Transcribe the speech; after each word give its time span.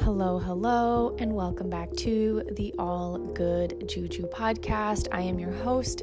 Hello, 0.00 0.38
hello, 0.38 1.14
and 1.18 1.32
welcome 1.32 1.70
back 1.70 1.92
to 1.96 2.42
the 2.52 2.74
All 2.78 3.18
Good 3.18 3.88
Juju 3.88 4.26
podcast. 4.26 5.06
I 5.12 5.20
am 5.20 5.38
your 5.38 5.52
host, 5.52 6.02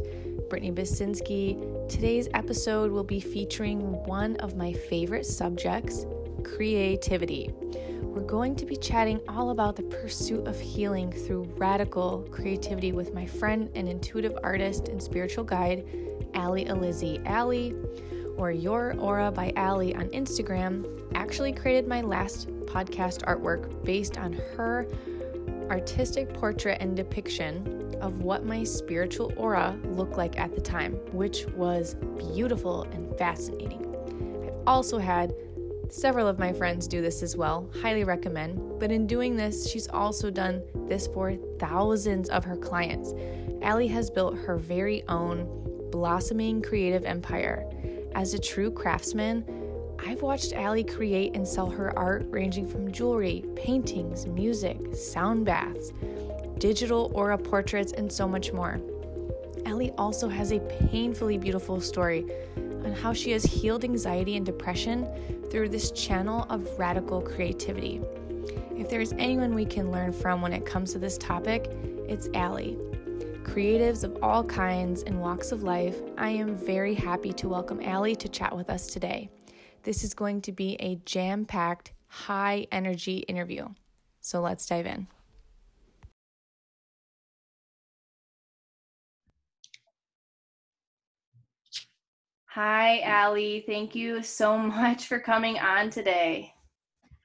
Brittany 0.50 0.72
Basinski. 0.72 1.90
Today's 1.90 2.30
episode 2.34 2.92
will 2.92 3.04
be 3.04 3.20
featuring 3.20 3.80
one 4.06 4.38
of 4.38 4.56
my 4.56 4.72
favorite 4.72 5.26
subjects 5.26 6.06
creativity. 6.44 7.52
We're 8.04 8.22
going 8.22 8.56
to 8.58 8.66
be 8.66 8.78
chatting 8.78 9.20
all 9.28 9.50
about 9.50 9.76
the 9.76 9.84
pursuit 9.84 10.48
of 10.48 10.58
healing 10.60 11.12
through 11.12 11.44
radical 11.58 12.26
creativity 12.32 12.92
with 12.92 13.14
my 13.14 13.26
friend 13.26 13.70
and 13.76 13.90
intuitive 13.90 14.38
artist 14.44 14.88
and 14.88 15.02
spiritual 15.02 15.44
guide, 15.44 15.86
Allie 16.36 16.66
Alizzi. 16.66 17.26
Allie, 17.26 17.76
or 18.38 18.52
Your 18.52 18.96
Aura 18.98 19.32
by 19.32 19.52
Allie 19.58 19.94
on 19.96 20.08
Instagram, 20.10 20.86
actually 21.14 21.52
created 21.52 21.88
my 21.88 22.02
last 22.02 22.48
podcast 22.70 23.24
artwork 23.24 23.84
based 23.84 24.18
on 24.18 24.34
her 24.56 24.88
artistic 25.70 26.34
portrait 26.34 26.78
and 26.82 26.96
depiction 26.96 27.96
of 28.02 28.22
what 28.22 28.46
my 28.46 28.64
spiritual 28.64 29.34
aura 29.36 29.78
looked 29.86 30.18
like 30.18 30.40
at 30.40 30.56
the 30.56 30.62
time, 30.62 30.94
which 31.12 31.46
was 31.56 31.96
beautiful 32.18 32.84
and 32.84 33.18
fascinating. 33.18 33.86
I've 34.46 34.68
also 34.68 34.98
had 34.98 35.34
several 35.90 36.28
of 36.28 36.40
my 36.40 36.54
friends 36.54 36.88
do 36.88 37.02
this 37.02 37.24
as 37.24 37.36
well, 37.36 37.70
highly 37.82 38.04
recommend. 38.04 38.80
But 38.80 38.92
in 38.92 39.08
doing 39.08 39.36
this, 39.36 39.70
she's 39.70 39.88
also 39.88 40.30
done 40.30 40.62
this 40.88 41.08
for 41.08 41.36
thousands 41.60 42.30
of 42.30 42.46
her 42.46 42.56
clients. 42.56 43.14
Allie 43.62 43.88
has 43.88 44.10
built 44.10 44.38
her 44.38 44.58
very 44.58 45.04
own 45.08 45.48
blossoming 45.92 46.62
creative 46.62 47.06
empire. 47.06 47.66
As 48.16 48.34
a 48.34 48.40
true 48.40 48.72
craftsman, 48.72 49.44
I've 50.06 50.22
watched 50.22 50.54
Allie 50.54 50.84
create 50.84 51.36
and 51.36 51.48
sell 51.48 51.70
her 51.70 51.98
art 51.98 52.26
ranging 52.30 52.68
from 52.68 52.92
jewelry, 52.92 53.44
paintings, 53.56 54.28
music, 54.28 54.78
sound 54.96 55.46
baths, 55.46 55.92
digital 56.58 57.12
aura 57.14 57.38
portraits, 57.38 57.94
and 57.94 58.12
so 58.12 58.28
much 58.28 58.52
more. 58.52 58.80
Allie 59.66 59.92
also 59.98 60.28
has 60.28 60.52
a 60.52 60.60
painfully 60.60 61.38
beautiful 61.38 61.82
story 61.82 62.26
on 62.58 62.94
how 62.94 63.14
she 63.14 63.32
has 63.32 63.44
healed 63.44 63.84
anxiety 63.84 64.36
and 64.36 64.46
depression 64.46 65.08
through 65.52 65.70
this 65.70 65.92
channel 65.92 66.46
of 66.50 66.68
radical 66.80 67.22
creativity. 67.22 68.02
If 68.78 68.90
there's 68.90 69.14
anyone 69.14 69.54
we 69.54 69.66
can 69.66 69.92
learn 69.92 70.14
from 70.14 70.42
when 70.42 70.54
it 70.54 70.66
comes 70.66 70.94
to 70.94 71.00
this 71.00 71.18
topic, 71.18 71.70
it's 72.08 72.30
Allie. 72.34 72.78
Creatives 73.44 74.04
of 74.04 74.18
all 74.24 74.44
kinds 74.44 75.04
and 75.04 75.20
walks 75.20 75.52
of 75.52 75.64
life, 75.64 75.98
I 76.18 76.30
am 76.30 76.56
very 76.56 76.94
happy 76.94 77.34
to 77.34 77.50
welcome 77.50 77.82
Allie 77.82 78.16
to 78.16 78.30
chat 78.30 78.56
with 78.56 78.70
us 78.70 78.88
today. 78.88 79.30
This 79.84 80.04
is 80.04 80.14
going 80.14 80.42
to 80.42 80.52
be 80.52 80.76
a 80.80 80.96
jam 81.06 81.46
packed, 81.46 81.94
high 82.08 82.68
energy 82.72 83.20
interview. 83.20 83.68
So 84.22 84.42
let's 84.42 84.66
dive 84.66 84.86
in. 84.86 85.08
Hi, 92.48 93.02
Allie. 93.02 93.64
Thank 93.68 93.94
you 93.94 94.24
so 94.24 94.58
much 94.58 95.08
for 95.08 95.20
coming 95.20 95.60
on 95.60 95.90
today. 95.90 96.54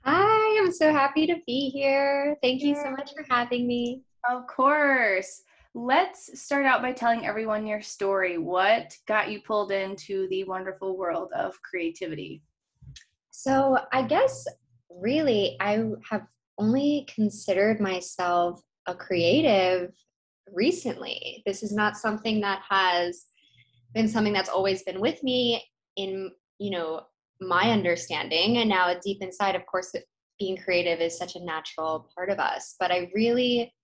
Hi, 0.04 0.60
I'm 0.60 0.70
so 0.70 0.92
happy 0.92 1.26
to 1.26 1.36
be 1.46 1.70
here. 1.70 2.36
Thank 2.42 2.62
you 2.62 2.74
so 2.74 2.90
much 2.90 3.12
for 3.14 3.24
having 3.30 3.66
me. 3.66 4.02
Of 4.30 4.46
course. 4.46 5.43
Let's 5.76 6.40
start 6.40 6.66
out 6.66 6.82
by 6.82 6.92
telling 6.92 7.26
everyone 7.26 7.66
your 7.66 7.82
story. 7.82 8.38
What 8.38 8.96
got 9.08 9.32
you 9.32 9.40
pulled 9.40 9.72
into 9.72 10.28
the 10.28 10.44
wonderful 10.44 10.96
world 10.96 11.32
of 11.34 11.60
creativity? 11.62 12.44
So, 13.32 13.78
I 13.92 14.02
guess 14.02 14.46
really, 14.88 15.56
I 15.58 15.84
have 16.08 16.26
only 16.58 17.08
considered 17.12 17.80
myself 17.80 18.62
a 18.86 18.94
creative 18.94 19.92
recently. 20.52 21.42
This 21.44 21.64
is 21.64 21.74
not 21.74 21.96
something 21.96 22.40
that 22.42 22.62
has 22.68 23.26
been 23.94 24.06
something 24.06 24.32
that's 24.32 24.48
always 24.48 24.84
been 24.84 25.00
with 25.00 25.24
me 25.24 25.60
in, 25.96 26.30
you 26.60 26.70
know, 26.70 27.02
my 27.40 27.72
understanding. 27.72 28.58
And 28.58 28.68
now, 28.68 28.94
deep 29.02 29.22
inside, 29.22 29.56
of 29.56 29.66
course, 29.66 29.92
being 30.38 30.56
creative 30.56 31.00
is 31.00 31.18
such 31.18 31.34
a 31.34 31.44
natural 31.44 32.08
part 32.14 32.30
of 32.30 32.38
us. 32.38 32.76
But 32.78 32.92
I 32.92 33.10
really 33.12 33.74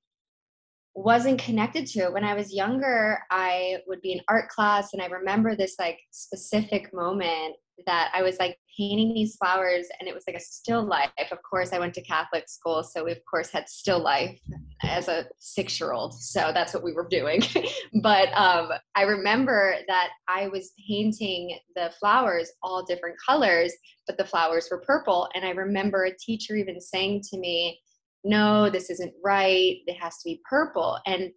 wasn't 0.95 1.41
connected 1.41 1.87
to. 1.87 2.01
It 2.01 2.13
when 2.13 2.25
i 2.25 2.35
was 2.35 2.53
younger 2.53 3.21
i 3.31 3.79
would 3.87 4.01
be 4.01 4.13
in 4.13 4.21
art 4.29 4.49
class 4.49 4.93
and 4.93 5.03
i 5.03 5.07
remember 5.07 5.55
this 5.55 5.77
like 5.79 5.99
specific 6.11 6.93
moment 6.93 7.57
that 7.87 8.11
i 8.15 8.23
was 8.23 8.39
like 8.39 8.59
painting 8.77 9.15
these 9.15 9.37
flowers 9.37 9.87
and 9.99 10.09
it 10.09 10.15
was 10.15 10.25
like 10.27 10.37
a 10.37 10.41
still 10.41 10.83
life. 10.83 11.11
Of 11.31 11.39
course 11.43 11.73
i 11.73 11.79
went 11.79 11.95
to 11.95 12.03
catholic 12.03 12.49
school 12.49 12.83
so 12.83 13.05
we 13.05 13.13
of 13.13 13.25
course 13.31 13.51
had 13.51 13.69
still 13.69 14.01
life 14.01 14.39
as 14.83 15.09
a 15.09 15.27
six 15.39 15.79
year 15.79 15.93
old 15.93 16.15
so 16.15 16.51
that's 16.55 16.73
what 16.73 16.83
we 16.83 16.93
were 16.93 17.09
doing. 17.09 17.43
But 18.03 18.29
um, 18.35 18.71
i 18.95 19.03
remember 19.03 19.77
that 19.89 20.11
i 20.29 20.49
was 20.49 20.73
painting 20.89 21.59
the 21.75 21.93
flowers 21.99 22.51
all 22.63 22.85
different 22.85 23.17
colors 23.27 23.73
but 24.07 24.17
the 24.17 24.25
flowers 24.25 24.69
were 24.71 24.81
purple 24.81 25.29
and 25.35 25.45
i 25.45 25.51
remember 25.51 26.05
a 26.05 26.17
teacher 26.17 26.57
even 26.57 26.81
saying 26.81 27.23
to 27.31 27.39
me 27.39 27.81
no, 28.25 28.71
this 28.71 28.91
isn't 28.91 29.15
right. 29.25 29.77
It 29.87 29.97
has 30.01 30.19
to 30.19 30.25
be 30.25 30.41
purple. 30.49 30.99
And 31.07 31.31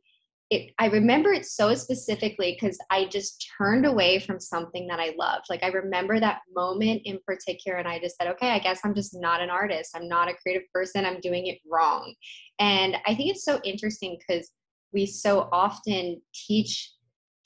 it, 0.50 0.72
I 0.78 0.88
remember 0.88 1.32
it 1.32 1.46
so 1.46 1.74
specifically 1.74 2.56
because 2.56 2.78
I 2.92 3.06
just 3.06 3.50
turned 3.58 3.86
away 3.86 4.20
from 4.20 4.40
something 4.40 4.86
that 4.88 5.00
I 5.00 5.16
loved. 5.18 5.46
Like 5.50 5.64
I 5.64 5.68
remember 5.68 6.20
that 6.20 6.42
moment 6.54 7.02
in 7.06 7.18
particular, 7.26 7.80
and 7.80 7.88
I 7.88 8.00
just 8.00 8.18
said, 8.18 8.28
okay, 8.28 8.52
I 8.52 8.60
guess 8.60 8.82
I'm 8.84 8.94
just 8.94 9.16
not 9.20 9.42
an 9.42 9.50
artist. 9.50 9.92
I'm 9.96 10.08
not 10.08 10.30
a 10.30 10.36
creative 10.36 10.68
person. 10.74 11.06
I'm 11.06 11.20
doing 11.22 11.48
it 11.48 11.60
wrong. 11.70 12.14
And 12.60 12.98
I 13.08 13.16
think 13.16 13.32
it's 13.32 13.46
so 13.46 13.60
interesting 13.64 14.18
because 14.20 14.52
we 14.92 15.06
so 15.06 15.50
often 15.52 16.22
teach 16.34 16.92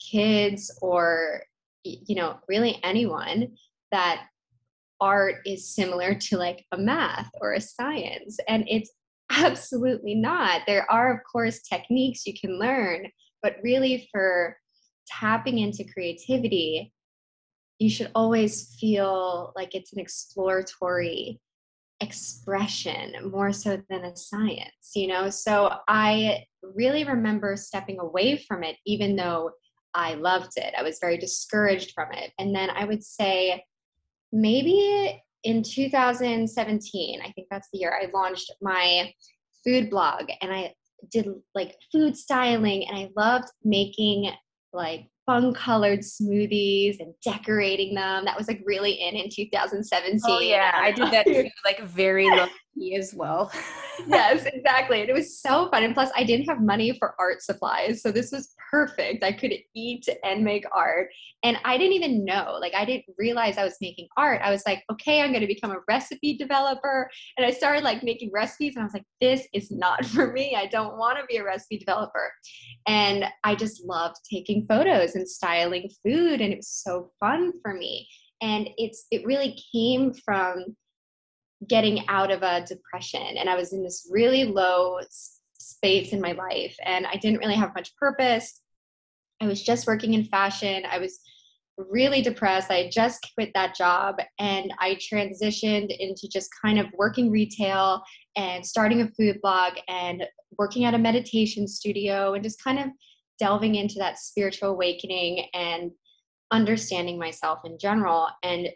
kids 0.00 0.76
or, 0.82 1.42
you 1.84 2.14
know, 2.14 2.38
really 2.48 2.78
anyone 2.84 3.48
that 3.90 4.26
art 5.00 5.36
is 5.46 5.74
similar 5.74 6.14
to 6.14 6.36
like 6.36 6.66
a 6.72 6.78
math 6.78 7.30
or 7.40 7.54
a 7.54 7.60
science. 7.60 8.38
And 8.48 8.64
it's 8.68 8.90
Absolutely 9.30 10.14
not. 10.14 10.62
There 10.66 10.90
are, 10.90 11.14
of 11.14 11.20
course, 11.30 11.60
techniques 11.60 12.26
you 12.26 12.34
can 12.38 12.58
learn, 12.58 13.08
but 13.42 13.56
really 13.62 14.08
for 14.10 14.56
tapping 15.06 15.58
into 15.58 15.84
creativity, 15.84 16.92
you 17.78 17.90
should 17.90 18.10
always 18.14 18.76
feel 18.80 19.52
like 19.54 19.74
it's 19.74 19.92
an 19.92 20.00
exploratory 20.00 21.40
expression 22.00 23.30
more 23.30 23.52
so 23.52 23.80
than 23.88 24.04
a 24.04 24.16
science, 24.16 24.92
you 24.94 25.08
know? 25.08 25.30
So 25.30 25.72
I 25.88 26.44
really 26.62 27.04
remember 27.04 27.56
stepping 27.56 27.98
away 28.00 28.44
from 28.48 28.62
it, 28.64 28.76
even 28.86 29.16
though 29.16 29.50
I 29.94 30.14
loved 30.14 30.52
it. 30.56 30.74
I 30.76 30.82
was 30.82 30.98
very 31.00 31.18
discouraged 31.18 31.92
from 31.94 32.12
it. 32.12 32.32
And 32.38 32.54
then 32.54 32.70
I 32.70 32.84
would 32.84 33.02
say, 33.02 33.64
maybe 34.32 35.20
in 35.48 35.62
2017, 35.62 37.20
I 37.22 37.32
think 37.32 37.48
that's 37.50 37.68
the 37.72 37.78
year 37.78 37.98
I 37.98 38.10
launched 38.14 38.52
my 38.60 39.10
food 39.64 39.88
blog 39.88 40.24
and 40.42 40.52
I 40.52 40.74
did 41.10 41.26
like 41.54 41.74
food 41.90 42.18
styling 42.18 42.86
and 42.86 42.98
I 42.98 43.08
loved 43.16 43.48
making 43.64 44.30
like 44.74 45.08
fun 45.24 45.54
colored 45.54 46.00
smoothies 46.00 47.00
and 47.00 47.14
decorating 47.24 47.94
them. 47.94 48.26
That 48.26 48.36
was 48.36 48.46
like 48.46 48.60
really 48.66 48.92
in 48.92 49.16
in 49.16 49.30
2017. 49.34 50.20
Oh 50.26 50.40
yeah, 50.40 50.72
I 50.74 50.92
did 50.92 51.10
that 51.12 51.24
too, 51.26 51.48
like 51.64 51.80
very 51.80 52.26
low 52.26 52.46
as 52.96 53.14
well. 53.14 53.52
yes, 54.06 54.44
exactly. 54.46 55.00
And 55.00 55.10
it 55.10 55.14
was 55.14 55.40
so 55.40 55.68
fun. 55.70 55.82
And 55.82 55.94
plus, 55.94 56.10
I 56.16 56.24
didn't 56.24 56.46
have 56.46 56.60
money 56.60 56.96
for 56.98 57.14
art 57.18 57.42
supplies, 57.42 58.02
so 58.02 58.12
this 58.12 58.30
was 58.30 58.54
perfect. 58.70 59.24
I 59.24 59.32
could 59.32 59.52
eat 59.74 60.08
and 60.24 60.44
make 60.44 60.64
art, 60.74 61.08
and 61.42 61.56
I 61.64 61.78
didn't 61.78 61.94
even 61.94 62.24
know. 62.24 62.58
Like, 62.60 62.74
I 62.74 62.84
didn't 62.84 63.06
realize 63.18 63.58
I 63.58 63.64
was 63.64 63.76
making 63.80 64.08
art. 64.16 64.40
I 64.42 64.50
was 64.50 64.62
like, 64.66 64.84
okay, 64.92 65.20
I'm 65.20 65.30
going 65.30 65.40
to 65.40 65.46
become 65.46 65.70
a 65.70 65.80
recipe 65.88 66.36
developer, 66.36 67.10
and 67.36 67.46
I 67.46 67.50
started 67.50 67.84
like 67.84 68.02
making 68.02 68.30
recipes, 68.32 68.76
and 68.76 68.82
I 68.82 68.84
was 68.84 68.94
like, 68.94 69.06
this 69.20 69.46
is 69.52 69.70
not 69.70 70.04
for 70.06 70.32
me. 70.32 70.54
I 70.56 70.66
don't 70.66 70.98
want 70.98 71.18
to 71.18 71.26
be 71.26 71.38
a 71.38 71.44
recipe 71.44 71.78
developer. 71.78 72.32
And 72.86 73.24
I 73.44 73.54
just 73.54 73.84
loved 73.84 74.16
taking 74.30 74.66
photos 74.66 75.14
and 75.14 75.28
styling 75.28 75.90
food 76.04 76.40
and 76.40 76.52
it 76.52 76.56
was 76.56 76.68
so 76.68 77.10
fun 77.20 77.52
for 77.62 77.74
me 77.74 78.08
and 78.40 78.68
it's 78.76 79.06
it 79.10 79.24
really 79.26 79.58
came 79.72 80.12
from 80.12 80.76
getting 81.66 82.06
out 82.08 82.30
of 82.30 82.42
a 82.42 82.64
depression 82.66 83.36
and 83.36 83.48
i 83.48 83.56
was 83.56 83.72
in 83.72 83.82
this 83.82 84.08
really 84.10 84.44
low 84.44 84.98
space 85.58 86.12
in 86.12 86.20
my 86.20 86.32
life 86.32 86.76
and 86.84 87.06
i 87.06 87.16
didn't 87.16 87.40
really 87.40 87.54
have 87.54 87.74
much 87.74 87.94
purpose 87.96 88.60
i 89.40 89.46
was 89.46 89.62
just 89.62 89.86
working 89.86 90.14
in 90.14 90.24
fashion 90.24 90.84
i 90.90 90.98
was 90.98 91.20
really 91.76 92.22
depressed 92.22 92.70
i 92.70 92.88
just 92.92 93.28
quit 93.34 93.50
that 93.54 93.74
job 93.74 94.16
and 94.38 94.72
i 94.80 94.96
transitioned 94.96 95.94
into 95.98 96.28
just 96.28 96.50
kind 96.62 96.78
of 96.78 96.86
working 96.96 97.30
retail 97.30 98.02
and 98.36 98.64
starting 98.64 99.00
a 99.00 99.08
food 99.10 99.38
blog 99.42 99.74
and 99.88 100.24
working 100.58 100.84
at 100.84 100.94
a 100.94 100.98
meditation 100.98 101.66
studio 101.68 102.34
and 102.34 102.42
just 102.42 102.62
kind 102.62 102.78
of 102.78 102.86
delving 103.38 103.76
into 103.76 103.96
that 103.98 104.18
spiritual 104.18 104.70
awakening 104.70 105.46
and 105.54 105.90
understanding 106.50 107.18
myself 107.18 107.60
in 107.64 107.78
general. 107.78 108.28
And 108.42 108.68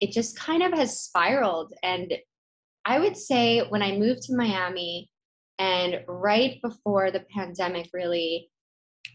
it 0.00 0.12
just 0.12 0.38
kind 0.38 0.62
of 0.62 0.72
has 0.72 1.00
spiraled. 1.00 1.72
And 1.82 2.12
I 2.84 2.98
would 2.98 3.16
say 3.16 3.60
when 3.68 3.82
I 3.82 3.96
moved 3.96 4.22
to 4.22 4.36
Miami 4.36 5.10
and 5.58 6.02
right 6.08 6.60
before 6.62 7.10
the 7.10 7.24
pandemic 7.34 7.90
really 7.92 8.50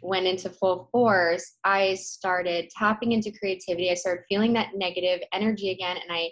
went 0.01 0.27
into 0.27 0.49
full 0.49 0.89
force, 0.91 1.53
I 1.63 1.95
started 1.95 2.69
tapping 2.77 3.11
into 3.11 3.31
creativity. 3.31 3.89
I 3.89 3.95
started 3.95 4.25
feeling 4.29 4.53
that 4.53 4.75
negative 4.75 5.21
energy 5.33 5.71
again, 5.71 5.97
and 5.97 6.11
I 6.11 6.31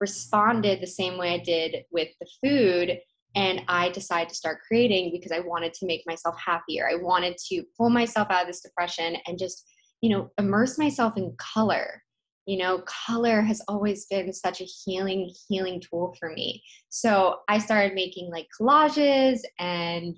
responded 0.00 0.80
the 0.80 0.86
same 0.86 1.18
way 1.18 1.34
I 1.34 1.38
did 1.38 1.84
with 1.90 2.08
the 2.20 2.26
food. 2.44 2.98
And 3.34 3.62
I 3.68 3.90
decided 3.90 4.30
to 4.30 4.34
start 4.34 4.60
creating 4.66 5.10
because 5.12 5.30
I 5.30 5.40
wanted 5.40 5.74
to 5.74 5.86
make 5.86 6.02
myself 6.06 6.36
happier. 6.44 6.88
I 6.90 6.96
wanted 6.96 7.36
to 7.50 7.62
pull 7.76 7.90
myself 7.90 8.28
out 8.30 8.42
of 8.42 8.46
this 8.46 8.62
depression 8.62 9.16
and 9.26 9.38
just, 9.38 9.66
you 10.00 10.08
know, 10.08 10.30
immerse 10.38 10.78
myself 10.78 11.18
in 11.18 11.34
color 11.36 12.02
you 12.46 12.56
know 12.56 12.82
color 12.86 13.42
has 13.42 13.60
always 13.68 14.06
been 14.06 14.32
such 14.32 14.60
a 14.60 14.64
healing 14.64 15.30
healing 15.48 15.80
tool 15.80 16.14
for 16.18 16.30
me. 16.32 16.62
So 16.88 17.40
i 17.48 17.58
started 17.58 17.94
making 17.94 18.30
like 18.30 18.46
collages 18.58 19.40
and 19.58 20.16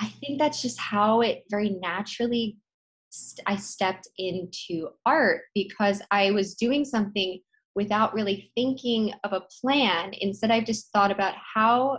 i 0.00 0.06
think 0.06 0.38
that's 0.38 0.62
just 0.62 0.78
how 0.78 1.20
it 1.20 1.44
very 1.50 1.70
naturally 1.70 2.56
st- 3.10 3.44
i 3.46 3.56
stepped 3.56 4.08
into 4.18 4.88
art 5.04 5.42
because 5.54 6.00
i 6.10 6.30
was 6.30 6.54
doing 6.54 6.84
something 6.84 7.40
without 7.76 8.14
really 8.14 8.52
thinking 8.54 9.12
of 9.24 9.32
a 9.32 9.44
plan. 9.60 10.12
Instead 10.20 10.50
i 10.50 10.60
just 10.60 10.90
thought 10.92 11.10
about 11.10 11.34
how 11.54 11.98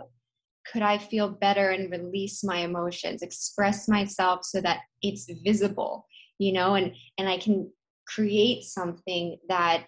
could 0.72 0.82
i 0.82 0.98
feel 0.98 1.28
better 1.28 1.70
and 1.70 1.90
release 1.90 2.42
my 2.42 2.58
emotions 2.58 3.22
express 3.22 3.88
myself 3.88 4.44
so 4.44 4.60
that 4.60 4.80
it's 5.02 5.30
visible 5.44 6.06
you 6.38 6.52
know 6.52 6.74
and 6.74 6.92
and 7.18 7.28
i 7.28 7.38
can 7.38 7.70
create 8.06 8.64
something 8.64 9.38
that 9.48 9.86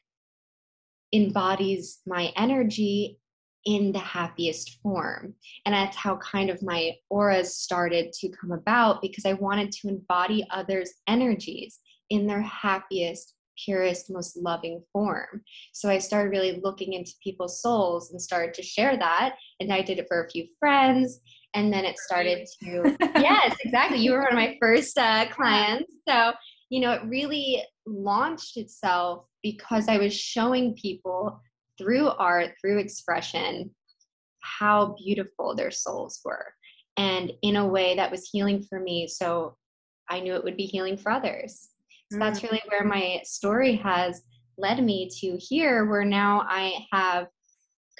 embodies 1.12 2.00
my 2.06 2.32
energy 2.36 3.18
in 3.64 3.92
the 3.92 3.98
happiest 3.98 4.78
form. 4.82 5.34
And 5.66 5.74
that's 5.74 5.96
how 5.96 6.16
kind 6.16 6.50
of 6.50 6.62
my 6.62 6.92
auras 7.10 7.56
started 7.56 8.12
to 8.14 8.28
come 8.30 8.52
about 8.52 9.02
because 9.02 9.26
I 9.26 9.34
wanted 9.34 9.72
to 9.72 9.88
embody 9.88 10.46
others' 10.50 10.94
energies 11.06 11.80
in 12.10 12.26
their 12.26 12.40
happiest, 12.40 13.34
purest, 13.62 14.10
most 14.10 14.36
loving 14.36 14.82
form. 14.92 15.42
So 15.72 15.88
I 15.88 15.98
started 15.98 16.30
really 16.30 16.60
looking 16.62 16.94
into 16.94 17.12
people's 17.22 17.60
souls 17.60 18.10
and 18.10 18.22
started 18.22 18.54
to 18.54 18.62
share 18.62 18.96
that. 18.96 19.34
And 19.60 19.72
I 19.72 19.82
did 19.82 19.98
it 19.98 20.06
for 20.08 20.24
a 20.24 20.30
few 20.30 20.46
friends. 20.58 21.20
And 21.54 21.72
then 21.72 21.84
it 21.84 21.98
started 21.98 22.46
to, 22.62 22.96
yes, 23.16 23.56
exactly. 23.64 23.98
You 23.98 24.12
were 24.12 24.20
one 24.20 24.28
of 24.28 24.34
my 24.34 24.56
first 24.60 24.96
uh, 24.96 25.26
clients. 25.30 25.92
So 26.08 26.32
you 26.70 26.80
know, 26.80 26.92
it 26.92 27.02
really 27.04 27.62
launched 27.86 28.56
itself 28.56 29.24
because 29.42 29.88
I 29.88 29.98
was 29.98 30.14
showing 30.14 30.74
people 30.74 31.40
through 31.78 32.08
art, 32.08 32.52
through 32.60 32.78
expression, 32.78 33.70
how 34.42 34.96
beautiful 35.02 35.54
their 35.54 35.70
souls 35.70 36.20
were. 36.24 36.46
And 36.96 37.32
in 37.42 37.56
a 37.56 37.66
way 37.66 37.94
that 37.96 38.10
was 38.10 38.28
healing 38.30 38.62
for 38.62 38.80
me. 38.80 39.06
So 39.06 39.56
I 40.10 40.20
knew 40.20 40.34
it 40.34 40.44
would 40.44 40.56
be 40.56 40.64
healing 40.64 40.96
for 40.96 41.12
others. 41.12 41.68
So 42.10 42.18
mm 42.18 42.20
that's 42.20 42.42
really 42.42 42.62
where 42.68 42.84
my 42.84 43.20
story 43.24 43.76
has 43.76 44.22
led 44.56 44.82
me 44.82 45.10
to 45.20 45.36
here, 45.38 45.84
where 45.84 46.04
now 46.04 46.46
I 46.48 46.86
have 46.90 47.26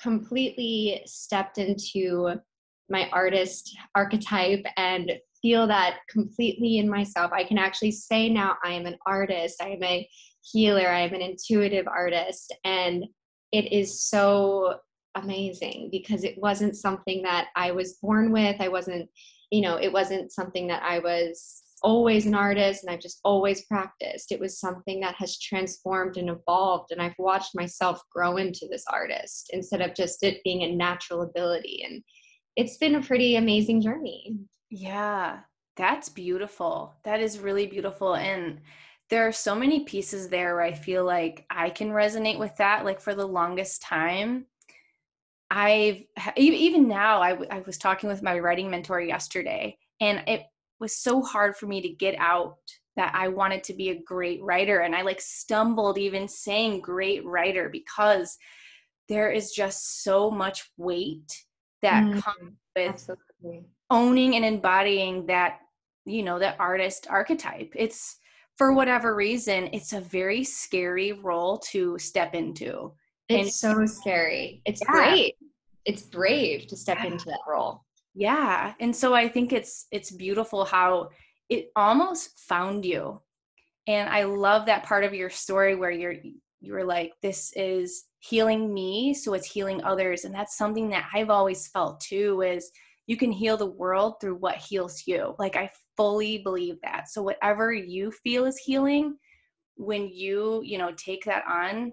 completely 0.03 1.03
stepped 1.05 1.59
into 1.59 2.41
my 2.89 3.09
artist 3.11 3.77
archetype 3.95 4.65
and 4.77 5.13
feel 5.41 5.67
that 5.67 6.01
completely 6.09 6.79
in 6.79 6.89
myself. 6.89 7.33
I 7.33 7.45
can 7.45 7.59
actually 7.59 7.93
say 7.93 8.29
now 8.29 8.57
I 8.65 8.73
am 8.73 8.87
an 8.87 8.97
artist, 9.07 9.63
I 9.63 9.71
am 9.71 9.83
a 9.83 10.09
healer, 10.43 10.89
I 10.89 11.01
am 11.01 11.15
an 11.15 11.23
intuitive 11.23 11.87
artist. 11.87 12.55
And 12.65 13.05
it 13.53 13.73
is 13.73 14.03
so 14.03 14.77
amazing 15.15 15.89
because 15.91 16.25
it 16.25 16.39
wasn't 16.39 16.77
something 16.77 17.23
that 17.23 17.49
I 17.57 17.73
was 17.73 17.95
born 17.95 18.33
with. 18.33 18.61
I 18.61 18.69
wasn't, 18.69 19.09
you 19.51 19.63
know, 19.63 19.77
it 19.77 19.93
wasn't 19.93 20.33
something 20.33 20.69
that 20.69 20.83
I 20.83 20.99
was 20.99 21.63
always 21.83 22.27
an 22.27 22.35
artist 22.35 22.83
and 22.83 22.93
I've 22.93 23.01
just 23.01 23.21
always 23.25 23.65
practiced. 23.65 24.33
It 24.33 24.41
was 24.41 24.59
something 24.59 25.01
that 25.01 25.15
has 25.17 25.39
transformed 25.39 26.17
and 26.17 26.29
evolved. 26.29 26.91
And 26.91 27.01
I've 27.01 27.19
watched 27.19 27.55
myself 27.55 28.01
grow 28.13 28.37
into 28.37 28.67
this 28.71 28.85
artist 28.93 29.51
instead 29.53 29.81
of 29.81 29.95
just 29.95 30.23
it 30.23 30.43
being 30.45 30.63
a 30.63 30.75
natural 30.75 31.23
ability. 31.23 31.85
And 31.89 32.03
it's 32.57 32.77
been 32.77 32.97
a 32.97 33.03
pretty 33.03 33.37
amazing 33.37 33.81
journey. 33.81 34.37
Yeah, 34.71 35.41
that's 35.77 36.09
beautiful. 36.09 36.97
That 37.05 37.21
is 37.21 37.39
really 37.39 37.67
beautiful. 37.67 38.15
And 38.15 38.61
there 39.11 39.27
are 39.27 39.33
so 39.33 39.55
many 39.55 39.85
pieces 39.85 40.29
there 40.29 40.55
where 40.55 40.65
I 40.65 40.73
feel 40.73 41.05
like 41.05 41.47
I 41.51 41.71
can 41.71 41.91
resonate 41.91 42.39
with 42.39 42.55
that. 42.57 42.85
Like 42.85 43.01
for 43.01 43.15
the 43.15 43.27
longest 43.27 43.81
time, 43.83 44.47
I've 45.51 46.03
even 46.37 46.89
now, 46.89 47.23
I, 47.23 47.39
I 47.51 47.61
was 47.61 47.79
talking 47.79 48.11
with 48.11 48.23
my 48.23 48.39
writing 48.39 48.71
mentor 48.71 49.01
yesterday, 49.01 49.79
and 50.01 50.23
it 50.27 50.43
was 50.79 50.95
so 50.95 51.23
hard 51.23 51.57
for 51.57 51.67
me 51.67 51.81
to 51.81 51.89
get 51.89 52.17
out 52.19 52.59
that 52.97 53.15
I 53.15 53.29
wanted 53.29 53.65
to 53.65 53.75
be 53.75 53.91
a 53.91 54.03
great 54.03 54.43
writer. 54.43 54.81
And 54.81 54.95
I 54.95 55.03
like 55.03 55.21
stumbled 55.21 55.97
even 55.97 56.29
saying 56.29 56.81
great 56.83 57.25
writer 57.25 57.71
because 57.71 58.37
there 59.09 59.31
is 59.31 59.53
just 59.53 60.03
so 60.03 60.31
much 60.31 60.71
weight 60.77 61.45
that 61.81 62.05
mm, 62.05 62.23
comes 62.23 62.57
with 62.77 62.89
absolutely 62.89 63.25
owning 63.91 64.37
and 64.37 64.45
embodying 64.45 65.27
that 65.27 65.59
you 66.05 66.23
know 66.23 66.39
that 66.39 66.57
artist 66.59 67.07
archetype. 67.09 67.73
It's 67.75 68.17
for 68.57 68.73
whatever 68.73 69.15
reason 69.15 69.69
it's 69.73 69.93
a 69.93 70.01
very 70.01 70.43
scary 70.45 71.13
role 71.13 71.59
to 71.59 71.99
step 71.99 72.35
into. 72.35 72.93
It's 73.29 73.63
and, 73.63 73.77
so 73.77 73.87
scary. 73.87 74.63
It's 74.65 74.81
yeah. 74.81 74.93
great 74.93 75.35
it's 75.89 76.03
brave 76.03 76.67
to 76.67 76.77
step 76.77 76.99
yeah. 77.01 77.13
into 77.13 77.25
that 77.25 77.41
role. 77.49 77.83
Yeah. 78.15 78.75
And 78.79 78.95
so 78.95 79.15
i 79.15 79.29
think 79.29 79.53
it's 79.53 79.87
it's 79.91 80.11
beautiful 80.11 80.65
how 80.65 81.09
it 81.49 81.71
almost 81.75 82.39
found 82.41 82.85
you. 82.85 83.21
And 83.87 84.09
i 84.09 84.25
love 84.25 84.67
that 84.67 84.85
part 84.85 85.05
of 85.05 85.15
your 85.15 85.31
story 85.31 85.75
where 85.75 85.91
you're 85.91 86.17
you 86.61 86.73
were 86.73 86.85
like 86.85 87.13
this 87.23 87.53
is 87.55 88.05
healing 88.19 88.75
me 88.75 89.15
so 89.15 89.33
it's 89.35 89.51
healing 89.51 89.83
others. 89.83 90.25
And 90.25 90.35
that's 90.35 90.59
something 90.59 90.91
that 90.91 91.09
i've 91.15 91.31
always 91.31 91.69
felt 91.69 92.01
too 92.01 92.43
is 92.43 92.71
you 93.09 93.17
can 93.17 93.33
heal 93.33 93.57
the 93.57 93.67
world 93.67 94.21
through 94.21 94.37
what 94.37 94.57
heals 94.57 95.05
you. 95.07 95.35
Like 95.39 95.57
I 95.57 95.71
fully 95.97 96.39
believe 96.39 96.77
that. 96.85 97.09
So 97.09 97.23
whatever 97.23 97.73
you 97.73 98.13
feel 98.13 98.45
is 98.45 98.59
healing, 98.59 99.17
when 99.77 100.09
you, 100.11 100.61
you 100.63 100.77
know, 100.77 100.93
take 100.93 101.25
that 101.25 101.45
on, 101.49 101.91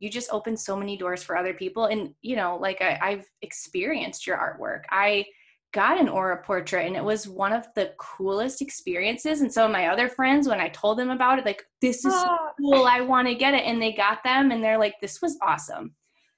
you 0.00 0.10
just 0.10 0.32
open 0.32 0.56
so 0.56 0.76
many 0.76 0.96
doors 0.96 1.22
for 1.22 1.36
other 1.36 1.54
people. 1.54 1.86
And, 1.86 2.12
you 2.20 2.34
know, 2.34 2.58
like 2.60 2.82
I, 2.82 2.98
I've 3.00 3.26
experienced 3.42 4.26
your 4.26 4.36
artwork. 4.36 4.82
I 4.90 5.24
got 5.72 6.00
an 6.00 6.08
aura 6.08 6.42
portrait 6.42 6.84
and 6.86 6.96
it 6.96 7.04
was 7.04 7.28
one 7.28 7.52
of 7.52 7.68
the 7.76 7.92
coolest 7.98 8.60
experiences. 8.60 9.42
And 9.42 9.52
so 9.52 9.68
my 9.68 9.86
other 9.86 10.08
friends, 10.08 10.48
when 10.48 10.60
I 10.60 10.68
told 10.70 10.98
them 10.98 11.10
about 11.10 11.38
it, 11.38 11.44
like, 11.44 11.62
this 11.80 12.04
is 12.04 12.12
so 12.12 12.26
ah. 12.26 12.52
cool. 12.60 12.86
I 12.86 13.02
want 13.02 13.28
to 13.28 13.36
get 13.36 13.54
it. 13.54 13.62
And 13.64 13.80
they 13.80 13.92
got 13.92 14.24
them 14.24 14.50
and 14.50 14.64
they're 14.64 14.78
like, 14.78 14.94
this 15.00 15.22
was 15.22 15.38
awesome. 15.42 15.94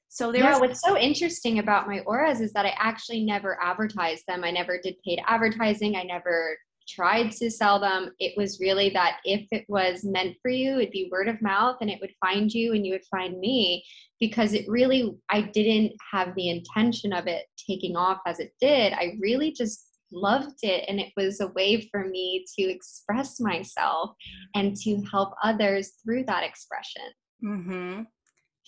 So 0.09 0.33
there 0.33 0.43
yeah, 0.43 0.53
was- 0.53 0.61
what's 0.61 0.81
so 0.81 0.97
interesting 0.97 1.59
about 1.59 1.87
my 1.87 2.01
auras 2.01 2.41
is 2.41 2.53
that 2.55 2.67
I 2.67 2.75
actually 2.79 3.25
never 3.25 3.63
advertised 3.63 4.25
them. 4.27 4.45
I 4.45 4.51
never 4.51 4.79
did 4.83 4.97
paid 5.05 5.21
advertising. 5.27 5.97
I 5.97 6.03
never 6.03 6.57
tried 6.89 7.31
to 7.33 7.51
sell 7.51 7.79
them. 7.79 8.13
It 8.19 8.35
was 8.37 8.61
really 8.61 8.91
that 8.91 9.19
if 9.25 9.47
it 9.51 9.65
was 9.69 10.05
meant 10.05 10.37
for 10.41 10.51
you, 10.51 10.79
it'd 10.79 10.91
be 10.91 11.11
word 11.13 11.29
of 11.29 11.43
mouth 11.43 11.77
and 11.81 11.91
it 11.91 12.01
would 12.01 12.15
find 12.21 12.53
you 12.53 12.73
and 12.73 12.87
you 12.87 12.95
would 12.95 13.05
find 13.11 13.39
me 13.39 13.85
because 14.21 14.55
it 14.55 14.65
really, 14.69 15.15
I 15.29 15.43
didn't 15.43 15.93
have 16.13 16.35
the 16.35 16.49
intention 16.49 17.13
of 17.13 17.27
it 17.27 17.45
taking 17.69 17.97
off 17.97 18.19
as 18.27 18.41
it 18.41 18.53
did. 18.61 18.93
I 18.95 19.17
really 19.21 19.53
just 19.53 19.85
loved 20.11 20.61
it 20.63 20.85
and 20.89 20.99
it 20.99 21.13
was 21.17 21.41
a 21.41 21.49
way 21.49 21.87
for 21.93 22.09
me 22.09 22.45
to 22.59 22.63
express 22.63 23.39
myself 23.39 24.13
and 24.55 24.75
to 24.77 25.03
help 25.11 25.35
others 25.45 25.93
through 26.03 26.25
that 26.25 26.45
expression. 26.45 27.03
Mm-hmm. 27.45 28.03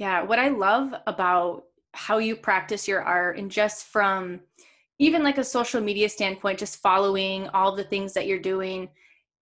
Yeah, 0.01 0.23
what 0.23 0.39
I 0.39 0.49
love 0.49 0.95
about 1.07 1.65
how 1.93 2.17
you 2.17 2.35
practice 2.35 2.89
your 2.89 3.03
art 3.03 3.37
and 3.37 3.51
just 3.51 3.85
from 3.89 4.41
even 4.99 5.23
like 5.23 5.37
a 5.37 5.45
social 5.45 5.83
media 5.83 6.09
standpoint, 6.09 6.59
just 6.59 6.81
following 6.81 7.49
all 7.49 7.77
the 7.77 7.85
things 7.85 8.15
that 8.15 8.27
you're 8.27 8.39
doing, 8.39 8.89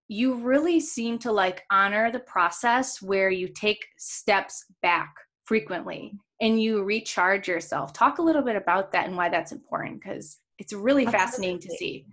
you 0.09 0.35
really 0.35 0.81
seem 0.81 1.17
to 1.21 1.31
like 1.31 1.63
honor 1.71 2.11
the 2.11 2.19
process 2.19 3.01
where 3.01 3.31
you 3.31 3.47
take 3.47 3.87
steps 3.99 4.65
back 4.83 5.15
frequently 5.45 6.19
and 6.41 6.61
you 6.61 6.83
recharge 6.83 7.47
yourself. 7.47 7.93
Talk 7.93 8.19
a 8.19 8.23
little 8.23 8.43
bit 8.43 8.57
about 8.57 8.91
that 8.91 9.07
and 9.07 9.17
why 9.17 9.29
that's 9.29 9.53
important 9.53 10.03
because 10.03 10.39
it's 10.59 10.73
really 10.73 11.07
fascinating 11.07 11.61
to 11.61 11.71
see. 11.71 12.05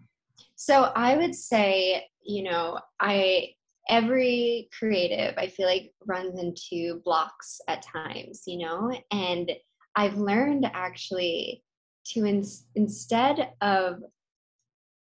So 0.55 0.91
I 0.95 1.17
would 1.17 1.33
say, 1.33 2.05
you 2.23 2.43
know, 2.43 2.79
I 2.99 3.55
every 3.89 4.69
creative 4.77 5.33
i 5.37 5.47
feel 5.47 5.67
like 5.67 5.93
runs 6.05 6.39
into 6.39 7.01
blocks 7.03 7.59
at 7.67 7.83
times 7.83 8.43
you 8.47 8.59
know? 8.59 8.91
And 9.11 9.51
i've 9.95 10.17
learned 10.17 10.65
actually 10.73 11.63
to 12.07 12.25
in, 12.25 12.43
instead 12.75 13.53
of 13.61 13.99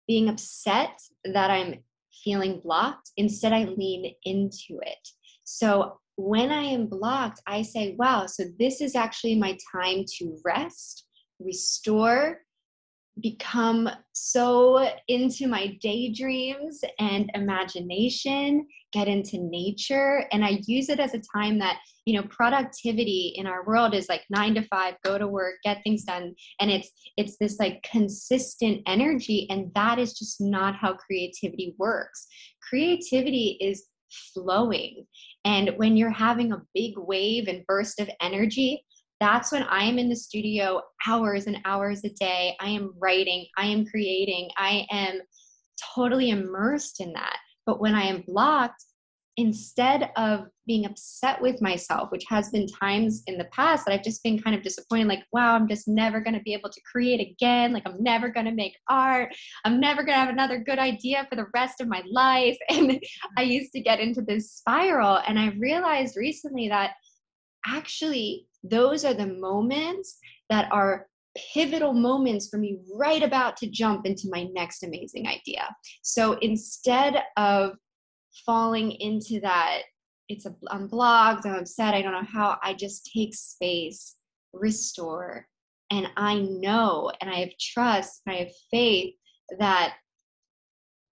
being 0.07 0.29
upset 0.29 0.99
that 1.25 1.51
i'm 1.51 1.75
feeling 2.23 2.59
blocked 2.59 3.11
instead 3.17 3.53
i 3.53 3.63
lean 3.63 4.13
into 4.23 4.79
it. 4.81 5.07
So 5.43 5.99
when 6.15 6.51
i 6.51 6.63
am 6.63 6.87
blocked 6.87 7.41
i 7.47 7.61
say 7.61 7.95
wow 7.97 8.25
so 8.25 8.43
this 8.59 8.81
is 8.81 8.95
actually 8.95 9.35
my 9.35 9.57
time 9.73 10.03
to 10.17 10.37
rest 10.43 11.05
restore, 11.39 12.41
become 13.21 13.89
so 14.13 14.89
into 15.07 15.47
my 15.47 15.77
daydreams 15.81 16.81
and 16.99 17.29
imagination, 17.33 18.67
get 18.91 19.07
into 19.07 19.37
nature. 19.39 20.25
And 20.31 20.43
I 20.43 20.59
use 20.65 20.89
it 20.89 20.99
as 20.99 21.13
a 21.13 21.21
time 21.35 21.59
that, 21.59 21.79
you 22.05 22.19
know, 22.19 22.27
productivity 22.29 23.33
in 23.35 23.47
our 23.47 23.65
world 23.65 23.93
is 23.93 24.09
like 24.09 24.23
nine 24.29 24.55
to 24.55 24.63
five, 24.63 24.95
go 25.03 25.17
to 25.17 25.27
work, 25.27 25.55
get 25.63 25.81
things 25.83 26.03
done. 26.03 26.33
And 26.59 26.71
it's 26.71 26.89
it's 27.17 27.37
this 27.37 27.59
like 27.59 27.83
consistent 27.83 28.81
energy. 28.87 29.47
And 29.49 29.71
that 29.75 29.99
is 29.99 30.17
just 30.17 30.41
not 30.41 30.75
how 30.75 30.93
creativity 30.93 31.75
works. 31.77 32.27
Creativity 32.67 33.57
is 33.61 33.85
flowing. 34.33 35.05
And 35.45 35.71
when 35.77 35.95
you're 35.95 36.09
having 36.09 36.51
a 36.51 36.61
big 36.73 36.93
wave 36.97 37.47
and 37.47 37.65
burst 37.67 37.99
of 37.99 38.09
energy, 38.21 38.83
that's 39.19 39.51
when 39.51 39.63
I 39.63 39.83
am 39.83 39.99
in 39.99 40.09
the 40.09 40.15
studio 40.15 40.81
hours 41.07 41.47
and 41.47 41.59
hours 41.65 42.03
a 42.03 42.09
day. 42.09 42.55
I 42.59 42.69
am 42.69 42.93
writing, 42.99 43.45
I 43.57 43.65
am 43.65 43.85
creating, 43.85 44.49
I 44.57 44.85
am 44.91 45.19
totally 45.95 46.29
immersed 46.29 47.01
in 47.01 47.13
that. 47.13 47.37
But 47.65 47.81
when 47.81 47.95
I 47.95 48.03
am 48.03 48.23
blocked, 48.25 48.83
instead 49.39 50.11
of 50.17 50.47
being 50.67 50.85
upset 50.85 51.41
with 51.41 51.61
myself, 51.61 52.11
which 52.11 52.25
has 52.27 52.49
been 52.49 52.67
times 52.67 53.23
in 53.25 53.37
the 53.37 53.45
past 53.45 53.85
that 53.85 53.93
I've 53.93 54.03
just 54.03 54.21
been 54.21 54.37
kind 54.37 54.53
of 54.53 54.63
disappointed, 54.63 55.07
like, 55.07 55.23
wow, 55.31 55.55
I'm 55.55 55.67
just 55.67 55.87
never 55.87 56.19
going 56.19 56.33
to 56.33 56.41
be 56.41 56.53
able 56.53 56.69
to 56.69 56.81
create 56.91 57.21
again. 57.21 57.71
Like, 57.71 57.83
I'm 57.85 58.03
never 58.03 58.27
going 58.27 58.47
to 58.47 58.51
make 58.51 58.73
art. 58.89 59.33
I'm 59.63 59.79
never 59.79 60.03
going 60.03 60.15
to 60.15 60.19
have 60.19 60.29
another 60.29 60.57
good 60.57 60.77
idea 60.77 61.25
for 61.29 61.37
the 61.37 61.45
rest 61.53 61.79
of 61.79 61.87
my 61.87 62.03
life. 62.11 62.57
And 62.69 63.01
I 63.37 63.43
used 63.43 63.71
to 63.73 63.81
get 63.81 64.01
into 64.01 64.21
this 64.21 64.51
spiral. 64.51 65.19
And 65.25 65.39
I 65.39 65.51
realized 65.57 66.17
recently 66.17 66.67
that 66.67 66.91
actually 67.67 68.47
those 68.63 69.05
are 69.05 69.13
the 69.13 69.27
moments 69.27 70.17
that 70.49 70.71
are 70.71 71.07
pivotal 71.53 71.93
moments 71.93 72.49
for 72.49 72.57
me 72.57 72.79
right 72.93 73.23
about 73.23 73.55
to 73.57 73.69
jump 73.69 74.05
into 74.05 74.29
my 74.29 74.43
next 74.53 74.83
amazing 74.83 75.27
idea. 75.27 75.73
So 76.01 76.33
instead 76.41 77.23
of 77.37 77.73
falling 78.45 78.91
into 78.91 79.39
that, 79.41 79.81
it's 80.27 80.45
a, 80.45 80.55
I'm 80.69 80.89
I'm 80.93 81.37
upset, 81.45 81.93
I 81.93 82.01
don't 82.01 82.13
know 82.13 82.27
how, 82.31 82.57
I 82.61 82.73
just 82.73 83.09
take 83.13 83.33
space, 83.33 84.15
restore, 84.53 85.47
and 85.91 86.07
I 86.17 86.39
know 86.39 87.11
and 87.19 87.29
I 87.29 87.39
have 87.39 87.57
trust, 87.59 88.21
and 88.25 88.35
I 88.35 88.39
have 88.39 88.51
faith 88.69 89.15
that 89.59 89.95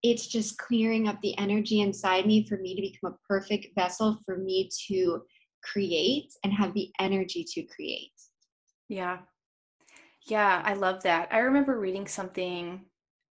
it's 0.03 0.27
just 0.27 0.59
clearing 0.59 1.09
up 1.09 1.21
the 1.23 1.37
energy 1.39 1.81
inside 1.81 2.27
me 2.27 2.47
for 2.47 2.59
me 2.59 2.77
to 2.77 2.83
become 2.83 3.13
a 3.13 3.27
perfect 3.27 3.75
vessel 3.75 4.19
for 4.27 4.37
me 4.37 4.69
to 4.89 5.23
create 5.63 6.33
and 6.45 6.53
have 6.53 6.75
the 6.75 6.91
energy 7.01 7.45
to 7.55 7.63
create. 7.63 8.13
Yeah. 8.89 9.19
Yeah, 10.27 10.63
I 10.65 10.75
love 10.75 11.03
that. 11.05 11.29
I 11.31 11.39
remember 11.39 11.79
reading 11.79 12.07
something 12.07 12.85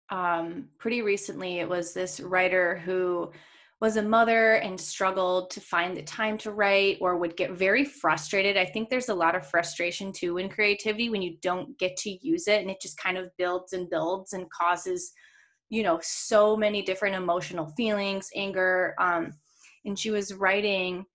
um, 0.10 0.70
pretty 0.78 1.02
recently. 1.02 1.60
It 1.60 1.68
was 1.68 1.94
this 1.94 2.20
writer 2.20 2.78
who 2.86 3.32
was 3.80 3.98
a 3.98 4.02
mother 4.02 4.54
and 4.54 4.80
struggled 4.80 5.52
to 5.52 5.62
find 5.62 5.96
the 5.96 6.02
time 6.02 6.38
to 6.40 6.52
write 6.52 6.98
or 7.00 7.18
would 7.18 7.38
get 7.38 7.52
very 7.52 7.86
frustrated. 7.86 8.58
I 8.58 8.66
think 8.66 8.90
there's 8.90 9.10
a 9.10 9.16
lot 9.16 9.36
of 9.36 9.48
frustration 9.48 10.12
too 10.12 10.38
in 10.38 10.50
creativity 10.50 11.10
when 11.10 11.22
you 11.22 11.38
don't 11.42 11.78
get 11.78 11.96
to 11.98 12.18
use 12.26 12.48
it 12.48 12.62
and 12.62 12.72
it 12.72 12.82
just 12.82 12.98
kind 12.98 13.18
of 13.18 13.30
builds 13.38 13.74
and 13.74 13.90
builds 13.90 14.34
and 14.34 14.50
causes, 14.50 15.12
you 15.70 15.84
know, 15.84 16.00
so 16.02 16.58
many 16.58 16.82
different 16.82 17.16
emotional 17.16 17.68
feelings, 17.78 18.30
anger. 18.36 18.96
Um, 19.00 19.34
and 19.86 19.98
she 19.98 20.10
was 20.10 20.34
writing 20.34 21.06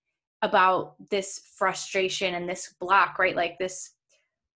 about 0.43 0.95
this 1.09 1.41
frustration 1.57 2.35
and 2.35 2.47
this 2.47 2.75
block, 2.79 3.17
right? 3.17 3.35
Like 3.35 3.57
this 3.57 3.91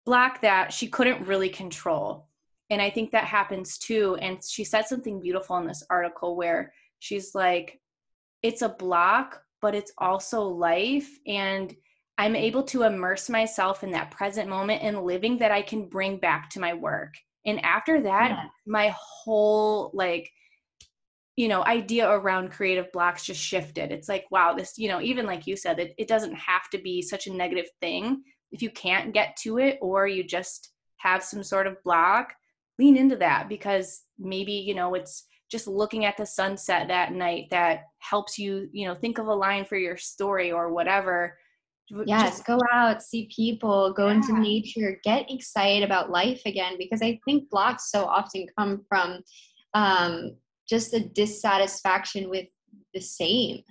block 0.04 0.42
that 0.42 0.72
she 0.72 0.88
couldn't 0.88 1.26
really 1.26 1.48
control. 1.48 2.26
And 2.70 2.82
I 2.82 2.90
think 2.90 3.12
that 3.12 3.24
happens 3.24 3.78
too. 3.78 4.18
And 4.20 4.42
she 4.44 4.64
said 4.64 4.86
something 4.86 5.20
beautiful 5.20 5.56
in 5.58 5.66
this 5.66 5.84
article 5.88 6.36
where 6.36 6.72
she's 6.98 7.36
like, 7.36 7.80
it's 8.42 8.62
a 8.62 8.68
block, 8.68 9.40
but 9.62 9.76
it's 9.76 9.92
also 9.98 10.42
life. 10.42 11.08
And 11.24 11.74
I'm 12.18 12.34
able 12.34 12.64
to 12.64 12.82
immerse 12.82 13.30
myself 13.30 13.84
in 13.84 13.92
that 13.92 14.10
present 14.10 14.48
moment 14.48 14.82
and 14.82 15.04
living 15.04 15.38
that 15.38 15.52
I 15.52 15.62
can 15.62 15.88
bring 15.88 16.18
back 16.18 16.50
to 16.50 16.60
my 16.60 16.74
work. 16.74 17.14
And 17.44 17.64
after 17.64 18.00
that, 18.02 18.30
yeah. 18.30 18.44
my 18.66 18.92
whole 18.98 19.92
like 19.94 20.32
you 21.36 21.48
know 21.48 21.64
idea 21.64 22.08
around 22.08 22.50
creative 22.50 22.90
blocks 22.92 23.24
just 23.24 23.40
shifted. 23.40 23.92
It's 23.92 24.08
like 24.08 24.24
wow 24.30 24.54
this 24.54 24.76
you 24.78 24.88
know 24.88 25.00
even 25.00 25.26
like 25.26 25.46
you 25.46 25.54
said 25.54 25.78
it, 25.78 25.94
it 25.98 26.08
doesn't 26.08 26.34
have 26.34 26.68
to 26.70 26.78
be 26.78 27.02
such 27.02 27.26
a 27.26 27.32
negative 27.32 27.66
thing. 27.80 28.22
If 28.52 28.62
you 28.62 28.70
can't 28.70 29.12
get 29.12 29.36
to 29.42 29.58
it 29.58 29.78
or 29.82 30.06
you 30.06 30.24
just 30.24 30.72
have 30.98 31.22
some 31.22 31.42
sort 31.42 31.66
of 31.66 31.82
block 31.84 32.34
lean 32.78 32.96
into 32.96 33.16
that 33.16 33.48
because 33.48 34.02
maybe 34.18 34.52
you 34.52 34.74
know 34.74 34.94
it's 34.94 35.24
just 35.50 35.68
looking 35.68 36.04
at 36.04 36.16
the 36.16 36.26
sunset 36.26 36.88
that 36.88 37.12
night 37.12 37.46
that 37.50 37.84
helps 37.98 38.38
you 38.38 38.68
you 38.72 38.86
know 38.86 38.94
think 38.94 39.18
of 39.18 39.26
a 39.26 39.34
line 39.34 39.64
for 39.64 39.76
your 39.76 39.96
story 39.96 40.50
or 40.50 40.72
whatever. 40.72 41.36
Yes 42.04 42.38
just, 42.38 42.46
go 42.46 42.58
out 42.72 43.00
see 43.00 43.30
people 43.34 43.92
go 43.92 44.08
yeah. 44.08 44.14
into 44.14 44.40
nature 44.40 44.98
get 45.04 45.30
excited 45.30 45.84
about 45.84 46.10
life 46.10 46.42
again 46.44 46.74
because 46.78 47.00
i 47.00 47.16
think 47.24 47.48
blocks 47.48 47.92
so 47.92 48.06
often 48.06 48.44
come 48.58 48.84
from 48.88 49.22
um, 49.72 50.32
just 50.68 50.94
a 50.94 51.00
dissatisfaction 51.00 52.28
with 52.28 52.46
the 52.94 53.00
same. 53.00 53.62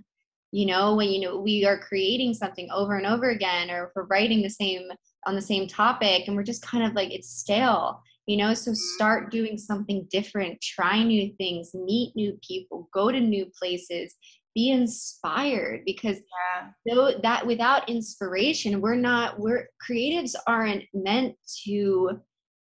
You 0.51 0.67
know 0.67 0.95
when 0.95 1.09
you 1.09 1.21
know 1.21 1.37
we 1.37 1.65
are 1.65 1.77
creating 1.77 2.33
something 2.33 2.69
over 2.73 2.95
and 2.95 3.05
over 3.05 3.29
again 3.29 3.69
or 3.69 3.85
if 3.85 3.89
we're 3.95 4.05
writing 4.05 4.41
the 4.41 4.49
same 4.49 4.83
on 5.25 5.35
the 5.35 5.41
same 5.41 5.67
topic 5.67 6.27
and 6.27 6.35
we're 6.35 6.43
just 6.43 6.61
kind 6.61 6.85
of 6.85 6.93
like 6.93 7.11
it's 7.11 7.29
stale 7.29 8.01
you 8.25 8.37
know? 8.37 8.53
So 8.53 8.73
start 8.73 9.31
doing 9.31 9.57
something 9.57 10.07
different. 10.09 10.61
Try 10.61 11.03
new 11.03 11.33
things. 11.37 11.73
Meet 11.73 12.15
new 12.15 12.37
people. 12.47 12.89
Go 12.93 13.11
to 13.11 13.19
new 13.19 13.47
places. 13.57 14.15
Be 14.53 14.71
inspired 14.71 15.81
because 15.85 16.17
yeah. 16.17 16.69
though 16.87 17.19
that 17.23 17.45
without 17.45 17.89
inspiration 17.89 18.79
we're 18.79 18.95
not 18.95 19.37
we're 19.37 19.67
creatives 19.85 20.33
aren't 20.47 20.83
meant 20.93 21.35
to 21.65 22.21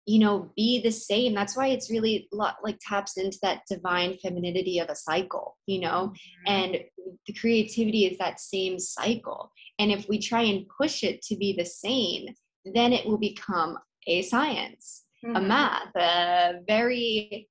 you 0.06 0.20
know 0.20 0.50
be 0.56 0.80
the 0.80 0.90
same 0.90 1.34
that's 1.34 1.56
why 1.56 1.66
it's 1.68 1.90
really 1.90 2.28
like 2.32 2.78
taps 2.80 3.16
into 3.16 3.38
that 3.42 3.62
divine 3.68 4.16
femininity 4.22 4.78
of 4.78 4.88
a 4.88 4.94
cycle 4.94 5.56
you 5.66 5.80
know 5.80 6.12
mm-hmm. 6.12 6.52
and 6.52 6.78
the 7.26 7.32
creativity 7.34 8.06
is 8.06 8.16
that 8.18 8.40
same 8.40 8.78
cycle 8.78 9.52
and 9.78 9.90
if 9.90 10.08
we 10.08 10.18
try 10.18 10.42
and 10.42 10.66
push 10.68 11.02
it 11.02 11.20
to 11.22 11.36
be 11.36 11.52
the 11.52 11.64
same 11.64 12.26
then 12.74 12.92
it 12.92 13.04
will 13.04 13.18
become 13.18 13.76
a 14.06 14.22
science 14.22 15.04
mm-hmm. 15.24 15.36
a 15.36 15.40
math 15.40 15.94
a 15.96 16.60
very 16.66 17.48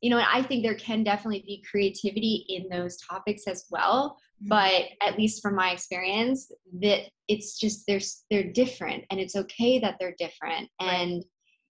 you 0.00 0.10
know 0.10 0.18
and 0.18 0.26
i 0.32 0.42
think 0.42 0.62
there 0.62 0.74
can 0.74 1.04
definitely 1.04 1.44
be 1.46 1.64
creativity 1.70 2.44
in 2.48 2.68
those 2.68 2.96
topics 2.98 3.44
as 3.46 3.66
well 3.70 4.16
mm-hmm. 4.42 4.48
but 4.48 4.84
at 5.00 5.16
least 5.16 5.40
from 5.40 5.54
my 5.54 5.70
experience 5.70 6.50
that 6.80 7.02
it's 7.28 7.58
just 7.58 7.84
they're 7.86 8.00
they're 8.30 8.52
different 8.52 9.04
and 9.10 9.20
it's 9.20 9.36
okay 9.36 9.78
that 9.78 9.96
they're 10.00 10.16
different 10.18 10.68
right. 10.80 10.92
and 10.92 11.24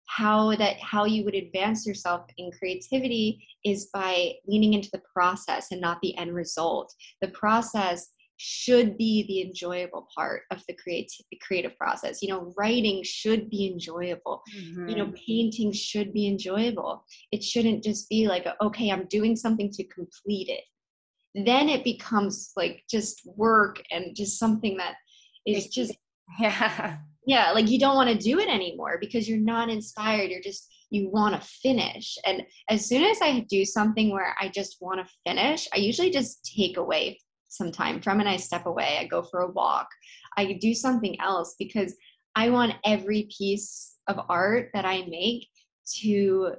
how 0.06 0.54
that 0.56 0.78
how 0.80 1.04
you 1.04 1.24
would 1.24 1.34
advance 1.34 1.86
yourself 1.86 2.26
in 2.36 2.50
creativity 2.52 3.46
is 3.64 3.86
by 3.92 4.32
leaning 4.46 4.74
into 4.74 4.90
the 4.92 5.02
process 5.12 5.68
and 5.70 5.80
not 5.80 5.98
the 6.02 6.16
end 6.18 6.34
result. 6.34 6.92
The 7.20 7.28
process 7.28 8.08
should 8.36 8.98
be 8.98 9.24
the 9.28 9.42
enjoyable 9.42 10.08
part 10.14 10.42
of 10.50 10.62
the 10.66 10.74
creative 10.74 11.24
creative 11.42 11.76
process. 11.78 12.20
You 12.20 12.28
know 12.28 12.52
writing 12.56 13.02
should 13.04 13.48
be 13.48 13.66
enjoyable. 13.66 14.42
Mm-hmm. 14.56 14.88
you 14.88 14.96
know 14.96 15.06
mm-hmm. 15.06 15.24
painting 15.26 15.72
should 15.72 16.12
be 16.12 16.26
enjoyable. 16.26 17.04
It 17.32 17.42
shouldn't 17.42 17.84
just 17.84 18.08
be 18.08 18.28
like 18.28 18.46
okay 18.60 18.90
i'm 18.90 19.06
doing 19.06 19.36
something 19.36 19.70
to 19.70 19.84
complete 19.84 20.48
it. 20.48 20.64
Then 21.46 21.68
it 21.68 21.82
becomes 21.82 22.52
like 22.56 22.84
just 22.90 23.22
work 23.24 23.82
and 23.90 24.14
just 24.14 24.38
something 24.38 24.76
that 24.76 24.94
is 25.46 25.68
just 25.68 25.94
yeah 26.40 26.98
yeah 27.26 27.50
like 27.52 27.70
you 27.70 27.78
don't 27.78 27.96
want 27.96 28.08
to 28.08 28.16
do 28.16 28.38
it 28.38 28.48
anymore 28.48 28.98
because 29.00 29.28
you're 29.28 29.38
not 29.38 29.68
inspired 29.68 30.30
you're 30.30 30.40
just 30.40 30.72
you 30.90 31.08
want 31.10 31.34
to 31.34 31.48
finish 31.48 32.16
and 32.26 32.42
as 32.68 32.86
soon 32.86 33.02
as 33.02 33.18
i 33.22 33.40
do 33.48 33.64
something 33.64 34.10
where 34.10 34.34
i 34.40 34.48
just 34.48 34.76
want 34.80 35.00
to 35.00 35.12
finish 35.26 35.68
i 35.74 35.78
usually 35.78 36.10
just 36.10 36.52
take 36.56 36.76
away 36.76 37.18
some 37.48 37.72
time 37.72 38.00
from 38.00 38.20
it 38.20 38.26
i 38.26 38.36
step 38.36 38.66
away 38.66 38.98
i 39.00 39.06
go 39.06 39.22
for 39.22 39.40
a 39.40 39.50
walk 39.50 39.88
i 40.36 40.52
do 40.60 40.74
something 40.74 41.18
else 41.20 41.54
because 41.58 41.94
i 42.36 42.50
want 42.50 42.74
every 42.84 43.28
piece 43.36 43.94
of 44.08 44.18
art 44.28 44.70
that 44.74 44.84
i 44.84 45.04
make 45.08 45.48
to 45.86 46.52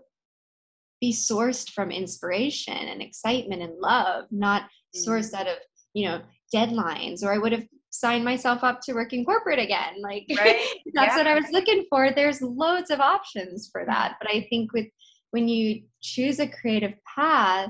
be 1.02 1.12
sourced 1.12 1.70
from 1.72 1.92
inspiration 1.92 2.78
and 2.78 3.02
excitement 3.02 3.62
and 3.62 3.78
love 3.80 4.26
not 4.32 4.64
mm-hmm. 4.64 5.10
sourced 5.10 5.34
out 5.34 5.48
of 5.48 5.58
you 5.94 6.06
know 6.06 6.22
deadlines 6.54 7.24
or 7.24 7.34
i 7.34 7.38
would 7.38 7.52
have 7.52 7.66
sign 8.00 8.24
myself 8.24 8.64
up 8.64 8.82
to 8.82 8.94
work 8.94 9.14
in 9.14 9.24
corporate 9.24 9.60
again. 9.60 10.02
Like 10.02 10.26
right. 10.38 10.60
that's 10.94 11.16
yeah. 11.16 11.18
what 11.18 11.28
I 11.28 11.36
was 11.36 11.50
looking 11.52 11.86
for. 11.90 12.12
There's 12.12 12.42
loads 12.42 12.92
of 12.92 13.00
options 13.00 13.70
for 13.72 13.86
that. 13.86 14.16
But 14.22 14.30
I 14.32 14.48
think 14.50 14.74
with 14.74 14.88
when 15.32 15.48
you 15.48 15.84
choose 16.02 16.40
a 16.40 16.48
creative 16.48 16.94
path, 17.16 17.70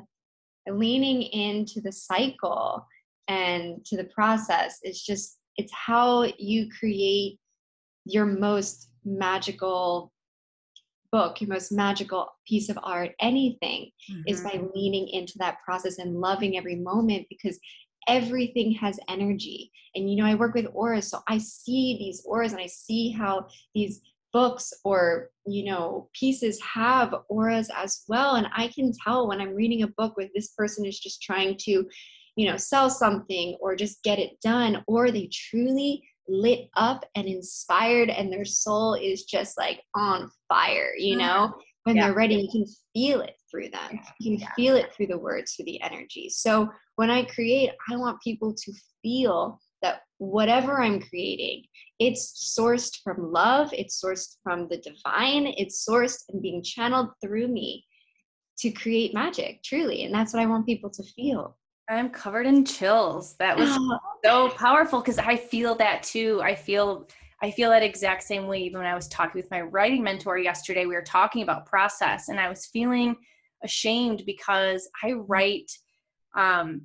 leaning 0.68 1.22
into 1.22 1.80
the 1.82 1.92
cycle 1.92 2.86
and 3.28 3.84
to 3.86 3.98
the 3.98 4.06
process 4.06 4.80
is 4.84 5.02
just 5.02 5.38
it's 5.58 5.74
how 5.74 6.24
you 6.38 6.68
create 6.80 7.40
your 8.06 8.26
most 8.26 8.90
magical 9.04 10.12
book, 11.12 11.40
your 11.40 11.50
most 11.50 11.72
magical 11.72 12.28
piece 12.48 12.68
of 12.70 12.78
art, 12.84 13.12
anything, 13.22 13.90
mm-hmm. 14.12 14.22
is 14.28 14.42
by 14.42 14.62
leaning 14.74 15.08
into 15.08 15.34
that 15.38 15.58
process 15.64 15.98
and 15.98 16.20
loving 16.20 16.58
every 16.58 16.76
moment 16.76 17.26
because 17.30 17.58
everything 18.08 18.72
has 18.74 19.00
energy. 19.10 19.72
And 19.96 20.10
you 20.10 20.18
know, 20.18 20.26
I 20.26 20.36
work 20.36 20.54
with 20.54 20.68
auras, 20.74 21.10
so 21.10 21.20
I 21.28 21.38
see 21.38 21.98
these 21.98 22.24
auras 22.26 22.52
and 22.52 22.62
I 22.62 22.68
see 22.68 23.12
how 23.12 23.48
these 23.74 24.02
books 24.36 24.74
or 24.84 25.30
you 25.48 25.64
know 25.64 26.10
pieces 26.12 26.62
have 26.62 27.16
auras 27.30 27.72
as 27.74 28.04
well 28.10 28.36
and 28.36 28.48
i 28.54 28.68
can 28.68 28.92
tell 29.02 29.30
when 29.30 29.40
i'm 29.40 29.56
reading 29.56 29.84
a 29.84 29.88
book 29.96 30.18
with 30.18 30.30
this 30.36 30.50
person 30.50 30.86
is 30.86 31.00
just 31.00 31.22
trying 31.22 31.56
to 31.58 31.86
you 32.36 32.46
know 32.46 32.58
sell 32.58 32.90
something 32.90 33.56
or 33.62 33.78
just 33.78 34.04
get 34.04 34.20
it 34.20 34.32
done 34.42 34.84
or 34.88 35.10
they 35.10 35.30
truly 35.32 36.04
lit 36.28 36.68
up 36.76 37.06
and 37.16 37.28
inspired 37.30 38.10
and 38.10 38.30
their 38.30 38.44
soul 38.44 38.96
is 38.96 39.24
just 39.24 39.58
like 39.58 39.82
on 39.96 40.30
fire 40.50 40.92
you 40.98 41.16
mm-hmm. 41.16 41.26
know 41.26 41.54
when 41.86 41.96
Yeah. 41.96 42.08
they're 42.08 42.16
ready 42.16 42.36
you 42.36 42.50
can 42.52 42.66
feel 42.94 43.22
it 43.22 43.36
through 43.50 43.70
them 43.70 44.00
you 44.20 44.32
can 44.38 44.42
Yeah. 44.42 44.54
feel 44.58 44.76
it 44.76 44.92
through 44.94 45.08
the 45.08 45.18
words 45.18 45.54
through 45.54 45.66
the 45.66 45.82
energy 45.82 46.28
so 46.28 46.68
when 46.96 47.10
i 47.10 47.24
create 47.24 47.72
i 47.90 47.96
want 47.96 48.22
people 48.22 48.54
to 48.54 48.72
feel 49.02 49.60
that 49.82 50.02
whatever 50.18 50.82
i'm 50.82 51.00
creating 51.00 51.64
it's 52.00 52.56
sourced 52.58 53.02
from 53.04 53.32
love 53.32 53.70
it's 53.74 54.02
sourced 54.04 54.38
from 54.44 54.68
the 54.68 54.78
divine 54.78 55.54
it's 55.58 55.88
sourced 55.88 56.24
and 56.30 56.42
being 56.42 56.64
channeled 56.64 57.10
through 57.24 57.48
me 57.48 57.86
to 58.58 58.72
create 58.72 59.14
magic 59.14 59.62
truly 59.64 60.04
and 60.04 60.14
that's 60.14 60.34
what 60.34 60.42
i 60.42 60.46
want 60.46 60.66
people 60.66 60.90
to 60.90 61.04
feel 61.04 61.58
I'm 61.90 62.10
covered 62.10 62.48
in 62.48 62.66
chills. 62.66 63.36
That 63.38 63.58
was 63.58 63.70
so 64.26 64.50
powerful 64.50 65.02
because 65.02 65.20
I 65.20 65.36
feel 65.36 65.76
that 65.76 66.04
too. 66.04 66.42
I 66.44 66.56
feel 66.56 67.08
I 67.42 67.52
feel 67.52 67.70
that 67.70 67.84
exact 67.84 68.24
same 68.24 68.48
way. 68.48 68.60
Even 68.60 68.80
when 68.80 68.88
I 68.88 68.96
was 68.96 69.08
talking 69.08 69.40
with 69.40 69.52
my 69.52 69.62
writing 69.62 70.02
mentor 70.02 70.38
yesterday, 70.38 70.86
we 70.86 70.96
were 70.96 71.02
talking 71.02 71.44
about 71.44 71.66
process, 71.66 72.30
and 72.30 72.40
I 72.40 72.50
was 72.50 72.66
feeling 72.66 73.16
ashamed 73.64 74.24
because 74.26 74.90
I 75.04 75.14
write 75.14 75.72
um, 76.36 76.82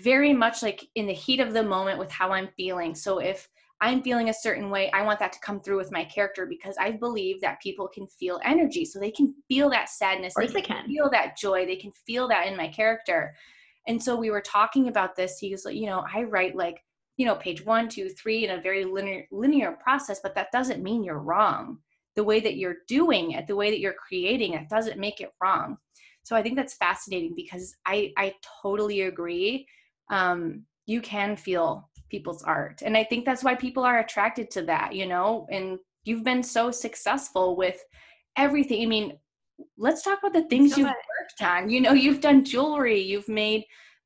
very 0.00 0.32
much 0.32 0.62
like 0.62 0.84
in 0.94 1.06
the 1.06 1.12
heat 1.12 1.40
of 1.40 1.52
the 1.52 1.62
moment 1.62 1.98
with 1.98 2.10
how 2.10 2.32
I'm 2.32 2.48
feeling. 2.56 2.94
So 2.94 3.18
if 3.18 3.48
I'm 3.80 4.02
feeling 4.02 4.28
a 4.28 4.34
certain 4.34 4.70
way, 4.70 4.90
I 4.92 5.02
want 5.02 5.18
that 5.18 5.32
to 5.32 5.40
come 5.40 5.60
through 5.60 5.76
with 5.76 5.92
my 5.92 6.04
character 6.04 6.46
because 6.46 6.76
I 6.80 6.92
believe 6.92 7.40
that 7.40 7.60
people 7.60 7.88
can 7.88 8.06
feel 8.06 8.40
energy, 8.44 8.84
so 8.84 8.98
they 8.98 9.10
can 9.10 9.34
feel 9.48 9.68
that 9.70 9.88
sadness, 9.88 10.34
they 10.38 10.46
they 10.46 10.62
can 10.62 10.86
feel 10.86 11.10
that 11.10 11.36
joy, 11.36 11.66
they 11.66 11.76
can 11.76 11.92
feel 12.06 12.26
that 12.28 12.46
in 12.46 12.56
my 12.56 12.68
character. 12.68 13.34
And 13.86 14.02
so 14.02 14.16
we 14.16 14.30
were 14.30 14.40
talking 14.40 14.88
about 14.88 15.14
this. 15.14 15.38
He 15.38 15.50
was 15.50 15.64
like, 15.64 15.74
you 15.74 15.86
know, 15.86 16.04
I 16.12 16.22
write 16.22 16.56
like, 16.56 16.82
you 17.18 17.26
know, 17.26 17.34
page 17.34 17.64
one, 17.64 17.88
two, 17.88 18.08
three 18.08 18.44
in 18.44 18.58
a 18.58 18.62
very 18.62 18.84
linear 18.84 19.26
linear 19.30 19.72
process, 19.72 20.20
but 20.22 20.34
that 20.34 20.52
doesn't 20.52 20.82
mean 20.82 21.04
you're 21.04 21.18
wrong. 21.18 21.78
The 22.16 22.24
way 22.24 22.40
that 22.40 22.56
you're 22.56 22.76
doing 22.88 23.32
it, 23.32 23.46
the 23.46 23.56
way 23.56 23.70
that 23.70 23.80
you're 23.80 23.92
creating 23.94 24.54
it 24.54 24.68
doesn't 24.68 24.98
make 24.98 25.20
it 25.20 25.32
wrong. 25.42 25.76
So 26.24 26.34
I 26.34 26.42
think 26.42 26.56
that's 26.56 26.74
fascinating 26.74 27.34
because 27.36 27.74
I 27.86 28.12
I 28.16 28.34
totally 28.62 29.02
agree. 29.02 29.66
Um, 30.10 30.64
you 30.86 31.00
can 31.00 31.36
feel 31.36 31.88
people's 32.10 32.42
art. 32.42 32.82
And 32.84 32.96
I 32.96 33.04
think 33.04 33.24
that's 33.24 33.42
why 33.42 33.54
people 33.54 33.84
are 33.84 34.00
attracted 34.00 34.50
to 34.52 34.62
that, 34.62 34.94
you 34.94 35.06
know, 35.06 35.46
and 35.50 35.78
you've 36.04 36.24
been 36.24 36.42
so 36.42 36.70
successful 36.70 37.56
with 37.56 37.82
everything. 38.36 38.82
I 38.82 38.86
mean, 38.86 39.18
let's 39.78 40.02
talk 40.02 40.18
about 40.18 40.32
the 40.32 40.48
things 40.48 40.72
so 40.72 40.78
you've 40.78 40.86
much. 40.86 40.96
worked 41.20 41.50
on. 41.50 41.70
You 41.70 41.80
know, 41.80 41.92
you've 41.92 42.20
done 42.20 42.44
jewelry, 42.44 43.00
you've 43.00 43.28
made 43.28 43.64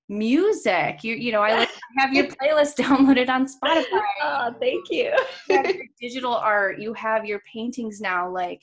music. 0.09 1.05
You 1.05 1.15
you 1.15 1.33
know, 1.33 1.43
I 1.43 1.59
like 1.59 1.69
have 1.99 2.13
your 2.13 2.27
playlist 2.27 2.77
downloaded 2.77 3.29
on 3.29 3.47
Spotify. 3.47 3.85
oh 4.23 4.55
thank 4.61 4.91
you 4.91 5.13
You 5.49 5.57
have 5.57 5.67
your 5.67 5.85
digital 6.01 6.35
art, 6.35 6.79
you 6.81 6.95
have 6.95 7.25
your 7.25 7.41
paintings 7.53 8.01
now. 8.01 8.31
Like 8.31 8.63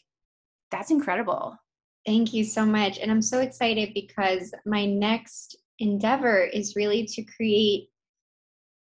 that's 0.72 0.92
incredible. 0.92 1.58
Thank 2.06 2.34
you 2.34 2.44
so 2.44 2.66
much. 2.66 3.00
And 3.00 3.10
I'm 3.10 3.22
so 3.22 3.40
excited 3.40 3.94
because 3.94 4.54
my 4.66 4.86
next 4.86 5.58
endeavor 5.80 6.44
is 6.44 6.76
really 6.76 7.06
to 7.06 7.24
create 7.24 7.90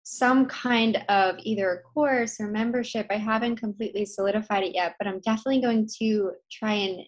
some 0.02 0.44
kind 0.46 1.02
of 1.08 1.36
either 1.38 1.70
a 1.70 1.80
course 1.80 2.38
or 2.38 2.48
membership. 2.48 3.06
I 3.10 3.16
haven't 3.16 3.56
completely 3.56 4.04
solidified 4.04 4.62
it 4.62 4.74
yet, 4.74 4.94
but 4.98 5.08
I'm 5.08 5.20
definitely 5.20 5.62
going 5.62 5.88
to 6.00 6.32
try 6.52 6.74
and 6.74 7.00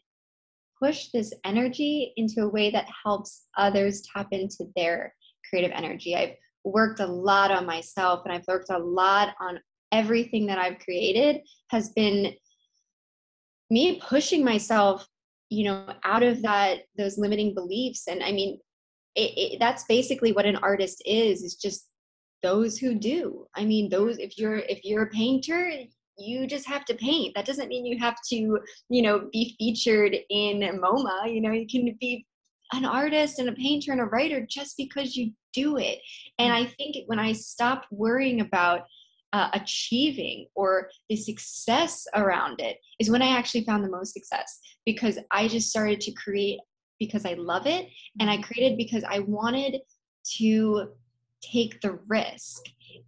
push 0.82 1.08
this 1.12 1.32
energy 1.44 2.14
into 2.16 2.42
a 2.42 2.48
way 2.48 2.70
that 2.70 2.88
helps 3.04 3.46
others 3.58 4.02
tap 4.14 4.28
into 4.30 4.64
their 4.74 5.14
creative 5.48 5.72
energy. 5.74 6.16
I've 6.16 6.36
worked 6.64 7.00
a 7.00 7.06
lot 7.06 7.50
on 7.50 7.66
myself 7.66 8.22
and 8.24 8.32
I've 8.32 8.46
worked 8.48 8.70
a 8.70 8.78
lot 8.78 9.34
on 9.40 9.60
everything 9.92 10.46
that 10.46 10.58
I've 10.58 10.78
created 10.78 11.42
has 11.70 11.90
been 11.90 12.34
me 13.70 14.00
pushing 14.00 14.44
myself 14.44 15.06
you 15.48 15.64
know 15.64 15.92
out 16.04 16.22
of 16.22 16.42
that 16.42 16.80
those 16.96 17.18
limiting 17.18 17.54
beliefs. 17.54 18.08
And 18.08 18.22
i 18.22 18.32
mean 18.32 18.58
it, 19.14 19.32
it, 19.36 19.58
that's 19.58 19.84
basically 19.84 20.32
what 20.32 20.46
an 20.46 20.56
artist 20.56 21.02
is 21.06 21.42
is 21.42 21.54
just 21.54 21.88
those 22.42 22.78
who 22.78 22.94
do. 22.94 23.46
I 23.56 23.64
mean 23.64 23.88
those 23.88 24.18
if 24.18 24.38
you're 24.38 24.58
if 24.58 24.84
you're 24.84 25.04
a 25.04 25.10
painter 25.10 25.70
you 26.18 26.46
just 26.46 26.66
have 26.66 26.84
to 26.86 26.94
paint. 26.94 27.34
That 27.34 27.44
doesn't 27.44 27.68
mean 27.68 27.84
you 27.84 27.98
have 27.98 28.16
to 28.30 28.58
you 28.88 29.02
know 29.02 29.28
be 29.32 29.54
featured 29.58 30.16
in 30.30 30.60
moma. 30.60 31.32
You 31.32 31.40
know 31.40 31.52
you 31.52 31.66
can 31.66 31.96
be 32.00 32.26
an 32.72 32.84
artist 32.84 33.38
and 33.38 33.48
a 33.48 33.52
painter 33.52 33.92
and 33.92 34.00
a 34.00 34.06
writer 34.06 34.44
just 34.48 34.76
because 34.76 35.16
you 35.16 35.32
do 35.52 35.76
it. 35.76 35.98
And 36.38 36.50
hmm. 36.50 36.62
i 36.62 36.64
think 36.76 36.96
when 37.06 37.18
i 37.18 37.32
stopped 37.32 37.86
worrying 37.90 38.40
about 38.40 38.82
uh, 39.36 39.50
achieving 39.52 40.46
or 40.54 40.88
the 41.10 41.16
success 41.16 42.06
around 42.14 42.58
it 42.58 42.78
is 42.98 43.10
when 43.10 43.20
I 43.20 43.36
actually 43.36 43.64
found 43.64 43.84
the 43.84 43.90
most 43.90 44.14
success 44.14 44.58
because 44.86 45.18
I 45.30 45.46
just 45.46 45.68
started 45.68 46.00
to 46.00 46.12
create 46.12 46.58
because 46.98 47.26
I 47.26 47.34
love 47.34 47.66
it 47.66 47.86
and 48.18 48.30
I 48.30 48.38
created 48.38 48.78
because 48.78 49.04
I 49.04 49.18
wanted 49.18 49.82
to 50.38 50.88
take 51.42 51.82
the 51.82 51.98
risk. 52.08 52.62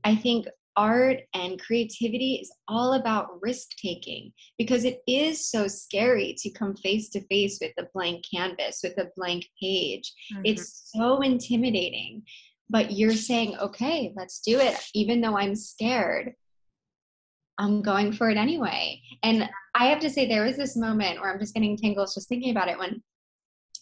I 0.05 0.17
think 0.17 0.47
art 0.77 1.21
and 1.33 1.59
creativity 1.59 2.35
is 2.43 2.53
all 2.69 2.93
about 2.93 3.41
risk 3.41 3.71
taking 3.83 4.31
because 4.59 4.85
it 4.85 5.01
is 5.09 5.51
so 5.51 5.67
scary 5.67 6.37
to 6.41 6.51
come 6.51 6.77
face 6.77 7.09
to 7.09 7.23
face 7.29 7.59
with 7.63 7.73
a 7.79 7.89
blank 7.95 8.23
canvas, 8.33 8.81
with 8.85 8.99
a 8.99 9.09
blank 9.17 9.47
page. 9.59 10.13
It's 10.45 10.93
so 10.95 11.23
intimidating 11.23 12.23
but 12.71 12.93
you're 12.93 13.13
saying, 13.13 13.57
okay, 13.59 14.13
let's 14.17 14.41
do 14.41 14.59
it. 14.59 14.77
Even 14.95 15.21
though 15.21 15.37
I'm 15.37 15.55
scared, 15.55 16.35
I'm 17.59 17.83
going 17.83 18.13
for 18.13 18.31
it 18.31 18.37
anyway. 18.37 19.01
And 19.23 19.49
I 19.75 19.87
have 19.87 20.01
to 20.01 20.11
say, 20.11 20.27
there 20.27 20.45
was 20.45 20.57
this 20.57 20.77
moment 20.77 21.21
where 21.21 21.33
I'm 21.33 21.41
just 21.41 21.55
getting 21.55 21.77
tingles 21.77 22.15
just 22.15 22.29
thinking 22.29 22.51
about 22.51 22.69
it 22.69 22.79
when 22.79 23.03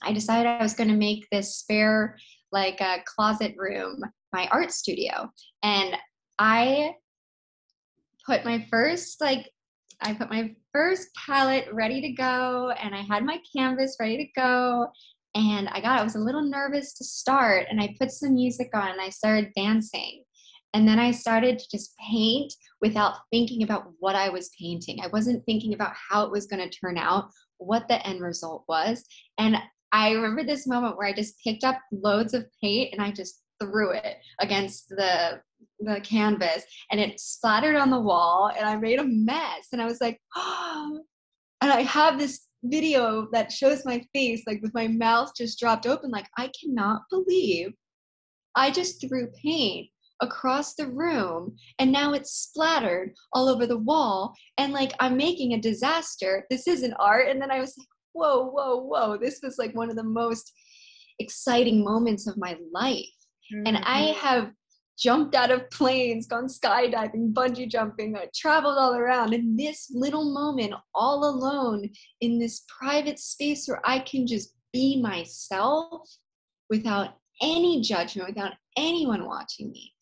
I 0.03 0.13
decided 0.13 0.47
I 0.47 0.63
was 0.63 0.75
going 0.75 0.89
to 0.91 0.97
make 0.97 1.27
this 1.31 1.57
spare, 1.57 2.17
like 2.53 2.81
a 2.81 3.03
closet 3.05 3.55
room, 3.57 4.03
my 4.33 4.49
art 4.49 4.73
studio. 4.73 5.31
And 5.63 5.97
I 6.39 6.93
put 8.25 8.45
my 8.45 8.67
first, 8.71 9.21
like, 9.21 9.51
I 10.01 10.13
put 10.15 10.31
my 10.31 10.55
first 10.73 11.09
palette 11.15 11.69
ready 11.73 12.03
to 12.03 12.13
go, 12.13 12.71
and 12.71 12.95
I 12.95 13.01
had 13.01 13.25
my 13.25 13.41
canvas 13.55 13.97
ready 13.99 14.19
to 14.19 14.41
go 14.41 14.89
and 15.37 15.69
I 15.69 15.83
got 15.83 16.01
I 16.01 16.03
was 16.03 16.17
a 16.17 16.21
little 16.21 16.43
nervous 16.43 16.95
to 16.95 17.05
start 17.05 17.67
and 17.69 17.79
I 17.79 17.95
put 18.01 18.11
some 18.11 18.35
music 18.35 18.71
on 18.75 18.89
and 18.89 19.01
I 19.01 19.11
started 19.11 19.53
dancing. 19.55 20.25
And 20.73 20.89
then 20.89 20.99
I 20.99 21.11
started 21.11 21.59
to 21.59 21.69
just 21.71 21.95
paint 22.11 22.53
without 22.81 23.15
thinking 23.31 23.63
about 23.63 23.93
what 23.99 24.17
I 24.17 24.31
was 24.31 24.51
painting. 24.59 24.99
I 25.03 25.09
wasn't 25.09 25.45
thinking 25.45 25.75
about 25.75 25.93
how 25.95 26.25
it 26.25 26.31
was 26.31 26.47
going 26.47 26.69
to 26.69 26.79
turn 26.79 26.97
out, 26.97 27.29
what 27.59 27.87
the 27.87 28.05
end 28.07 28.23
result 28.23 28.65
was. 28.67 29.05
And 29.39 29.59
I 29.93 30.13
remember 30.13 30.43
this 30.43 30.67
moment 30.67 30.97
where 30.97 31.07
I 31.07 31.13
just 31.13 31.39
picked 31.45 31.65
up 31.65 31.79
loads 31.93 32.33
of 32.33 32.47
paint 32.63 32.95
and 32.95 33.03
I 33.03 33.11
just 33.11 33.43
threw 33.61 33.93
it 33.93 34.17
against 34.41 34.89
the 34.89 35.41
the 35.81 36.01
canvas 36.03 36.65
and 36.91 36.99
it 36.99 37.21
splattered 37.21 37.77
on 37.77 37.91
the 37.91 38.01
wall 38.01 38.51
and 38.57 38.67
I 38.67 38.77
made 38.77 38.99
a 38.99 39.05
mess 39.05 39.69
and 39.73 39.83
I 39.83 39.85
was 39.85 40.01
like, 40.01 40.19
oh, 40.35 41.01
and 41.61 41.71
I 41.71 41.83
have 41.83 42.19
this 42.19 42.47
video 42.65 43.29
that 43.33 43.53
shows 43.53 43.85
my 43.85 44.03
face 44.13 44.43
like 44.47 44.61
with 44.63 44.75
my 44.75 44.89
mouth 44.89 45.31
just 45.37 45.59
dropped 45.59 45.87
open 45.87 46.11
like 46.11 46.29
i 46.37 46.51
cannot 46.59 47.03
believe 47.11 47.73
i 48.57 48.71
just 48.71 49.01
threw 49.01 49.29
paint 49.43 49.89
across 50.23 50.75
the 50.75 50.87
room 50.89 51.55
and 51.79 51.93
now 51.93 52.15
it's 52.15 52.33
splattered 52.33 53.13
all 53.35 53.49
over 53.49 53.67
the 53.67 53.77
wall 53.77 54.35
and 54.57 54.73
like 54.73 54.93
i'm 55.01 55.17
making 55.17 55.53
a 55.53 55.61
disaster. 55.61 56.47
This 56.49 56.67
isn't 56.67 56.95
art. 56.95 57.29
And 57.29 57.41
then 57.41 57.51
i 57.51 57.61
was 57.61 57.75
like 57.77 57.87
whoa 58.15 58.47
whoa 58.47 58.77
whoa. 58.79 59.19
This 59.19 59.41
was 59.43 59.59
like 59.59 59.75
one 59.77 59.91
of 59.91 59.97
the 59.97 60.03
most 60.03 60.51
exciting 61.19 61.85
moments 61.85 62.27
of 62.27 62.39
my 62.39 62.57
life. 62.73 63.05
And 63.67 63.77
i 63.77 64.01
Mm-hmm. 64.07 64.21
have 64.27 64.51
jumped 64.99 65.35
out 65.35 65.51
of 65.51 65.69
planes, 65.71 66.27
gone 66.27 66.47
skydiving, 66.47 67.33
bungee 67.33 67.69
jumping, 67.69 68.17
I 68.17 68.29
traveled 68.35 68.79
all 68.79 68.95
around. 68.95 69.35
And 69.35 69.59
this 69.59 69.91
little 69.93 70.33
moment, 70.33 70.75
all 70.95 71.25
alone 71.25 71.91
in 72.21 72.39
this 72.39 72.65
private 72.79 73.19
space 73.19 73.69
where 73.69 73.81
I 73.85 74.01
can 74.01 74.27
just 74.27 74.55
be 74.73 75.01
myself 75.01 76.09
without 76.71 77.17
any 77.43 77.81
judgment, 77.81 78.29
without 78.29 78.53
anyone 78.77 79.27
watching 79.27 79.71
me, 79.71 79.93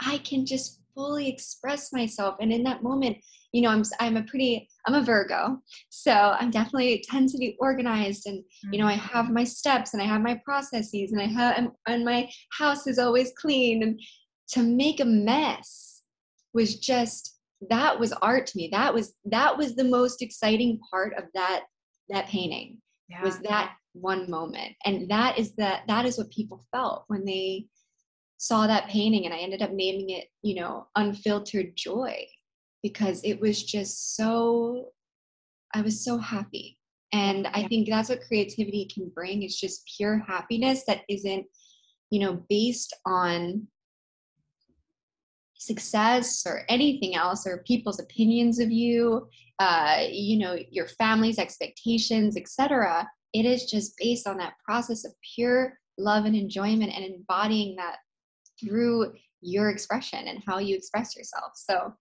I 0.00 0.18
can 0.18 0.44
just 0.46 0.80
fully 0.94 1.28
express 1.28 1.92
myself. 1.92 2.36
And 2.40 2.52
in 2.52 2.62
that 2.64 2.82
moment, 2.82 3.18
you 3.52 3.62
know, 3.62 3.68
I'm 3.68 3.84
I'm 4.00 4.16
a 4.16 4.22
pretty 4.24 4.68
I'm 4.84 4.94
a 4.94 5.02
Virgo, 5.02 5.60
so 5.88 6.12
I'm 6.12 6.50
definitely 6.50 7.04
tend 7.08 7.28
to 7.30 7.38
be 7.38 7.56
organized, 7.60 8.26
and 8.26 8.42
you 8.72 8.80
know, 8.80 8.86
I 8.86 8.94
have 8.94 9.26
mm-hmm. 9.26 9.34
my 9.34 9.44
steps 9.44 9.94
and 9.94 10.02
I 10.02 10.06
have 10.06 10.22
my 10.22 10.40
processes, 10.44 11.12
and 11.12 11.20
I 11.20 11.26
have 11.26 11.56
and, 11.56 11.68
and 11.86 12.04
my 12.04 12.28
house 12.58 12.88
is 12.88 12.98
always 12.98 13.32
clean. 13.38 13.84
And 13.84 14.00
to 14.48 14.62
make 14.62 15.00
a 15.00 15.04
mess 15.04 16.02
was 16.52 16.78
just 16.78 17.38
that 17.70 17.98
was 17.98 18.12
art 18.12 18.46
to 18.48 18.58
me. 18.58 18.68
That 18.72 18.92
was 18.92 19.14
that 19.24 19.56
was 19.56 19.74
the 19.74 19.84
most 19.84 20.22
exciting 20.22 20.78
part 20.90 21.14
of 21.16 21.24
that 21.34 21.64
that 22.10 22.26
painting 22.28 22.78
yeah. 23.08 23.22
was 23.22 23.38
that 23.40 23.74
one 23.94 24.28
moment 24.28 24.74
and 24.84 25.08
that 25.08 25.38
is 25.38 25.54
that 25.54 25.82
that 25.86 26.04
is 26.04 26.18
what 26.18 26.30
people 26.30 26.64
felt 26.72 27.04
when 27.06 27.24
they 27.24 27.64
saw 28.38 28.66
that 28.66 28.88
painting 28.88 29.24
and 29.24 29.32
i 29.32 29.38
ended 29.38 29.62
up 29.62 29.70
naming 29.70 30.10
it 30.10 30.26
you 30.42 30.54
know 30.56 30.86
unfiltered 30.96 31.72
joy 31.76 32.26
because 32.82 33.22
it 33.22 33.40
was 33.40 33.62
just 33.62 34.16
so 34.16 34.88
i 35.74 35.80
was 35.80 36.04
so 36.04 36.18
happy 36.18 36.76
and 37.12 37.46
i 37.48 37.62
think 37.68 37.88
that's 37.88 38.08
what 38.08 38.20
creativity 38.26 38.88
can 38.92 39.10
bring 39.14 39.44
it's 39.44 39.60
just 39.60 39.88
pure 39.96 40.18
happiness 40.26 40.82
that 40.86 41.02
isn't 41.08 41.46
you 42.10 42.18
know 42.18 42.42
based 42.48 42.94
on 43.06 43.64
success 45.66 46.44
or 46.46 46.62
anything 46.68 47.14
else 47.14 47.46
or 47.46 47.64
people's 47.66 48.00
opinions 48.00 48.58
of 48.58 48.70
you 48.70 49.28
uh, 49.58 50.02
you 50.10 50.38
know 50.38 50.56
your 50.70 50.86
family's 50.86 51.38
expectations 51.38 52.36
etc 52.36 53.08
it 53.32 53.44
is 53.44 53.66
just 53.66 53.96
based 53.98 54.26
on 54.26 54.36
that 54.38 54.54
process 54.64 55.04
of 55.04 55.12
pure 55.34 55.78
love 55.98 56.24
and 56.24 56.36
enjoyment 56.36 56.92
and 56.94 57.04
embodying 57.04 57.76
that 57.76 57.96
through 58.60 59.12
your 59.40 59.70
expression 59.70 60.28
and 60.28 60.42
how 60.46 60.58
you 60.58 60.74
express 60.74 61.16
yourself. 61.16 61.52
So 61.54 61.92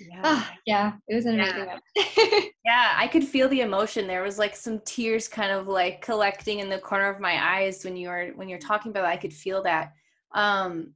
yeah, 0.00 0.20
ah, 0.24 0.52
yeah. 0.64 0.92
it 1.08 1.14
was 1.16 1.26
an 1.26 1.40
amazing 1.40 1.66
yeah. 1.96 2.40
yeah 2.64 2.94
i 2.96 3.08
could 3.08 3.24
feel 3.24 3.48
the 3.48 3.62
emotion. 3.62 4.06
There 4.06 4.22
was 4.22 4.38
like 4.38 4.54
some 4.54 4.80
tears 4.84 5.26
kind 5.26 5.50
of 5.50 5.66
like 5.66 6.02
collecting 6.02 6.60
in 6.60 6.68
the 6.68 6.78
corner 6.78 7.08
of 7.08 7.20
my 7.20 7.56
eyes 7.56 7.84
when 7.84 7.96
you 7.96 8.08
were 8.08 8.30
when 8.36 8.48
you're 8.48 8.60
talking 8.60 8.90
about 8.90 9.04
it, 9.04 9.08
i 9.08 9.16
could 9.16 9.34
feel 9.34 9.62
that. 9.64 9.92
Um 10.34 10.94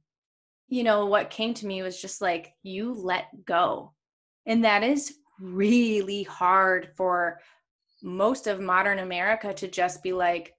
you 0.67 0.83
know 0.83 1.05
what 1.05 1.29
came 1.29 1.53
to 1.53 1.67
me 1.67 1.81
was 1.81 2.01
just 2.01 2.21
like 2.21 2.53
you 2.63 2.93
let 2.93 3.27
go 3.45 3.93
and 4.45 4.63
that 4.65 4.83
is 4.83 5.15
really 5.39 6.23
hard 6.23 6.89
for 6.95 7.39
most 8.01 8.47
of 8.47 8.59
modern 8.59 8.99
America 8.99 9.53
to 9.53 9.67
just 9.67 10.03
be 10.03 10.13
like, 10.13 10.53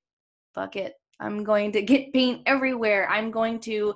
fuck 0.54 0.76
it. 0.76 0.94
I'm 1.20 1.44
going 1.44 1.72
to 1.72 1.82
get 1.82 2.12
paint 2.12 2.42
everywhere. 2.46 3.08
I'm 3.08 3.30
going 3.30 3.60
to 3.60 3.94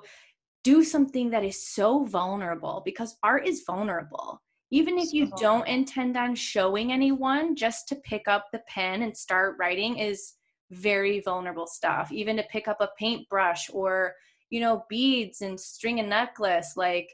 do 0.63 0.83
something 0.83 1.29
that 1.31 1.43
is 1.43 1.67
so 1.67 2.05
vulnerable 2.05 2.81
because 2.85 3.17
art 3.23 3.47
is 3.47 3.63
vulnerable. 3.65 4.41
Even 4.71 4.99
if 4.99 5.13
you 5.13 5.31
don't 5.37 5.67
intend 5.67 6.15
on 6.15 6.35
showing 6.35 6.91
anyone, 6.91 7.55
just 7.55 7.87
to 7.87 7.95
pick 7.95 8.27
up 8.27 8.45
the 8.53 8.61
pen 8.67 9.01
and 9.01 9.17
start 9.17 9.55
writing 9.59 9.97
is 9.97 10.33
very 10.69 11.21
vulnerable 11.21 11.65
stuff. 11.65 12.11
Even 12.11 12.37
to 12.37 12.43
pick 12.51 12.67
up 12.67 12.77
a 12.79 12.89
paintbrush 12.99 13.69
or, 13.73 14.13
you 14.49 14.59
know, 14.59 14.85
beads 14.89 15.41
and 15.41 15.59
string 15.59 15.99
a 15.99 16.03
necklace, 16.03 16.73
like 16.75 17.11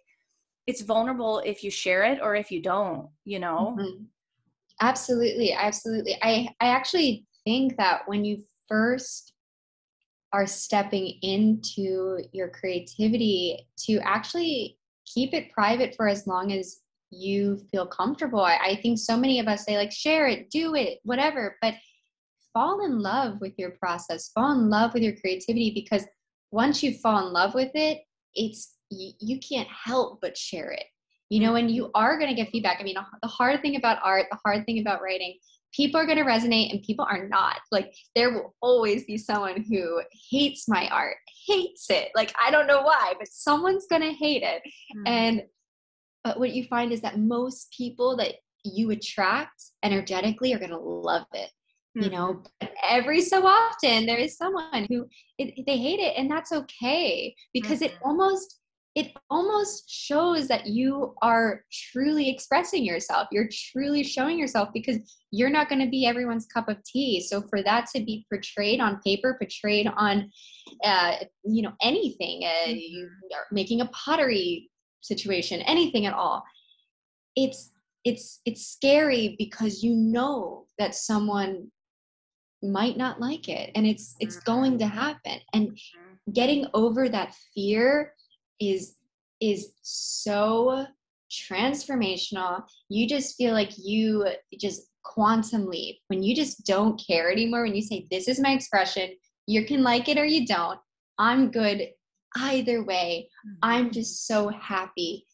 it's 0.68 0.82
vulnerable 0.82 1.40
if 1.46 1.64
you 1.64 1.72
share 1.72 2.04
it 2.04 2.20
or 2.22 2.36
if 2.36 2.52
you 2.52 2.62
don't, 2.62 3.10
you 3.24 3.40
know? 3.40 3.76
Mm-hmm. 3.80 4.04
Absolutely, 4.82 5.54
absolutely. 5.54 6.18
I 6.22 6.50
I 6.60 6.68
actually 6.68 7.26
think 7.46 7.78
that 7.78 8.02
when 8.08 8.26
you 8.26 8.44
first 8.68 9.34
are 10.34 10.46
stepping 10.46 11.18
into 11.22 12.20
your 12.34 12.50
creativity 12.50 13.68
to 13.78 14.00
actually 14.00 14.78
keep 15.06 15.34
it 15.34 15.52
private 15.52 15.96
for 15.96 16.10
as 16.10 16.28
long 16.28 16.52
as 16.52 16.82
you 17.10 17.58
feel 17.72 17.86
comfortable. 17.86 18.42
I, 18.42 18.58
I 18.62 18.76
think 18.82 19.00
so 19.00 19.16
many 19.16 19.40
of 19.40 19.48
us 19.48 19.64
say 19.64 19.78
like 19.78 19.94
share 19.94 20.28
it, 20.28 20.50
do 20.50 20.76
it, 20.76 21.00
whatever, 21.04 21.58
but 21.62 21.76
fall 22.54 22.84
in 22.84 23.00
love 23.00 23.40
with 23.40 23.54
your 23.58 23.72
process, 23.72 24.30
fall 24.30 24.52
in 24.52 24.70
love 24.70 24.94
with 24.94 25.04
your 25.04 25.16
creativity 25.16 25.72
because 25.74 26.04
once 26.52 26.84
you 26.84 26.94
fall 26.94 27.26
in 27.28 27.34
love 27.34 27.54
with 27.54 27.72
it, 27.74 28.02
it's 28.34 28.76
you, 28.90 29.12
you 29.20 29.40
can't 29.40 29.68
help 29.68 30.20
but 30.22 30.38
share 30.38 30.72
it 30.72 30.86
you 31.30 31.40
know 31.40 31.56
and 31.56 31.72
you 31.72 31.90
are 31.96 32.20
going 32.20 32.30
to 32.30 32.36
get 32.36 32.52
feedback 32.52 32.78
i 32.80 32.84
mean 32.84 32.96
the 33.24 33.28
hard 33.28 33.60
thing 33.62 33.76
about 33.78 33.98
art 34.04 34.28
the 34.30 34.38
hard 34.46 34.64
thing 34.66 34.80
about 34.80 35.02
writing 35.02 35.36
people 35.74 36.00
are 36.00 36.06
going 36.06 36.20
to 36.20 36.24
resonate 36.24 36.72
and 36.72 36.84
people 36.84 37.06
are 37.10 37.28
not 37.28 37.58
like 37.72 37.92
there 38.16 38.32
will 38.32 38.54
always 38.62 39.06
be 39.06 39.18
someone 39.18 39.66
who 39.68 40.00
hates 40.30 40.68
my 40.68 40.88
art 40.90 41.18
hates 41.48 41.90
it 41.90 42.10
like 42.16 42.32
i 42.40 42.52
don't 42.52 42.68
know 42.68 42.84
why 42.84 43.14
but 43.18 43.28
someone's 43.28 43.88
going 43.90 44.04
to 44.04 44.14
hate 44.14 44.44
it 44.44 44.62
mm-hmm. 44.96 45.08
and 45.08 45.44
but 46.26 46.40
what 46.40 46.54
you 46.54 46.66
find 46.66 46.92
is 46.92 47.02
that 47.02 47.20
most 47.20 47.72
people 47.76 48.18
that 48.18 48.34
you 48.66 48.90
attract 48.90 49.64
energetically 49.84 50.54
are 50.54 50.58
going 50.58 50.72
to 50.72 50.78
love 50.78 51.28
it. 51.34 51.52
You 51.96 52.10
know 52.10 52.44
every 52.88 53.22
so 53.22 53.46
often 53.46 54.06
there 54.06 54.18
is 54.18 54.38
someone 54.38 54.86
who 54.90 55.08
it, 55.38 55.66
they 55.66 55.78
hate 55.78 56.00
it 56.00 56.14
and 56.18 56.30
that's 56.30 56.52
okay 56.52 57.34
because 57.54 57.80
mm-hmm. 57.80 57.96
it 57.96 58.00
almost 58.04 58.60
it 58.96 59.12
almost 59.30 59.90
shows 59.90 60.48
that 60.48 60.68
you 60.68 61.14
are 61.22 61.66
truly 61.92 62.30
expressing 62.30 62.86
yourself. 62.86 63.28
You're 63.30 63.50
truly 63.52 64.04
showing 64.04 64.40
yourself 64.40 64.70
because 64.74 64.98
you're 65.32 65.50
not 65.50 65.68
going 65.68 65.84
to 65.84 65.90
be 65.90 66.06
everyone's 66.06 66.46
cup 66.46 66.70
of 66.70 66.82
tea. 66.86 67.20
So 67.20 67.42
for 67.50 67.62
that 67.62 67.88
to 67.94 68.00
be 68.02 68.26
portrayed 68.32 68.80
on 68.80 69.02
paper, 69.02 69.38
portrayed 69.38 69.92
on, 69.98 70.32
uh, 70.82 71.16
you 71.44 71.62
know, 71.62 71.74
anything, 71.82 72.44
uh, 72.46 72.70
mm-hmm. 72.70 73.06
making 73.52 73.82
a 73.82 73.88
pottery 73.88 74.70
situation, 75.02 75.60
anything 75.64 76.06
at 76.06 76.14
all, 76.14 76.42
it's 77.36 77.72
it's 78.06 78.40
it's 78.46 78.66
scary 78.66 79.36
because 79.38 79.84
you 79.84 79.94
know 79.94 80.68
that 80.80 80.96
someone 80.96 81.70
might 82.64 82.98
not 82.98 83.20
like 83.20 83.48
it 83.48 83.72
and 83.76 83.86
it's 83.86 84.16
it's 84.20 84.40
going 84.40 84.78
to 84.78 84.86
mm-hmm. 84.86 84.98
happen 84.98 85.40
and 85.54 85.70
mm-hmm. 85.70 86.32
getting 86.34 86.66
over 86.74 87.10
that 87.10 87.36
fear 87.54 88.14
is 88.60 88.96
is 89.42 89.74
so 89.82 90.86
transformational. 91.32 92.64
You 92.90 93.08
just 93.08 93.36
feel 93.36 93.54
like 93.54 93.72
you 93.78 94.26
just 94.60 94.90
quantum 95.04 95.68
leap 95.68 95.98
when 96.08 96.24
you 96.24 96.36
just 96.36 96.66
don't 96.66 97.02
care 97.06 97.32
anymore. 97.32 97.64
When 97.64 97.76
you 97.76 97.82
say, 97.82 98.08
This 98.10 98.28
is 98.28 98.40
my 98.40 98.52
expression, 98.52 99.12
you 99.48 99.66
can 99.66 99.84
like 99.84 100.10
it 100.10 100.18
or 100.18 100.26
you 100.26 100.46
don't. 100.46 100.80
I'm 101.18 101.52
good 101.52 101.88
either 102.38 102.84
way. 102.84 103.30
I'm 103.62 103.86
mm-hmm. 103.86 103.94
just 103.94 104.28
so 104.28 104.50
happy 104.50 105.26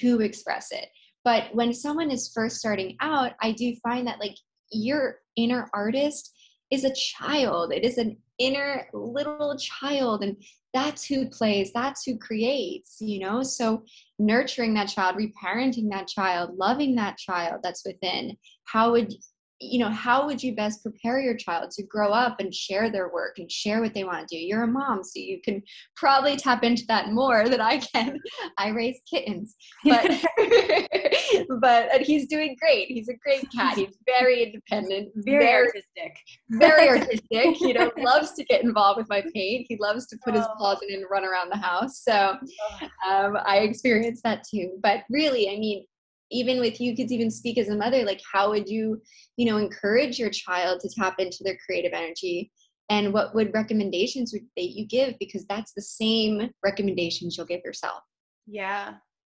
to 0.00 0.20
express 0.20 0.72
it. 0.72 0.88
But 1.24 1.54
when 1.54 1.72
someone 1.72 2.10
is 2.10 2.32
first 2.34 2.56
starting 2.56 2.96
out, 3.00 3.32
I 3.42 3.52
do 3.52 3.74
find 3.82 4.06
that 4.06 4.18
like 4.18 4.36
your 4.72 5.18
inner 5.36 5.68
artist 5.74 6.34
is 6.70 6.84
a 6.84 6.94
child. 6.94 7.72
It 7.72 7.84
is 7.84 7.98
an 7.98 8.16
inner 8.38 8.88
little 8.92 9.56
child. 9.58 10.22
And 10.22 10.36
that's 10.74 11.04
who 11.04 11.28
plays 11.30 11.72
that's 11.72 12.04
who 12.04 12.18
creates 12.18 12.98
you 13.00 13.20
know 13.20 13.42
so 13.42 13.82
nurturing 14.18 14.74
that 14.74 14.88
child 14.88 15.16
reparenting 15.16 15.90
that 15.90 16.06
child 16.06 16.50
loving 16.56 16.94
that 16.94 17.16
child 17.16 17.60
that's 17.62 17.84
within 17.86 18.36
how 18.66 18.92
would 18.92 19.12
you 19.60 19.80
know 19.80 19.90
how 19.90 20.26
would 20.26 20.42
you 20.42 20.54
best 20.54 20.82
prepare 20.82 21.18
your 21.20 21.36
child 21.36 21.70
to 21.72 21.82
grow 21.82 22.10
up 22.10 22.38
and 22.38 22.54
share 22.54 22.90
their 22.90 23.12
work 23.12 23.38
and 23.38 23.50
share 23.50 23.80
what 23.80 23.92
they 23.92 24.04
want 24.04 24.26
to 24.26 24.36
do? 24.36 24.40
You're 24.40 24.62
a 24.62 24.68
mom 24.68 25.02
so 25.02 25.18
you 25.18 25.40
can 25.42 25.62
probably 25.96 26.36
tap 26.36 26.62
into 26.62 26.84
that 26.88 27.10
more 27.10 27.48
than 27.48 27.60
i 27.60 27.78
can. 27.78 28.18
I 28.58 28.68
raise 28.68 29.00
kittens. 29.10 29.56
But 29.84 30.24
but 31.60 32.02
he's 32.02 32.28
doing 32.28 32.56
great. 32.60 32.88
He's 32.88 33.08
a 33.08 33.14
great 33.14 33.46
cat. 33.54 33.76
He's 33.76 33.96
very 34.06 34.44
independent 34.44 35.10
very, 35.16 35.44
very 35.44 35.66
artistic. 35.66 36.16
very 36.50 36.88
artistic. 37.00 37.60
You 37.60 37.74
know 37.74 37.90
loves 37.98 38.32
to 38.34 38.44
get 38.44 38.62
involved 38.62 38.98
with 38.98 39.08
my 39.08 39.22
paint. 39.34 39.66
He 39.68 39.76
loves 39.80 40.06
to 40.08 40.18
put 40.24 40.34
oh. 40.34 40.38
his 40.38 40.46
paws 40.56 40.78
in 40.88 40.94
and 40.94 41.04
run 41.10 41.24
around 41.24 41.50
the 41.50 41.58
house. 41.58 42.00
So 42.04 42.36
um, 43.08 43.38
i 43.44 43.58
experienced 43.58 44.22
that 44.22 44.44
too. 44.48 44.78
But 44.82 45.02
really 45.10 45.48
i 45.48 45.58
mean 45.58 45.84
even 46.30 46.60
with 46.60 46.80
you 46.80 46.94
kids 46.94 47.12
even 47.12 47.30
speak 47.30 47.58
as 47.58 47.68
a 47.68 47.76
mother 47.76 48.04
like 48.04 48.20
how 48.30 48.50
would 48.50 48.68
you 48.68 49.00
you 49.36 49.46
know 49.46 49.56
encourage 49.56 50.18
your 50.18 50.30
child 50.30 50.80
to 50.80 50.88
tap 50.88 51.16
into 51.18 51.38
their 51.42 51.58
creative 51.64 51.92
energy? 51.92 52.50
And 52.90 53.12
what 53.12 53.34
would 53.34 53.52
recommendations 53.52 54.32
would 54.32 54.46
that 54.56 54.70
you 54.70 54.86
give? 54.86 55.14
Because 55.20 55.44
that's 55.46 55.72
the 55.74 55.82
same 55.82 56.50
recommendations 56.64 57.36
you'll 57.36 57.46
give 57.46 57.60
yourself. 57.64 58.02
Yeah. 58.46 58.94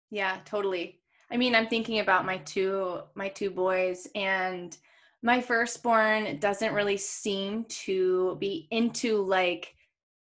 Yeah 0.09 0.37
totally. 0.45 0.99
I 1.31 1.37
mean 1.37 1.55
i'm 1.55 1.67
thinking 1.67 1.99
about 1.99 2.25
my 2.25 2.37
two 2.39 2.99
my 3.15 3.29
two 3.29 3.49
boys 3.49 4.07
and 4.15 4.77
my 5.23 5.39
firstborn 5.39 6.39
doesn't 6.39 6.73
really 6.73 6.97
seem 6.97 7.65
to 7.65 8.35
be 8.39 8.67
into 8.71 9.21
like 9.21 9.73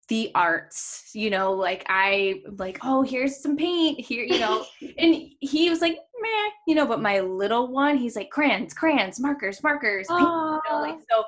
the 0.09 0.31
arts 0.35 1.11
you 1.15 1.31
know 1.31 1.53
like 1.53 1.85
i 1.89 2.43
like 2.59 2.79
oh 2.83 3.03
here's 3.03 3.43
some 3.43 3.57
paint 3.57 3.99
here 3.99 4.25
you 4.25 4.39
know? 4.39 4.65
And 4.99 5.17
he 5.41 5.71
was 5.71 5.81
like 5.81 5.99
meh 6.25 6.51
you 6.67 6.75
know 6.75 6.87
but 6.87 7.01
my 7.01 7.21
little 7.21 7.69
one 7.69 7.97
he's 7.97 8.17
like 8.17 8.31
crayons 8.31 8.75
crayons 8.75 9.21
markers 9.21 9.63
markers 9.63 10.07
paint, 10.09 10.21
you 10.21 10.27
know, 10.27 10.81
like 10.81 10.99
so 11.11 11.25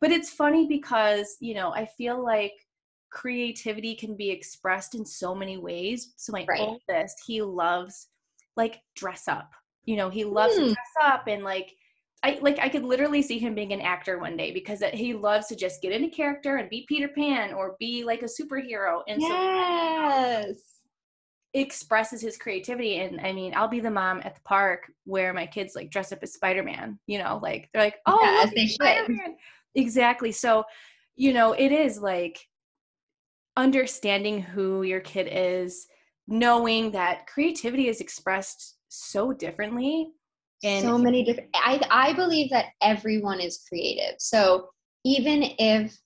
but 0.00 0.10
it's 0.10 0.30
funny 0.30 0.66
because 0.66 1.36
you 1.40 1.54
know 1.54 1.72
i 1.74 1.84
feel 1.84 2.22
like 2.22 2.54
creativity 3.10 3.94
can 3.94 4.16
be 4.16 4.30
expressed 4.30 4.94
in 4.94 5.04
so 5.04 5.34
many 5.34 5.56
ways 5.56 6.12
so 6.16 6.32
my 6.32 6.44
right. 6.48 6.60
oldest 6.60 7.22
he 7.26 7.40
loves 7.40 8.08
like 8.58 8.82
dress 8.94 9.28
up. 9.28 9.50
You 9.84 9.96
know, 9.96 10.10
he 10.10 10.24
loves 10.24 10.54
mm. 10.54 10.58
to 10.58 10.64
dress 10.64 10.94
up 11.02 11.28
and 11.28 11.42
like 11.42 11.72
I 12.22 12.38
like 12.42 12.58
I 12.58 12.68
could 12.68 12.82
literally 12.82 13.22
see 13.22 13.38
him 13.38 13.54
being 13.54 13.72
an 13.72 13.80
actor 13.80 14.18
one 14.18 14.36
day 14.36 14.52
because 14.52 14.82
he 14.92 15.14
loves 15.14 15.46
to 15.46 15.56
just 15.56 15.80
get 15.80 15.92
into 15.92 16.08
character 16.08 16.56
and 16.56 16.68
be 16.68 16.84
Peter 16.88 17.08
Pan 17.08 17.54
or 17.54 17.76
be 17.78 18.04
like 18.04 18.22
a 18.22 18.26
superhero. 18.26 19.02
And 19.06 19.22
yes. 19.22 20.46
so 20.48 20.52
expresses 21.60 22.20
his 22.20 22.36
creativity. 22.36 22.96
And 22.98 23.20
i 23.20 23.32
mean 23.32 23.52
i'll 23.54 23.68
be 23.68 23.80
the 23.80 23.90
mom 23.90 24.20
at 24.24 24.34
the 24.34 24.40
park 24.42 24.90
where 25.04 25.32
my 25.32 25.46
kids 25.46 25.74
like 25.74 25.90
dress 25.90 26.12
up 26.12 26.20
as 26.22 26.34
spider-man 26.34 26.98
you 27.06 27.18
know 27.18 27.38
like 27.42 27.68
they're 27.72 27.82
like 27.82 27.96
oh 28.06 28.18
yeah, 28.22 28.50
they 28.54 28.66
spider-man. 28.66 29.36
exactly. 29.74 30.32
So 30.32 30.64
you 31.16 31.32
know 31.32 31.52
it 31.52 31.72
is 31.72 31.98
like 31.98 32.38
understanding 33.56 34.40
who 34.40 34.82
your 34.82 35.00
kid 35.00 35.28
is 35.30 35.86
knowing 36.28 36.92
that 36.92 37.26
creativity 37.26 37.88
is 37.88 38.00
expressed 38.00 38.76
so 38.88 39.32
differently 39.32 40.12
and 40.62 40.84
so 40.84 40.96
many 40.96 41.24
different 41.24 41.48
i 41.54 41.80
i 41.90 42.12
believe 42.12 42.50
that 42.50 42.66
everyone 42.82 43.40
is 43.40 43.64
creative. 43.68 44.14
So 44.18 44.68
even 45.04 45.42
if 45.58 45.98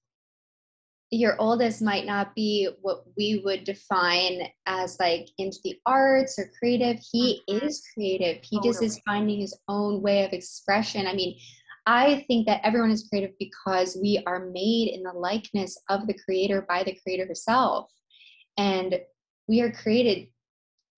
your 1.12 1.36
oldest 1.38 1.82
might 1.82 2.06
not 2.06 2.34
be 2.34 2.70
what 2.80 3.04
we 3.18 3.42
would 3.44 3.64
define 3.64 4.48
as 4.64 4.98
like 4.98 5.28
into 5.36 5.58
the 5.62 5.78
arts 5.84 6.38
or 6.38 6.50
creative 6.58 6.98
he 7.12 7.42
mm-hmm. 7.48 7.66
is 7.66 7.86
creative 7.92 8.42
he 8.42 8.56
totally. 8.56 8.72
just 8.72 8.82
is 8.82 9.00
finding 9.04 9.38
his 9.38 9.56
own 9.68 10.00
way 10.00 10.24
of 10.24 10.32
expression 10.32 11.06
i 11.06 11.12
mean 11.12 11.38
i 11.84 12.24
think 12.26 12.46
that 12.46 12.62
everyone 12.64 12.90
is 12.90 13.06
creative 13.10 13.32
because 13.38 13.98
we 14.00 14.22
are 14.26 14.46
made 14.46 14.88
in 14.88 15.02
the 15.02 15.12
likeness 15.12 15.78
of 15.90 16.06
the 16.06 16.18
creator 16.24 16.64
by 16.66 16.82
the 16.82 16.98
creator 17.02 17.26
herself 17.26 17.90
and 18.56 18.98
we 19.48 19.60
are 19.60 19.70
created 19.70 20.28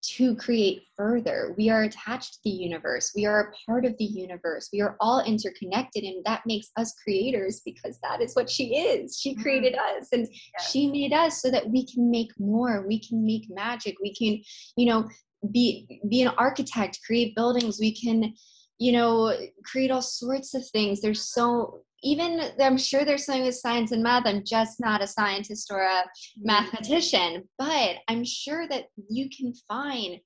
to 0.06 0.36
create 0.36 0.82
further. 0.96 1.54
We 1.56 1.70
are 1.70 1.82
attached 1.82 2.34
to 2.34 2.38
the 2.44 2.50
universe. 2.50 3.12
We 3.14 3.26
are 3.26 3.40
a 3.40 3.52
part 3.66 3.84
of 3.84 3.96
the 3.98 4.04
universe. 4.04 4.68
We 4.72 4.80
are 4.80 4.96
all 5.00 5.22
interconnected, 5.24 6.04
and 6.04 6.24
that 6.24 6.42
makes 6.46 6.70
us 6.76 6.94
creators 7.02 7.62
because 7.64 7.98
that 8.02 8.20
is 8.20 8.34
what 8.34 8.50
she 8.50 8.76
is. 8.76 9.18
She 9.18 9.32
mm-hmm. 9.32 9.42
created 9.42 9.74
us 9.74 10.08
and 10.12 10.28
she 10.68 10.90
made 10.90 11.12
us 11.12 11.40
so 11.40 11.50
that 11.50 11.68
we 11.68 11.86
can 11.86 12.10
make 12.10 12.30
more. 12.38 12.86
We 12.86 13.00
can 13.00 13.24
make 13.24 13.44
magic. 13.48 13.96
We 14.00 14.14
can, 14.14 14.42
you 14.76 14.86
know, 14.86 15.08
be 15.52 16.00
be 16.08 16.22
an 16.22 16.32
architect, 16.38 17.00
create 17.06 17.34
buildings. 17.34 17.78
We 17.78 17.94
can, 17.94 18.34
you 18.78 18.92
know, 18.92 19.36
create 19.64 19.90
all 19.90 20.02
sorts 20.02 20.54
of 20.54 20.66
things. 20.68 21.00
There's 21.00 21.32
so 21.32 21.80
even 22.04 22.40
I'm 22.60 22.76
sure 22.76 23.04
there's 23.04 23.24
something 23.24 23.44
with 23.44 23.56
science 23.56 23.90
and 23.90 24.02
math. 24.02 24.26
I'm 24.26 24.44
just 24.44 24.78
not 24.78 25.02
a 25.02 25.06
scientist 25.06 25.70
or 25.72 25.82
a 25.82 25.88
mm-hmm. 25.88 26.46
mathematician, 26.46 27.48
but 27.58 27.96
I'm 28.08 28.24
sure 28.24 28.68
that 28.68 28.84
you 29.08 29.28
can 29.34 29.54
find 29.66 30.20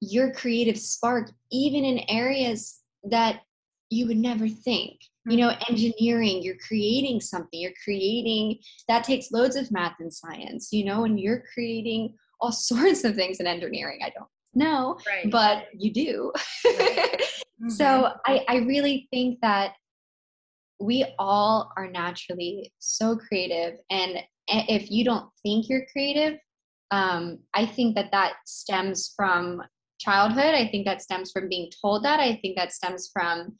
your 0.00 0.32
creative 0.32 0.78
spark 0.78 1.30
even 1.50 1.84
in 1.84 2.00
areas 2.08 2.80
that 3.04 3.40
you 3.88 4.06
would 4.06 4.16
never 4.16 4.48
think. 4.48 5.00
You 5.26 5.38
know, 5.38 5.48
mm-hmm. 5.48 5.72
engineering, 5.72 6.42
you're 6.42 6.56
creating 6.66 7.20
something, 7.20 7.60
you're 7.60 7.72
creating 7.82 8.58
that 8.88 9.04
takes 9.04 9.32
loads 9.32 9.56
of 9.56 9.70
math 9.72 9.96
and 10.00 10.12
science, 10.12 10.72
you 10.72 10.84
know, 10.84 11.04
and 11.04 11.18
you're 11.18 11.44
creating 11.52 12.14
all 12.40 12.52
sorts 12.52 13.04
of 13.04 13.14
things 13.14 13.40
in 13.40 13.46
engineering. 13.46 14.00
I 14.04 14.10
don't 14.10 14.28
know, 14.54 14.98
right. 15.06 15.30
but 15.30 15.66
you 15.74 15.92
do. 15.92 16.32
Right. 16.64 17.22
Mm-hmm. 17.60 17.68
so 17.72 18.12
I, 18.24 18.42
I 18.48 18.56
really 18.60 19.06
think 19.10 19.38
that 19.42 19.74
we 20.80 21.04
all 21.18 21.70
are 21.76 21.90
naturally 21.90 22.72
so 22.78 23.16
creative 23.16 23.74
and 23.90 24.18
if 24.48 24.90
you 24.90 25.04
don't 25.04 25.28
think 25.42 25.68
you're 25.68 25.86
creative 25.92 26.38
um, 26.90 27.38
i 27.54 27.64
think 27.64 27.94
that 27.94 28.10
that 28.10 28.32
stems 28.46 29.12
from 29.16 29.62
childhood. 30.00 30.54
I 30.54 30.66
think 30.66 30.86
that 30.86 31.02
stems 31.02 31.30
from 31.30 31.48
being 31.48 31.70
told 31.80 32.04
that. 32.04 32.18
I 32.18 32.36
think 32.42 32.56
that 32.56 32.72
stems 32.72 33.10
from 33.12 33.56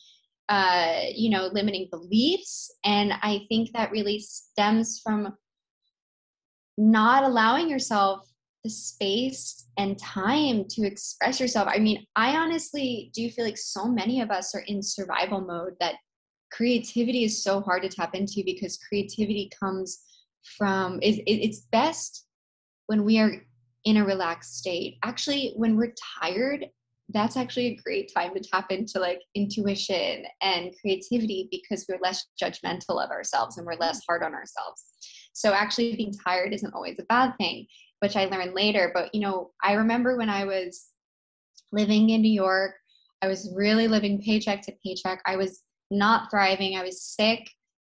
uh, 0.49 1.03
you 1.15 1.31
know 1.31 1.49
limiting 1.53 1.89
beliefs. 1.93 2.75
And 2.85 3.13
i 3.23 3.43
think 3.49 3.71
that 3.73 3.93
really 3.93 4.19
stems 4.19 5.01
from 5.01 5.37
not 6.77 7.23
allowing 7.23 7.69
yourself 7.69 8.27
the 8.65 8.71
space 8.71 9.69
and 9.79 9.99
time 9.99 10.65
to 10.69 10.87
express 10.87 11.39
yourself. 11.39 11.69
I 11.71 11.79
mean 11.79 12.05
i 12.17 12.37
honestly 12.37 13.11
do 13.15 13.31
feel 13.31 13.45
like 13.45 13.59
so 13.59 13.87
many 13.87 14.21
of 14.21 14.31
us 14.31 14.55
are 14.55 14.65
in 14.67 14.83
survival 14.83 15.41
mode 15.41 15.75
that 15.79 15.95
creativity 16.51 17.25
is 17.25 17.43
so 17.43 17.61
hard 17.61 17.83
to 17.83 17.89
tap 17.89 18.15
into 18.15 18.43
because 18.45 18.79
creativity 18.79 19.51
comes 19.59 20.03
from 20.59 20.99
it, 21.03 21.19
it, 21.27 21.45
it's 21.45 21.61
best 21.73 22.27
when 22.87 23.05
we 23.05 23.19
are 23.19 23.33
in 23.85 23.97
a 23.99 24.05
relaxed 24.05 24.57
state. 24.57 24.99
Actually 25.03 25.53
when 25.57 25.77
we're 25.77 25.95
tired 26.21 26.67
that's 27.13 27.37
actually 27.37 27.67
a 27.67 27.81
great 27.85 28.13
time 28.15 28.33
to 28.33 28.41
tap 28.41 28.71
into 28.71 29.01
like 29.01 29.21
intuition 29.35 30.25
and 30.43 30.71
creativity 30.81 31.49
because 31.51 31.85
we're 31.89 31.99
less 32.01 32.27
judgmental 32.41 33.05
of 33.05 33.11
ourselves 33.11 33.59
and 33.59 33.67
we're 33.67 33.75
less 33.75 34.01
hard 34.07 34.23
on 34.23 34.33
ourselves. 34.33 34.85
So 35.33 35.53
actually 35.53 35.97
being 35.97 36.13
tired 36.13 36.55
isn't 36.55 36.73
always 36.73 37.01
a 37.01 37.05
bad 37.05 37.37
thing 37.37 37.67
which 38.01 38.17
i 38.17 38.25
learned 38.25 38.55
later. 38.55 38.91
But 38.93 39.15
you 39.15 39.21
know 39.21 39.51
i 39.63 39.75
remember 39.75 40.17
when 40.17 40.29
i 40.29 40.45
was 40.45 40.89
living 41.73 42.11
in 42.11 42.23
new 42.23 42.33
york 42.33 42.73
i 43.23 43.29
was 43.29 43.53
really 43.55 43.87
living 43.87 44.21
paycheck 44.23 44.63
to 44.63 44.73
paycheck. 44.85 45.23
I 45.27 45.37
was 45.37 45.63
not 45.91 46.31
thriving. 46.31 46.77
I 46.77 46.83
was 46.83 47.03
sick. 47.03 47.51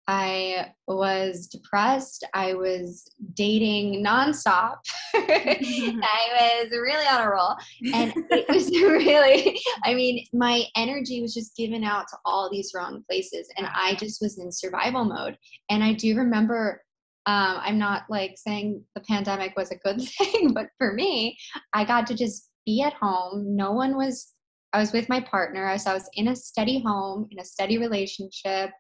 I 0.07 0.73
was 0.87 1.47
depressed. 1.47 2.27
I 2.35 2.55
was 2.55 3.09
dating 3.33 4.05
nonstop. 4.05 4.77
I 5.15 6.61
was 6.63 6.71
really 6.71 7.07
on 7.07 7.23
a 7.23 7.31
roll. 7.31 7.57
And 7.95 8.13
it 8.31 8.47
was 8.49 8.69
really, 8.71 9.59
I 9.85 9.95
mean, 9.95 10.27
my 10.35 10.65
energy 10.77 11.23
was 11.23 11.33
just 11.33 11.57
given 11.57 11.85
out 11.85 12.07
to 12.09 12.17
all 12.27 12.51
these 12.51 12.73
wrong 12.75 13.03
places. 13.09 13.49
And 13.57 13.67
I 13.75 13.95
just 13.95 14.21
was 14.21 14.39
in 14.39 14.53
survival 14.53 15.05
mode. 15.05 15.39
And 15.71 15.83
I 15.83 15.95
do 15.95 16.17
remember, 16.17 16.83
um, 17.27 17.61
I'm 17.63 17.79
not 17.79 18.03
like 18.11 18.35
saying 18.37 18.83
the 18.95 19.01
pandemic 19.01 19.57
was 19.57 19.71
a 19.71 19.77
good 19.77 20.03
thing, 20.19 20.53
but 20.53 20.67
for 20.77 20.93
me, 20.93 21.39
I 21.73 21.85
got 21.85 22.07
to 22.09 22.15
just 22.15 22.51
be 22.67 22.83
at 22.83 22.93
home. 22.93 23.57
No 23.57 23.73
one 23.73 23.97
was 23.97 24.34
I 24.75 24.81
was 24.81 24.93
with 24.93 25.09
my 25.09 25.21
partner. 25.21 25.79
So 25.79 25.93
I 25.93 25.95
was 25.95 26.11
in 26.15 26.29
a 26.29 26.37
steady 26.37 26.83
home, 26.83 27.29
in 27.31 27.39
a 27.39 27.45
steady 27.45 27.79
relationship, 27.79 28.71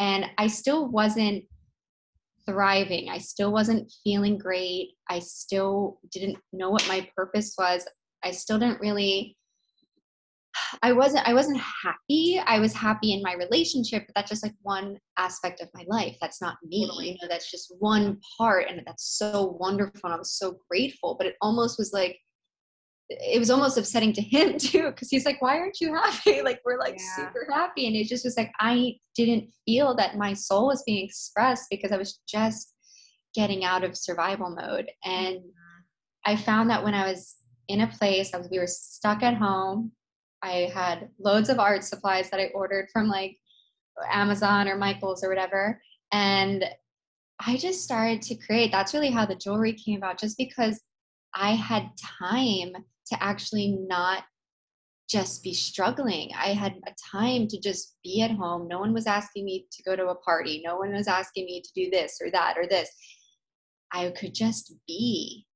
and 0.00 0.26
I 0.36 0.48
still 0.48 0.88
wasn't 0.88 1.44
thriving. 2.44 3.08
I 3.08 3.18
still 3.18 3.52
wasn't 3.52 3.90
feeling 4.02 4.36
great. 4.36 4.90
I 5.08 5.20
still 5.20 6.00
didn't 6.10 6.38
know 6.52 6.70
what 6.70 6.86
my 6.88 7.08
purpose 7.16 7.54
was. 7.56 7.86
I 8.24 8.32
still 8.32 8.58
didn't 8.58 8.80
really 8.80 9.36
I 10.82 10.92
wasn't 10.92 11.26
I 11.28 11.34
wasn't 11.34 11.60
happy. 11.60 12.40
I 12.44 12.58
was 12.58 12.72
happy 12.72 13.12
in 13.12 13.22
my 13.22 13.34
relationship, 13.34 14.04
but 14.06 14.14
that's 14.14 14.30
just 14.30 14.44
like 14.44 14.54
one 14.62 14.98
aspect 15.18 15.60
of 15.60 15.68
my 15.74 15.84
life. 15.88 16.16
That's 16.20 16.40
not 16.40 16.56
me. 16.64 16.88
Mm-hmm. 16.88 17.02
You 17.02 17.12
know, 17.14 17.28
that's 17.28 17.50
just 17.50 17.74
one 17.78 18.20
part 18.36 18.66
and 18.68 18.82
that's 18.86 19.18
so 19.18 19.56
wonderful 19.58 20.00
and 20.04 20.14
I 20.14 20.18
was 20.18 20.32
so 20.32 20.58
grateful, 20.68 21.16
but 21.18 21.26
it 21.26 21.36
almost 21.40 21.78
was 21.78 21.92
like 21.92 22.18
it 23.08 23.38
was 23.38 23.50
almost 23.50 23.76
upsetting 23.76 24.12
to 24.14 24.22
him 24.22 24.58
too 24.58 24.90
because 24.90 25.08
he's 25.10 25.26
like 25.26 25.40
why 25.42 25.58
aren't 25.58 25.80
you 25.80 25.94
happy? 25.94 26.40
Like 26.44 26.60
we're 26.64 26.78
like 26.78 26.96
yeah. 26.98 27.16
super 27.16 27.46
happy. 27.50 27.86
And 27.86 27.96
it 27.96 28.06
just 28.06 28.24
was 28.24 28.36
like 28.36 28.52
i 28.60 28.94
didn't 29.16 29.50
feel 29.64 29.94
that 29.96 30.16
my 30.16 30.32
soul 30.32 30.68
was 30.68 30.82
being 30.84 31.04
expressed 31.04 31.66
because 31.70 31.92
i 31.92 31.96
was 31.96 32.20
just 32.28 32.74
getting 33.34 33.64
out 33.64 33.84
of 33.84 33.96
survival 33.96 34.50
mode. 34.50 34.90
And 35.04 35.36
mm-hmm. 35.36 36.32
i 36.32 36.36
found 36.36 36.70
that 36.70 36.82
when 36.82 36.94
i 36.94 37.08
was 37.08 37.36
in 37.68 37.80
a 37.80 37.86
place 37.86 38.34
I 38.34 38.38
was, 38.38 38.48
we 38.50 38.58
were 38.58 38.66
stuck 38.66 39.22
at 39.22 39.36
home. 39.36 39.92
I 40.42 40.70
had 40.74 41.08
loads 41.18 41.48
of 41.48 41.58
art 41.58 41.84
supplies 41.84 42.30
that 42.30 42.40
i 42.40 42.50
ordered 42.54 42.88
from 42.92 43.08
like 43.08 43.36
amazon 44.10 44.68
or 44.68 44.76
michael's 44.76 45.22
or 45.24 45.28
whatever. 45.28 45.80
And 46.12 46.64
i 47.40 47.56
just 47.56 47.82
started 47.82 48.22
to 48.22 48.34
create. 48.36 48.70
That's 48.72 48.94
really 48.94 49.10
how 49.10 49.26
the 49.26 49.34
jewelry 49.36 49.72
came 49.72 49.98
about 49.98 50.18
just 50.18 50.38
because 50.38 50.80
I 51.34 51.54
had 51.54 51.90
time 51.98 52.72
to 53.06 53.22
actually 53.22 53.78
not 53.88 54.24
just 55.08 55.42
be 55.42 55.52
struggling. 55.52 56.30
I 56.36 56.48
had 56.48 56.74
a 56.86 56.94
time 57.12 57.46
to 57.48 57.60
just 57.60 57.96
be 58.02 58.22
at 58.22 58.30
home. 58.30 58.68
No 58.68 58.78
one 58.80 58.94
was 58.94 59.06
asking 59.06 59.44
me 59.44 59.66
to 59.70 59.82
go 59.82 59.94
to 59.94 60.08
a 60.08 60.14
party. 60.16 60.62
No 60.64 60.76
one 60.76 60.92
was 60.92 61.08
asking 61.08 61.44
me 61.44 61.60
to 61.60 61.70
do 61.74 61.90
this 61.90 62.18
or 62.22 62.30
that 62.30 62.56
or 62.56 62.66
this. 62.66 62.90
I 63.92 64.10
could 64.10 64.34
just 64.34 64.74
be. 64.86 65.46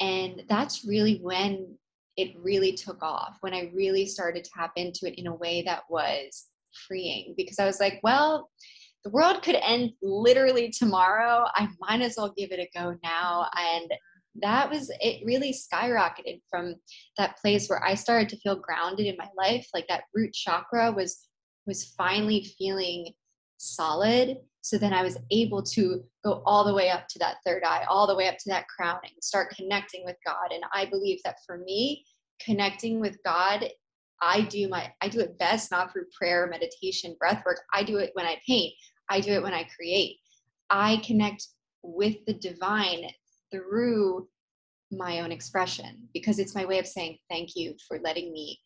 And 0.00 0.42
that's 0.48 0.84
really 0.84 1.18
when 1.22 1.76
it 2.16 2.34
really 2.38 2.72
took 2.72 3.02
off, 3.02 3.38
when 3.40 3.54
I 3.54 3.70
really 3.74 4.06
started 4.06 4.44
to 4.44 4.50
tap 4.56 4.72
into 4.76 5.06
it 5.06 5.18
in 5.18 5.26
a 5.26 5.34
way 5.34 5.62
that 5.62 5.82
was 5.88 6.46
freeing 6.86 7.34
because 7.36 7.58
I 7.58 7.66
was 7.66 7.80
like, 7.80 8.00
well, 8.02 8.50
the 9.04 9.10
world 9.10 9.42
could 9.42 9.56
end 9.56 9.92
literally 10.02 10.70
tomorrow. 10.70 11.46
I 11.54 11.68
might 11.80 12.02
as 12.02 12.14
well 12.16 12.32
give 12.36 12.52
it 12.52 12.60
a 12.60 12.78
go 12.78 12.96
now. 13.02 13.48
And 13.56 13.90
that 14.40 14.70
was 14.70 14.90
it 15.00 15.24
really 15.24 15.52
skyrocketed 15.52 16.40
from 16.50 16.74
that 17.18 17.36
place 17.38 17.68
where 17.68 17.84
i 17.84 17.94
started 17.94 18.28
to 18.28 18.38
feel 18.38 18.56
grounded 18.56 19.06
in 19.06 19.16
my 19.16 19.28
life 19.36 19.66
like 19.74 19.86
that 19.88 20.04
root 20.14 20.32
chakra 20.32 20.90
was 20.90 21.28
was 21.66 21.92
finally 21.98 22.44
feeling 22.58 23.12
solid 23.58 24.38
so 24.62 24.78
then 24.78 24.94
i 24.94 25.02
was 25.02 25.18
able 25.30 25.62
to 25.62 26.02
go 26.24 26.42
all 26.46 26.64
the 26.64 26.74
way 26.74 26.88
up 26.88 27.06
to 27.08 27.18
that 27.18 27.36
third 27.44 27.62
eye 27.62 27.84
all 27.88 28.06
the 28.06 28.16
way 28.16 28.26
up 28.26 28.38
to 28.38 28.48
that 28.48 28.66
crown 28.68 28.98
and 29.02 29.12
start 29.22 29.54
connecting 29.54 30.02
with 30.04 30.16
god 30.26 30.50
and 30.50 30.64
i 30.72 30.86
believe 30.86 31.18
that 31.24 31.36
for 31.46 31.58
me 31.58 32.04
connecting 32.44 33.00
with 33.00 33.16
God, 33.24 33.64
I 34.20 34.42
do 34.42 34.68
my 34.68 34.92
I 35.00 35.08
do 35.08 35.20
it 35.20 35.38
best 35.38 35.70
not 35.70 35.92
through 35.92 36.06
prayer, 36.16 36.46
meditation, 36.46 37.16
breath 37.18 37.42
work. 37.44 37.60
I 37.72 37.82
do 37.82 37.98
it 37.98 38.10
when 38.14 38.26
I 38.26 38.40
paint. 38.46 38.72
I 39.08 39.20
do 39.20 39.32
it 39.32 39.42
when 39.42 39.54
I 39.54 39.68
create. 39.76 40.18
I 40.70 41.02
connect 41.04 41.46
with 41.82 42.16
the 42.26 42.34
divine 42.34 43.06
through 43.52 44.28
my 44.90 45.20
own 45.20 45.32
expression 45.32 46.08
because 46.12 46.38
it's 46.38 46.54
my 46.54 46.64
way 46.64 46.78
of 46.78 46.86
saying 46.86 47.18
thank 47.30 47.50
you 47.54 47.74
for 47.88 47.98
letting 48.02 48.32
me 48.32 48.60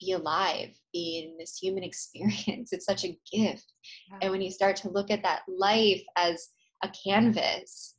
be 0.00 0.12
alive, 0.12 0.70
be 0.92 1.24
in 1.24 1.36
this 1.38 1.58
human 1.58 1.82
experience. 1.90 2.72
It's 2.72 2.86
such 2.86 3.04
a 3.04 3.18
gift. 3.32 3.72
And 4.20 4.30
when 4.30 4.42
you 4.42 4.50
start 4.50 4.76
to 4.76 4.90
look 4.90 5.10
at 5.10 5.22
that 5.22 5.42
life 5.48 6.02
as 6.16 6.48
a 6.82 6.90
canvas, 6.90 7.94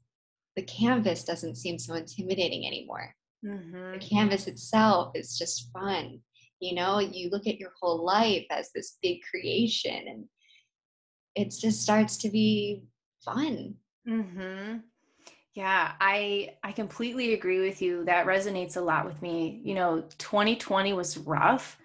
the 0.55 0.63
canvas 0.63 1.23
doesn't 1.23 1.55
seem 1.55 1.77
so 1.77 1.95
intimidating 1.95 2.65
anymore. 2.65 3.13
Mm-hmm. 3.45 3.93
The 3.93 3.99
canvas 3.99 4.47
itself 4.47 5.11
is 5.15 5.37
just 5.37 5.69
fun. 5.71 6.19
You 6.61 6.75
know, 6.75 6.99
you 6.99 7.29
look 7.29 7.47
at 7.47 7.59
your 7.59 7.71
whole 7.79 8.05
life 8.05 8.45
as 8.49 8.71
this 8.73 8.97
big 9.01 9.19
creation 9.29 10.05
and 10.07 10.25
it 11.35 11.53
just 11.59 11.81
starts 11.81 12.17
to 12.17 12.29
be 12.29 12.83
fun. 13.23 13.75
Mm-hmm. 14.07 14.77
Yeah, 15.55 15.93
I 16.01 16.55
I 16.63 16.73
completely 16.73 17.33
agree 17.33 17.61
with 17.61 17.81
you. 17.81 18.03
That 18.03 18.27
resonates 18.27 18.75
a 18.75 18.81
lot 18.81 19.05
with 19.05 19.21
me. 19.21 19.61
You 19.63 19.73
know, 19.73 20.01
2020 20.17 20.91
was 20.91 21.17
rough, 21.17 21.77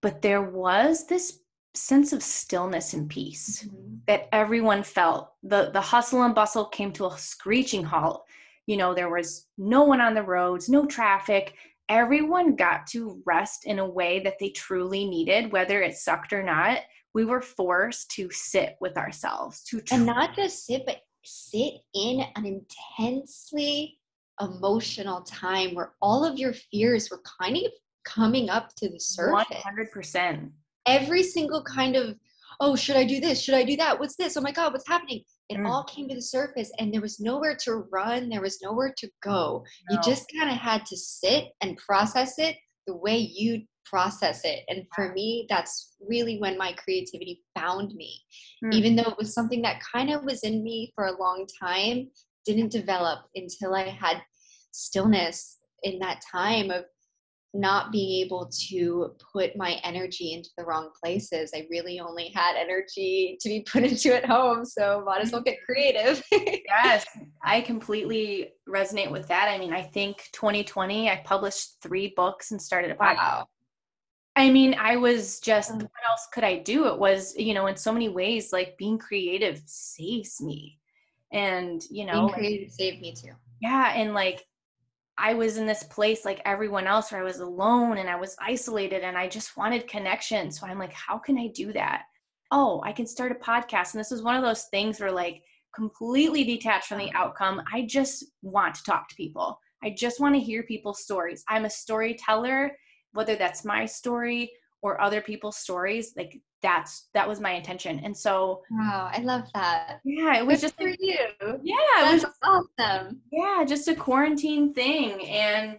but 0.00 0.22
there 0.22 0.42
was 0.42 1.06
this 1.06 1.40
sense 1.74 2.12
of 2.12 2.22
stillness 2.22 2.94
and 2.94 3.10
peace 3.10 3.64
mm-hmm. 3.64 3.96
that 4.06 4.28
everyone 4.32 4.84
felt. 4.84 5.32
The 5.42 5.70
the 5.72 5.80
hustle 5.80 6.22
and 6.22 6.34
bustle 6.34 6.66
came 6.66 6.92
to 6.92 7.06
a 7.06 7.18
screeching 7.18 7.82
halt. 7.82 8.24
You 8.66 8.76
know, 8.76 8.94
there 8.94 9.10
was 9.10 9.48
no 9.58 9.82
one 9.82 10.00
on 10.00 10.14
the 10.14 10.22
roads, 10.22 10.68
no 10.68 10.86
traffic. 10.86 11.54
Everyone 11.88 12.54
got 12.54 12.86
to 12.88 13.20
rest 13.26 13.64
in 13.66 13.80
a 13.80 13.88
way 13.88 14.20
that 14.20 14.38
they 14.38 14.50
truly 14.50 15.06
needed, 15.06 15.50
whether 15.50 15.82
it 15.82 15.96
sucked 15.96 16.32
or 16.32 16.44
not. 16.44 16.82
We 17.14 17.24
were 17.24 17.40
forced 17.40 18.12
to 18.12 18.30
sit 18.30 18.76
with 18.80 18.96
ourselves, 18.96 19.64
to 19.64 19.80
tr- 19.80 19.94
and 19.94 20.06
not 20.06 20.36
just 20.36 20.66
sit, 20.66 20.84
but 20.86 21.00
sit 21.28 21.74
in 21.94 22.24
an 22.36 22.46
intensely 22.46 23.98
emotional 24.40 25.22
time 25.22 25.74
where 25.74 25.92
all 26.00 26.24
of 26.24 26.38
your 26.38 26.52
fears 26.52 27.10
were 27.10 27.20
kind 27.40 27.56
of 27.56 27.72
coming 28.04 28.48
up 28.48 28.74
to 28.76 28.88
the 28.88 28.98
surface. 28.98 29.62
100%. 29.94 30.50
Every 30.86 31.22
single 31.22 31.62
kind 31.62 31.96
of, 31.96 32.16
oh, 32.60 32.76
should 32.76 32.96
I 32.96 33.04
do 33.04 33.20
this? 33.20 33.42
Should 33.42 33.54
I 33.54 33.64
do 33.64 33.76
that? 33.76 33.98
What's 33.98 34.16
this? 34.16 34.36
Oh 34.36 34.40
my 34.40 34.52
God, 34.52 34.72
what's 34.72 34.88
happening? 34.88 35.22
It 35.48 35.58
mm. 35.58 35.68
all 35.68 35.84
came 35.84 36.08
to 36.08 36.14
the 36.14 36.22
surface 36.22 36.70
and 36.78 36.92
there 36.92 37.00
was 37.00 37.20
nowhere 37.20 37.56
to 37.64 37.84
run. 37.92 38.28
There 38.28 38.40
was 38.40 38.60
nowhere 38.62 38.94
to 38.96 39.10
go. 39.22 39.64
No. 39.90 39.96
You 39.96 40.02
just 40.02 40.30
kind 40.36 40.50
of 40.50 40.56
had 40.56 40.86
to 40.86 40.96
sit 40.96 41.44
and 41.60 41.76
process 41.76 42.38
it 42.38 42.56
the 42.86 42.96
way 42.96 43.18
you 43.18 43.62
process 43.88 44.42
it. 44.44 44.60
And 44.68 44.84
for 44.94 45.12
me, 45.12 45.46
that's 45.48 45.94
really 46.06 46.38
when 46.38 46.58
my 46.58 46.72
creativity 46.72 47.42
found 47.56 47.94
me. 47.94 48.20
Mm. 48.64 48.74
Even 48.74 48.96
though 48.96 49.10
it 49.10 49.18
was 49.18 49.34
something 49.34 49.62
that 49.62 49.82
kind 49.92 50.10
of 50.10 50.24
was 50.24 50.40
in 50.42 50.62
me 50.62 50.92
for 50.94 51.06
a 51.06 51.18
long 51.18 51.46
time, 51.60 52.08
didn't 52.44 52.72
develop 52.72 53.20
until 53.34 53.74
I 53.74 53.88
had 53.88 54.22
stillness 54.72 55.58
in 55.82 55.98
that 56.00 56.20
time 56.32 56.70
of 56.70 56.84
not 57.54 57.90
being 57.90 58.24
able 58.24 58.50
to 58.68 59.14
put 59.32 59.56
my 59.56 59.80
energy 59.82 60.34
into 60.34 60.50
the 60.58 60.64
wrong 60.64 60.90
places. 61.02 61.50
I 61.54 61.66
really 61.70 61.98
only 61.98 62.30
had 62.34 62.56
energy 62.56 63.38
to 63.40 63.48
be 63.48 63.60
put 63.72 63.84
into 63.84 64.14
at 64.14 64.26
home, 64.26 64.64
so 64.64 65.02
might 65.04 65.22
as 65.22 65.32
well 65.32 65.42
get 65.42 65.58
creative. 65.64 66.22
yes, 66.30 67.06
I 67.42 67.60
completely 67.62 68.52
resonate 68.68 69.10
with 69.10 69.28
that. 69.28 69.48
I 69.48 69.58
mean, 69.58 69.72
I 69.72 69.82
think 69.82 70.24
2020, 70.32 71.10
I 71.10 71.22
published 71.24 71.76
three 71.82 72.12
books 72.16 72.50
and 72.50 72.60
started 72.60 72.90
a 72.90 72.94
podcast. 72.94 73.16
Wow. 73.16 73.46
I 74.38 74.50
mean, 74.50 74.76
I 74.78 74.96
was 74.96 75.40
just, 75.40 75.72
mm. 75.72 75.82
what 75.82 75.90
else 76.08 76.28
could 76.32 76.44
I 76.44 76.58
do? 76.58 76.86
It 76.86 76.98
was, 76.98 77.36
you 77.36 77.54
know, 77.54 77.66
in 77.66 77.76
so 77.76 77.92
many 77.92 78.08
ways, 78.08 78.52
like 78.52 78.78
being 78.78 78.98
creative 78.98 79.60
saves 79.66 80.40
me. 80.40 80.78
And, 81.32 81.82
you 81.90 82.06
know, 82.06 82.26
being 82.26 82.28
creative 82.32 82.70
saved 82.70 83.00
me 83.00 83.14
too. 83.14 83.32
Yeah. 83.60 83.92
And 83.94 84.14
like, 84.14 84.44
I 85.18 85.34
was 85.34 85.56
in 85.56 85.66
this 85.66 85.82
place 85.82 86.24
like 86.24 86.40
everyone 86.44 86.86
else 86.86 87.10
where 87.10 87.20
I 87.20 87.24
was 87.24 87.40
alone 87.40 87.98
and 87.98 88.08
I 88.08 88.14
was 88.14 88.36
isolated 88.40 89.02
and 89.02 89.18
I 89.18 89.26
just 89.26 89.56
wanted 89.56 89.88
connection. 89.88 90.52
So 90.52 90.66
I'm 90.66 90.78
like, 90.78 90.92
how 90.92 91.18
can 91.18 91.36
I 91.36 91.48
do 91.48 91.72
that? 91.72 92.04
Oh, 92.52 92.80
I 92.84 92.92
can 92.92 93.06
start 93.06 93.32
a 93.32 93.34
podcast. 93.34 93.92
And 93.92 94.00
this 94.00 94.12
was 94.12 94.22
one 94.22 94.36
of 94.36 94.44
those 94.44 94.66
things 94.66 95.00
where 95.00 95.10
like 95.10 95.42
completely 95.74 96.44
detached 96.44 96.86
from 96.86 96.98
the 96.98 97.12
outcome. 97.12 97.60
I 97.72 97.82
just 97.82 98.26
want 98.42 98.76
to 98.76 98.84
talk 98.84 99.08
to 99.08 99.16
people. 99.16 99.58
I 99.82 99.90
just 99.90 100.20
want 100.20 100.36
to 100.36 100.40
hear 100.40 100.62
people's 100.62 101.02
stories. 101.02 101.42
I'm 101.48 101.64
a 101.64 101.70
storyteller 101.70 102.70
whether 103.18 103.34
that's 103.34 103.64
my 103.64 103.84
story 103.84 104.48
or 104.80 105.00
other 105.00 105.20
people's 105.20 105.56
stories 105.56 106.12
like 106.16 106.40
that's 106.62 107.08
that 107.14 107.28
was 107.28 107.40
my 107.40 107.50
intention. 107.50 108.00
And 108.04 108.16
so 108.16 108.62
wow 108.70 109.10
i 109.12 109.20
love 109.22 109.42
that. 109.54 109.98
Yeah 110.04 110.38
it 110.38 110.46
was 110.46 110.60
Good 110.60 110.66
just 110.66 110.80
for 110.80 110.88
you. 110.88 111.18
Yeah 111.64 111.76
that's 111.96 112.22
it 112.22 112.28
was 112.28 112.64
awesome. 112.78 113.20
Yeah 113.32 113.64
just 113.66 113.88
a 113.88 113.96
quarantine 113.96 114.72
thing 114.72 115.26
and 115.26 115.78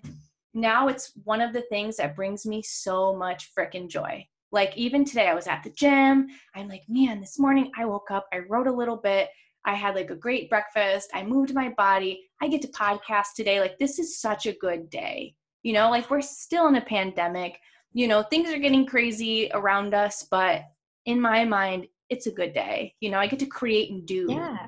now 0.53 0.89
it's 0.89 1.13
one 1.23 1.39
of 1.39 1.53
the 1.53 1.63
things 1.69 1.95
that 1.95 2.13
brings 2.13 2.45
me 2.45 2.61
so 2.61 3.15
much 3.15 3.51
freaking 3.57 3.87
joy. 3.87 4.27
Like 4.51 4.75
even 4.75 5.05
today 5.05 5.27
i 5.29 5.33
was 5.33 5.47
at 5.47 5.63
the 5.63 5.69
gym 5.69 6.27
i'm 6.55 6.67
like 6.67 6.83
man 6.89 7.21
this 7.21 7.39
morning 7.39 7.71
i 7.77 7.85
woke 7.85 8.11
up 8.11 8.27
i 8.33 8.39
wrote 8.49 8.67
a 8.67 8.79
little 8.81 8.97
bit 8.97 9.29
i 9.63 9.75
had 9.75 9.93
like 9.95 10.09
a 10.09 10.15
great 10.25 10.49
breakfast 10.49 11.07
i 11.13 11.21
moved 11.23 11.53
my 11.53 11.69
body 11.77 12.27
i 12.41 12.47
get 12.47 12.61
to 12.63 12.67
podcast 12.69 13.35
today 13.35 13.59
like 13.59 13.77
this 13.77 13.99
is 13.99 14.19
such 14.19 14.47
a 14.47 14.53
good 14.53 14.89
day 14.89 15.35
you 15.63 15.73
know, 15.73 15.89
like 15.89 16.09
we're 16.09 16.21
still 16.21 16.67
in 16.67 16.75
a 16.75 16.81
pandemic. 16.81 17.59
You 17.93 18.07
know, 18.07 18.23
things 18.23 18.49
are 18.49 18.59
getting 18.59 18.85
crazy 18.85 19.49
around 19.53 19.93
us, 19.93 20.27
but 20.29 20.63
in 21.05 21.19
my 21.19 21.45
mind, 21.45 21.87
it's 22.09 22.27
a 22.27 22.31
good 22.31 22.53
day. 22.53 22.95
You 22.99 23.09
know, 23.11 23.19
I 23.19 23.27
get 23.27 23.39
to 23.39 23.45
create 23.45 23.91
and 23.91 24.05
do. 24.05 24.27
Yeah. 24.29 24.67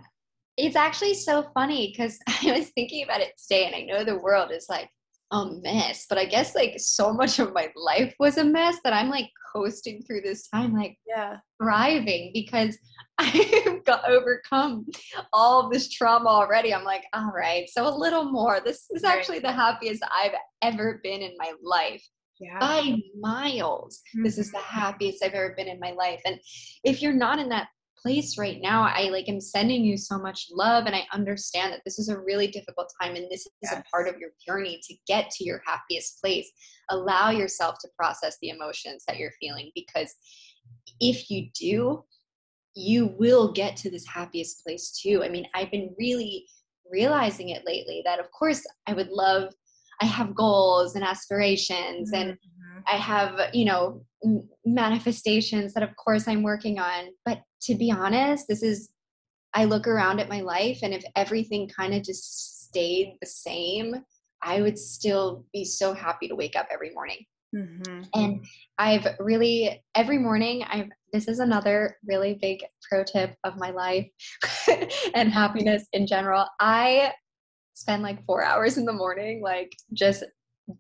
It's 0.57 0.75
actually 0.75 1.13
so 1.13 1.43
funny 1.53 1.91
because 1.91 2.19
I 2.27 2.51
was 2.51 2.69
thinking 2.69 3.03
about 3.03 3.21
it 3.21 3.33
today 3.41 3.65
and 3.65 3.75
I 3.75 3.81
know 3.81 4.03
the 4.03 4.19
world 4.19 4.51
is 4.51 4.67
like 4.69 4.89
a 5.31 5.45
mess, 5.61 6.05
but 6.09 6.17
I 6.17 6.25
guess 6.25 6.55
like 6.55 6.75
so 6.77 7.13
much 7.13 7.39
of 7.39 7.53
my 7.53 7.69
life 7.75 8.13
was 8.19 8.37
a 8.37 8.43
mess 8.43 8.77
that 8.83 8.93
I'm 8.93 9.09
like 9.09 9.29
coasting 9.53 10.03
through 10.03 10.21
this 10.21 10.47
time, 10.47 10.73
like 10.73 10.97
yeah, 11.07 11.37
thriving 11.61 12.31
because 12.33 12.77
I've 13.17 13.83
got 13.85 14.09
overcome 14.09 14.85
all 15.31 15.69
this 15.69 15.89
trauma 15.89 16.29
already. 16.29 16.73
I'm 16.73 16.83
like, 16.83 17.03
all 17.13 17.31
right, 17.35 17.69
so 17.69 17.87
a 17.87 17.95
little 17.95 18.31
more. 18.31 18.59
This 18.63 18.85
is 18.91 19.03
actually 19.03 19.39
the 19.39 19.51
happiest 19.51 20.03
I've 20.03 20.35
ever 20.61 20.99
been 21.03 21.21
in 21.21 21.33
my 21.37 21.53
life. 21.63 22.03
Yeah. 22.39 22.57
By 22.59 22.97
miles. 23.19 24.01
Mm-hmm. 24.15 24.23
This 24.23 24.39
is 24.39 24.51
the 24.51 24.57
mm-hmm. 24.57 24.79
happiest 24.79 25.23
I've 25.23 25.33
ever 25.33 25.53
been 25.55 25.67
in 25.67 25.79
my 25.79 25.91
life. 25.91 26.21
And 26.25 26.39
if 26.83 27.01
you're 27.01 27.13
not 27.13 27.37
in 27.37 27.49
that 27.49 27.67
place 28.01 28.37
right 28.37 28.59
now, 28.61 28.83
I 28.83 29.09
like 29.09 29.29
am 29.29 29.39
sending 29.39 29.83
you 29.83 29.97
so 29.97 30.17
much 30.17 30.47
love 30.51 30.85
and 30.85 30.95
I 30.95 31.05
understand 31.13 31.73
that 31.73 31.81
this 31.85 31.99
is 31.99 32.09
a 32.09 32.19
really 32.19 32.47
difficult 32.47 32.91
time 33.01 33.15
and 33.15 33.25
this 33.29 33.41
is 33.41 33.51
yes. 33.63 33.73
a 33.73 33.83
part 33.89 34.07
of 34.07 34.17
your 34.17 34.31
journey 34.45 34.79
to 34.87 34.95
get 35.07 35.29
to 35.31 35.43
your 35.43 35.61
happiest 35.65 36.21
place. 36.21 36.51
Allow 36.89 37.31
yourself 37.31 37.75
to 37.81 37.89
process 37.97 38.37
the 38.41 38.49
emotions 38.49 39.03
that 39.07 39.17
you're 39.17 39.33
feeling 39.39 39.71
because 39.75 40.13
if 40.99 41.29
you 41.29 41.49
do, 41.53 42.03
you 42.73 43.15
will 43.19 43.51
get 43.51 43.75
to 43.77 43.89
this 43.89 44.07
happiest 44.07 44.63
place 44.63 44.91
too. 44.91 45.23
I 45.23 45.29
mean, 45.29 45.45
I've 45.53 45.71
been 45.71 45.93
really 45.97 46.47
realizing 46.91 47.49
it 47.49 47.63
lately 47.65 48.01
that, 48.05 48.19
of 48.19 48.31
course, 48.31 48.63
I 48.87 48.93
would 48.93 49.09
love, 49.09 49.53
I 50.01 50.05
have 50.05 50.35
goals 50.35 50.95
and 50.95 51.03
aspirations 51.03 52.11
mm-hmm. 52.11 52.29
and 52.29 52.37
I 52.87 52.95
have, 52.95 53.39
you 53.53 53.65
know, 53.65 54.03
manifestations 54.65 55.73
that, 55.73 55.83
of 55.83 55.95
course, 55.95 56.27
I'm 56.27 56.43
working 56.43 56.79
on. 56.79 57.09
But 57.25 57.41
to 57.63 57.75
be 57.75 57.91
honest, 57.91 58.47
this 58.47 58.63
is, 58.63 58.89
I 59.53 59.65
look 59.65 59.87
around 59.87 60.19
at 60.19 60.29
my 60.29 60.41
life 60.41 60.79
and 60.83 60.93
if 60.93 61.03
everything 61.15 61.67
kind 61.67 61.93
of 61.93 62.03
just 62.03 62.67
stayed 62.67 63.17
the 63.21 63.27
same, 63.27 63.95
I 64.41 64.61
would 64.61 64.79
still 64.79 65.45
be 65.53 65.65
so 65.65 65.93
happy 65.93 66.27
to 66.27 66.35
wake 66.35 66.55
up 66.55 66.67
every 66.71 66.91
morning. 66.93 67.25
Mm-hmm. 67.55 68.03
And 68.15 68.45
I've 68.77 69.07
really, 69.19 69.83
every 69.95 70.17
morning, 70.17 70.63
I've 70.63 70.89
this 71.11 71.27
is 71.27 71.39
another 71.39 71.97
really 72.05 72.37
big 72.41 72.63
pro 72.89 73.03
tip 73.03 73.35
of 73.43 73.57
my 73.57 73.71
life 73.71 74.07
and 75.13 75.31
happiness 75.31 75.85
in 75.93 76.07
general. 76.07 76.47
I 76.59 77.11
spend 77.73 78.03
like 78.03 78.25
four 78.25 78.43
hours 78.43 78.77
in 78.77 78.85
the 78.85 78.93
morning, 78.93 79.41
like 79.41 79.75
just 79.93 80.23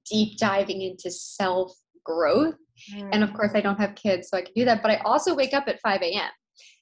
deep 0.09 0.37
diving 0.37 0.81
into 0.81 1.11
self 1.11 1.75
growth. 2.03 2.55
Mm. 2.93 3.09
And 3.13 3.23
of 3.23 3.33
course, 3.33 3.51
I 3.53 3.61
don't 3.61 3.79
have 3.79 3.95
kids, 3.95 4.29
so 4.29 4.37
I 4.37 4.41
can 4.41 4.53
do 4.55 4.65
that. 4.65 4.81
But 4.81 4.91
I 4.91 4.95
also 5.05 5.35
wake 5.35 5.53
up 5.53 5.67
at 5.67 5.79
5 5.81 6.01
a.m. 6.01 6.29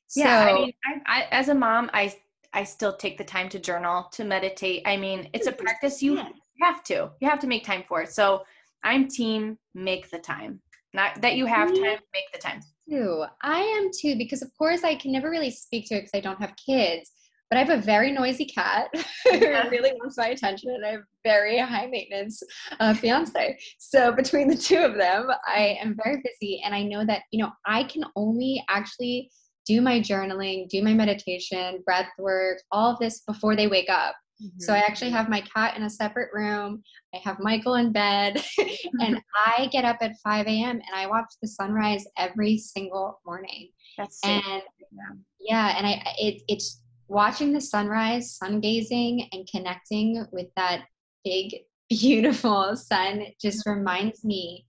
So, 0.07 0.21
yeah, 0.21 0.39
I 0.39 0.53
mean, 0.53 0.73
I, 0.85 1.19
I, 1.19 1.27
as 1.31 1.49
a 1.49 1.55
mom, 1.55 1.89
I 1.93 2.13
I 2.53 2.63
still 2.63 2.95
take 2.95 3.17
the 3.17 3.23
time 3.23 3.49
to 3.49 3.59
journal, 3.59 4.07
to 4.13 4.23
meditate. 4.23 4.81
I 4.85 4.97
mean, 4.97 5.29
it's 5.33 5.47
a 5.47 5.51
practice 5.51 6.01
you 6.01 6.19
have 6.61 6.83
to. 6.85 7.11
You 7.19 7.29
have 7.29 7.39
to 7.39 7.47
make 7.47 7.63
time 7.63 7.83
for 7.87 8.01
it. 8.01 8.11
So 8.11 8.43
I'm 8.83 9.07
team 9.07 9.57
make 9.75 10.09
the 10.09 10.19
time. 10.19 10.61
Not 10.93 11.21
that 11.21 11.35
you 11.35 11.45
have 11.45 11.67
time, 11.67 11.99
make 12.13 12.31
the 12.33 12.39
time 12.39 12.61
too. 12.89 13.25
I 13.41 13.59
am 13.59 13.91
too, 13.95 14.15
because 14.17 14.41
of 14.41 14.49
course 14.57 14.83
I 14.83 14.95
can 14.95 15.11
never 15.11 15.29
really 15.29 15.51
speak 15.51 15.87
to 15.89 15.95
it 15.95 15.99
because 16.01 16.15
I 16.15 16.21
don't 16.21 16.41
have 16.41 16.55
kids. 16.55 17.11
But 17.49 17.57
I 17.57 17.63
have 17.63 17.79
a 17.79 17.81
very 17.81 18.11
noisy 18.11 18.45
cat 18.45 18.89
who 19.31 19.39
really 19.39 19.91
wants 19.93 20.17
my 20.17 20.27
attention, 20.27 20.71
and 20.71 20.85
I 20.85 20.91
have 20.91 21.01
very 21.23 21.57
high 21.59 21.87
maintenance 21.87 22.41
uh, 22.79 22.93
fiance. 22.93 23.57
So 23.79 24.11
between 24.11 24.47
the 24.47 24.57
two 24.57 24.77
of 24.77 24.95
them, 24.95 25.27
I 25.47 25.77
am 25.81 25.97
very 26.03 26.21
busy, 26.23 26.61
and 26.63 26.75
I 26.75 26.83
know 26.83 27.05
that 27.05 27.23
you 27.31 27.41
know 27.43 27.51
I 27.65 27.83
can 27.85 28.03
only 28.15 28.63
actually 28.69 29.31
do 29.65 29.81
my 29.81 29.99
journaling, 29.99 30.67
do 30.69 30.81
my 30.81 30.93
meditation, 30.93 31.81
breath 31.85 32.09
work, 32.17 32.59
all 32.71 32.93
of 32.93 32.99
this 32.99 33.21
before 33.21 33.55
they 33.55 33.67
wake 33.67 33.89
up. 33.89 34.15
Mm-hmm. 34.41 34.59
So 34.59 34.73
I 34.73 34.79
actually 34.79 35.11
have 35.11 35.29
my 35.29 35.41
cat 35.41 35.75
in 35.75 35.83
a 35.83 35.89
separate 35.89 36.29
room. 36.33 36.81
I 37.13 37.17
have 37.23 37.39
Michael 37.39 37.75
in 37.75 37.91
bed, 37.91 38.41
and 38.99 39.19
I 39.45 39.67
get 39.71 39.85
up 39.85 39.97
at 40.01 40.17
5 40.23 40.47
a.m. 40.47 40.75
and 40.75 40.95
I 40.95 41.07
watch 41.07 41.33
the 41.41 41.47
sunrise 41.47 42.05
every 42.17 42.57
single 42.57 43.19
morning. 43.25 43.69
That's 43.97 44.21
so 44.21 44.29
and 44.29 44.63
yeah. 44.79 45.15
yeah, 45.39 45.77
and 45.77 45.85
I 45.85 46.03
it, 46.17 46.41
it's 46.47 46.81
watching 47.09 47.51
the 47.51 47.61
sunrise, 47.61 48.35
sun 48.35 48.61
gazing, 48.61 49.27
and 49.33 49.47
connecting 49.51 50.25
with 50.31 50.47
that 50.55 50.83
big, 51.25 51.55
beautiful 51.89 52.75
sun 52.75 53.25
just 53.41 53.65
reminds 53.65 54.23
me 54.23 54.65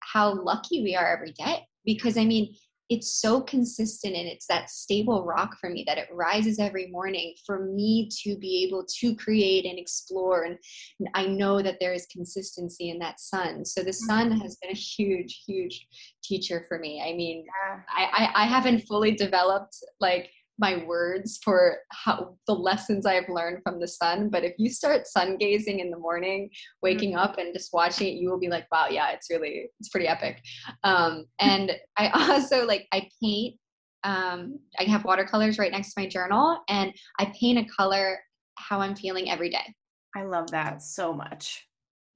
how 0.00 0.34
lucky 0.42 0.82
we 0.82 0.96
are 0.96 1.06
every 1.06 1.32
day. 1.32 1.64
Because 1.84 2.18
I 2.18 2.24
mean, 2.24 2.54
it's 2.88 3.20
so 3.20 3.42
consistent 3.42 4.16
and 4.16 4.26
it's 4.26 4.46
that 4.46 4.70
stable 4.70 5.24
rock 5.24 5.56
for 5.60 5.68
me 5.68 5.84
that 5.86 5.98
it 5.98 6.08
rises 6.10 6.58
every 6.58 6.86
morning 6.86 7.34
for 7.44 7.66
me 7.66 8.08
to 8.22 8.36
be 8.38 8.64
able 8.66 8.84
to 9.00 9.14
create 9.16 9.66
and 9.66 9.78
explore 9.78 10.44
and, 10.44 10.56
and 10.98 11.08
i 11.14 11.26
know 11.26 11.60
that 11.60 11.76
there 11.80 11.92
is 11.92 12.06
consistency 12.06 12.88
in 12.88 12.98
that 12.98 13.20
sun 13.20 13.64
so 13.64 13.82
the 13.82 13.92
sun 13.92 14.30
mm-hmm. 14.30 14.40
has 14.40 14.56
been 14.56 14.70
a 14.70 14.74
huge 14.74 15.42
huge 15.46 15.86
teacher 16.24 16.64
for 16.66 16.78
me 16.78 17.02
i 17.02 17.14
mean 17.14 17.44
yeah. 17.44 17.80
I, 17.94 18.24
I 18.24 18.44
i 18.44 18.46
haven't 18.46 18.86
fully 18.86 19.12
developed 19.12 19.76
like 20.00 20.30
my 20.58 20.84
words 20.84 21.38
for 21.42 21.78
how 21.90 22.34
the 22.46 22.52
lessons 22.52 23.06
I've 23.06 23.28
learned 23.28 23.62
from 23.62 23.80
the 23.80 23.86
sun. 23.86 24.28
But 24.28 24.44
if 24.44 24.54
you 24.58 24.70
start 24.70 25.06
sun 25.06 25.36
gazing 25.36 25.78
in 25.78 25.90
the 25.90 25.98
morning, 25.98 26.50
waking 26.82 27.10
mm-hmm. 27.10 27.20
up 27.20 27.38
and 27.38 27.54
just 27.54 27.72
watching 27.72 28.08
it, 28.08 28.14
you 28.14 28.28
will 28.28 28.40
be 28.40 28.48
like, 28.48 28.66
wow, 28.72 28.86
yeah, 28.90 29.10
it's 29.10 29.30
really, 29.30 29.70
it's 29.78 29.88
pretty 29.88 30.08
epic. 30.08 30.42
Um, 30.82 31.26
and 31.38 31.72
I 31.96 32.08
also 32.32 32.66
like, 32.66 32.86
I 32.92 33.08
paint, 33.22 33.56
um, 34.04 34.58
I 34.78 34.84
have 34.84 35.04
watercolors 35.04 35.58
right 35.58 35.72
next 35.72 35.94
to 35.94 36.00
my 36.00 36.08
journal 36.08 36.60
and 36.68 36.92
I 37.18 37.32
paint 37.38 37.58
a 37.58 37.64
color 37.72 38.18
how 38.56 38.80
I'm 38.80 38.96
feeling 38.96 39.30
every 39.30 39.50
day. 39.50 39.74
I 40.16 40.24
love 40.24 40.50
that 40.50 40.82
so 40.82 41.12
much. 41.12 41.64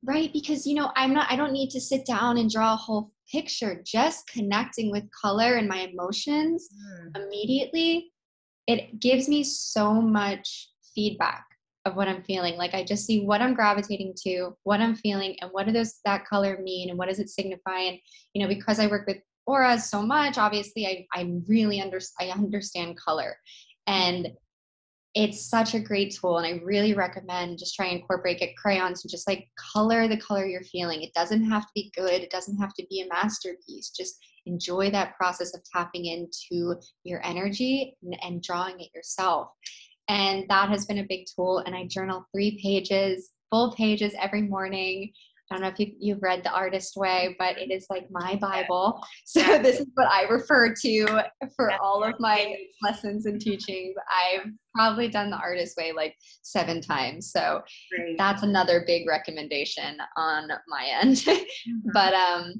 Right. 0.05 0.33
Because, 0.33 0.67
you 0.67 0.75
know, 0.75 0.91
I'm 0.97 1.15
not, 1.15 1.31
I 1.31 1.37
don't 1.37 1.53
need 1.53 1.71
to 1.71 1.81
sit 1.81 2.05
down 2.05 2.39
and 2.39 2.51
draw 2.51 2.73
a 2.73 2.77
whole 2.77 3.13
picture. 3.31 3.81
Just 3.87 4.27
connecting 4.27 4.91
with 4.91 5.05
color 5.13 5.55
and 5.55 5.69
my 5.69 5.89
emotions 5.93 6.69
mm. 6.75 7.23
immediately 7.23 8.12
it 8.67 9.01
gives 9.01 9.29
me 9.29 9.45
so 9.45 10.01
much 10.01 10.71
feedback 10.95 11.45
of 11.85 11.97
what 11.97 12.09
I'm 12.09 12.23
feeling. 12.23 12.57
Like 12.57 12.75
I 12.75 12.85
just 12.85 13.07
see 13.07 13.25
what 13.25 13.43
I'm 13.43 13.55
gravitating 13.55 14.15
to, 14.25 14.57
what 14.63 14.81
I'm 14.81 14.95
feeling, 14.95 15.37
and 15.41 15.51
what 15.51 15.67
does 15.67 16.01
that 16.05 16.27
color 16.27 16.61
mean, 16.63 16.91
and 16.91 16.99
what 16.99 17.09
does 17.09 17.19
it 17.19 17.29
signify? 17.29 17.79
And 17.81 17.99
you 18.35 18.43
know, 18.43 18.49
because 18.49 18.79
I 18.79 18.87
work 18.87 19.07
with 19.07 19.19
auras 19.47 19.91
so 19.91 20.03
much, 20.03 20.39
obviously, 20.39 20.87
I 20.87 21.07
I 21.15 21.33
really 21.49 21.81
under 21.81 22.01
I 22.21 22.29
understand 22.29 22.97
color, 22.97 23.37
and 23.87 24.29
it's 25.15 25.45
such 25.45 25.75
a 25.75 25.81
great 25.81 26.17
tool. 26.19 26.39
And 26.39 26.47
I 26.47 26.63
really 26.65 26.95
recommend 26.95 27.59
just 27.59 27.75
try 27.75 27.87
and 27.87 28.01
incorporate 28.01 28.39
get 28.39 28.57
crayons 28.57 29.05
and 29.05 29.11
just 29.11 29.29
like 29.29 29.49
color 29.59 30.09
the 30.09 30.17
color 30.17 30.47
you're 30.47 30.63
feeling. 30.63 31.03
It 31.03 31.13
doesn't 31.13 31.45
have 31.45 31.65
to 31.65 31.73
be 31.75 31.93
good. 31.95 32.23
It 32.23 32.31
doesn't 32.31 32.57
have 32.59 32.73
to 32.75 32.87
be 32.89 33.03
a 33.03 33.09
masterpiece. 33.09 33.91
Just 33.91 34.17
enjoy 34.47 34.91
that 34.91 35.17
process 35.17 35.55
of 35.55 35.63
tapping 35.73 36.07
into 36.07 36.77
your 37.05 37.25
energy 37.25 37.97
and, 38.03 38.17
and 38.23 38.43
drawing 38.43 38.81
it 38.81 38.91
yourself. 38.95 39.49
And 40.09 40.45
that 40.49 40.69
has 40.69 40.85
been 40.87 40.99
a 40.99 41.07
big 41.09 41.27
tool. 41.35 41.59
And 41.59 41.75
I 41.75 41.87
journal 41.87 42.27
three 42.35 42.59
pages, 42.63 43.31
full 43.51 43.73
pages 43.73 44.15
every 44.21 44.43
morning. 44.43 45.13
I 45.51 45.55
don't 45.55 45.63
know 45.63 45.69
if 45.69 45.79
you, 45.79 45.93
you've 45.99 46.23
read 46.23 46.43
The 46.45 46.51
Artist 46.51 46.97
Way, 46.97 47.37
but 47.39 47.59
it 47.59 47.71
is 47.71 47.87
like 47.91 48.09
my 48.11 48.37
Bible. 48.37 49.03
So 49.25 49.41
this 49.59 49.81
is 49.81 49.87
what 49.95 50.09
I 50.09 50.23
refer 50.25 50.75
to 50.75 51.25
for 51.57 51.73
all 51.83 52.03
of 52.05 52.15
my 52.19 52.57
lessons 52.83 53.27
and 53.27 53.41
teachings. 53.41 53.95
I've 54.11 54.51
probably 54.75 55.09
done 55.09 55.31
The 55.31 55.37
Artist 55.37 55.77
Way 55.77 55.93
like 55.93 56.15
seven 56.43 56.81
times. 56.81 57.33
So 57.33 57.63
that's 58.19 58.43
another 58.43 58.85
big 58.87 59.07
recommendation 59.09 59.99
on 60.17 60.49
my 60.69 60.87
end. 61.01 61.25
Mm-hmm. 61.63 61.91
But 61.93 62.15
um, 62.15 62.55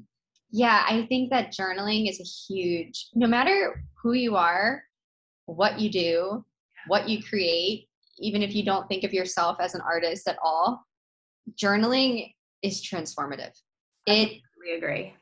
yeah, 0.55 0.85
I 0.87 1.07
think 1.07 1.31
that 1.31 1.51
journaling 1.51 2.07
is 2.07 2.19
a 2.19 2.53
huge, 2.53 3.09
no 3.15 3.25
matter 3.25 3.83
who 3.99 4.13
you 4.13 4.35
are, 4.35 4.83
what 5.47 5.79
you 5.79 5.89
do, 5.89 6.45
what 6.85 7.09
you 7.09 7.23
create, 7.23 7.87
even 8.19 8.43
if 8.43 8.53
you 8.53 8.63
don't 8.63 8.87
think 8.87 9.03
of 9.03 9.13
yourself 9.13 9.57
as 9.59 9.73
an 9.73 9.81
artist 9.81 10.27
at 10.27 10.37
all, 10.43 10.85
journaling 11.55 12.31
is 12.61 12.87
transformative. 12.87 13.49
It 14.05 14.41
I 14.69 14.77
agree. 14.77 15.13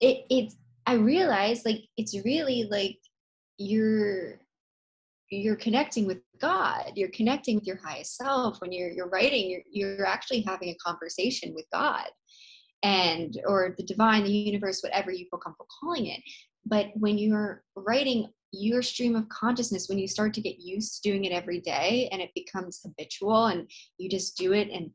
It 0.00 0.24
it 0.30 0.52
I 0.86 0.94
realize 0.94 1.64
like 1.64 1.80
it's 1.96 2.16
really 2.24 2.68
like 2.70 2.98
you're 3.58 4.38
you're 5.32 5.56
connecting 5.56 6.06
with 6.06 6.18
God. 6.40 6.92
You're 6.94 7.10
connecting 7.10 7.56
with 7.56 7.66
your 7.66 7.80
highest 7.84 8.16
self. 8.16 8.60
When 8.60 8.70
you're 8.70 8.90
you're 8.90 9.08
writing, 9.08 9.50
you're 9.50 9.62
you're 9.96 10.06
actually 10.06 10.42
having 10.42 10.68
a 10.68 10.76
conversation 10.76 11.54
with 11.56 11.66
God 11.72 12.06
and 12.86 13.40
or 13.48 13.74
the 13.76 13.82
divine 13.82 14.22
the 14.22 14.30
universe 14.30 14.80
whatever 14.80 15.10
you 15.10 15.26
feel 15.28 15.40
comfortable 15.40 15.66
calling 15.80 16.06
it. 16.06 16.20
But 16.64 16.86
when 16.94 17.18
you're 17.18 17.64
writing 17.74 18.28
your 18.52 18.80
stream 18.80 19.16
of 19.16 19.28
consciousness 19.28 19.88
when 19.88 19.98
you 19.98 20.06
start 20.06 20.32
to 20.32 20.40
get 20.40 20.60
used 20.60 21.02
to 21.02 21.10
doing 21.10 21.24
it 21.24 21.32
every 21.32 21.60
day 21.60 22.08
and 22.12 22.22
it 22.22 22.30
becomes 22.34 22.80
habitual 22.82 23.46
and 23.46 23.68
you 23.98 24.08
just 24.08 24.36
do 24.36 24.52
it 24.52 24.68
and 24.70 24.90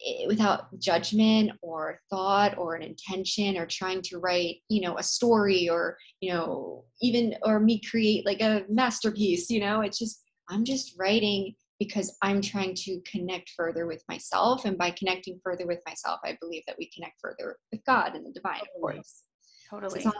it, 0.00 0.26
without 0.26 0.66
judgment 0.80 1.52
or 1.60 2.00
thought 2.08 2.56
or 2.56 2.74
an 2.74 2.82
intention 2.82 3.58
or 3.58 3.66
trying 3.66 4.00
to 4.02 4.18
write 4.18 4.56
you 4.68 4.80
know 4.80 4.96
a 4.96 5.02
story 5.02 5.68
or 5.68 5.98
you 6.20 6.32
know 6.32 6.84
even 7.02 7.36
or 7.42 7.60
me 7.60 7.78
create 7.88 8.24
like 8.24 8.40
a 8.40 8.64
masterpiece 8.70 9.50
you 9.50 9.60
know 9.60 9.82
it's 9.82 9.98
just 9.98 10.22
i'm 10.48 10.64
just 10.64 10.94
writing 10.98 11.54
because 11.84 12.16
I'm 12.22 12.40
trying 12.40 12.74
to 12.76 13.00
connect 13.10 13.50
further 13.56 13.86
with 13.86 14.04
myself. 14.08 14.64
And 14.64 14.78
by 14.78 14.92
connecting 14.92 15.40
further 15.42 15.66
with 15.66 15.80
myself, 15.84 16.20
I 16.24 16.38
believe 16.40 16.62
that 16.68 16.76
we 16.78 16.88
connect 16.94 17.20
further 17.20 17.56
with 17.72 17.84
God 17.84 18.14
and 18.14 18.24
the 18.24 18.30
divine, 18.30 18.60
of 18.60 18.80
course. 18.80 19.24
Totally. 19.68 20.02
So 20.02 20.12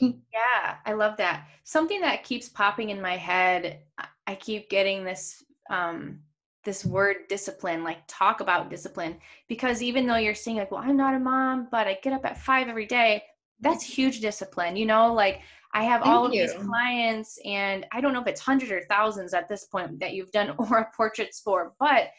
yeah, 0.00 0.76
I 0.84 0.92
love 0.92 1.16
that. 1.16 1.46
Something 1.62 2.02
that 2.02 2.22
keeps 2.22 2.50
popping 2.50 2.90
in 2.90 3.00
my 3.00 3.16
head, 3.16 3.80
I 4.26 4.34
keep 4.34 4.68
getting 4.68 5.04
this 5.04 5.42
um 5.70 6.20
this 6.64 6.84
word 6.84 7.16
discipline, 7.28 7.82
like 7.82 7.98
talk 8.08 8.40
about 8.40 8.68
discipline. 8.68 9.16
Because 9.48 9.82
even 9.82 10.06
though 10.06 10.16
you're 10.16 10.34
saying 10.34 10.58
like, 10.58 10.70
well, 10.70 10.82
I'm 10.84 10.96
not 10.96 11.14
a 11.14 11.18
mom, 11.18 11.68
but 11.70 11.86
I 11.86 11.98
get 12.02 12.12
up 12.12 12.24
at 12.24 12.38
five 12.38 12.68
every 12.68 12.86
day, 12.86 13.22
that's 13.60 13.84
huge 13.84 14.20
discipline, 14.20 14.76
you 14.76 14.86
know, 14.86 15.12
like 15.12 15.40
I 15.74 15.82
have 15.82 16.02
Thank 16.02 16.14
all 16.14 16.24
of 16.24 16.32
you. 16.32 16.42
these 16.42 16.54
clients, 16.54 17.38
and 17.44 17.84
I 17.92 18.00
don't 18.00 18.12
know 18.12 18.20
if 18.20 18.28
it's 18.28 18.40
hundreds 18.40 18.70
or 18.70 18.80
thousands 18.82 19.34
at 19.34 19.48
this 19.48 19.64
point 19.64 19.98
that 19.98 20.14
you've 20.14 20.30
done 20.30 20.54
aura 20.58 20.88
portraits 20.96 21.40
for, 21.40 21.74
but 21.80 22.10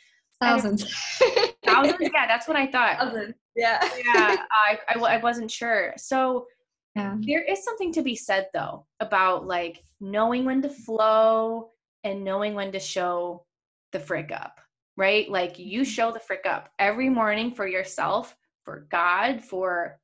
thousands. 0.42 0.84
thousands? 1.66 1.98
Yeah, 2.02 2.28
that's 2.28 2.50
what 2.50 2.58
I 2.58 2.68
thought. 2.68 3.00
Thousands. 3.00 3.34
Yeah. 3.56 3.80
yeah, 3.82 4.36
I, 4.52 4.78
I, 4.90 5.00
I 5.00 5.18
wasn't 5.18 5.50
sure. 5.50 5.94
So 5.96 6.48
yeah. 6.96 7.16
there 7.22 7.44
is 7.44 7.64
something 7.64 7.94
to 7.94 8.02
be 8.02 8.16
said, 8.16 8.50
though, 8.54 8.86
about 9.00 9.48
like 9.48 9.82
knowing 10.02 10.44
when 10.44 10.62
to 10.62 10.70
flow 10.70 11.70
and 12.04 12.26
knowing 12.26 12.56
when 12.56 12.74
to 12.74 12.80
show 12.80 13.46
the 13.94 14.00
frick 14.02 14.32
up, 14.34 14.60
right? 14.98 15.30
Like 15.32 15.58
you 15.58 15.82
mm-hmm. 15.82 15.90
show 15.90 16.12
the 16.12 16.20
frick 16.20 16.46
up 16.46 16.70
every 16.78 17.08
morning 17.08 17.52
for 17.52 17.66
yourself, 17.66 18.36
for 18.66 18.88
God, 18.92 19.42
for 19.42 19.98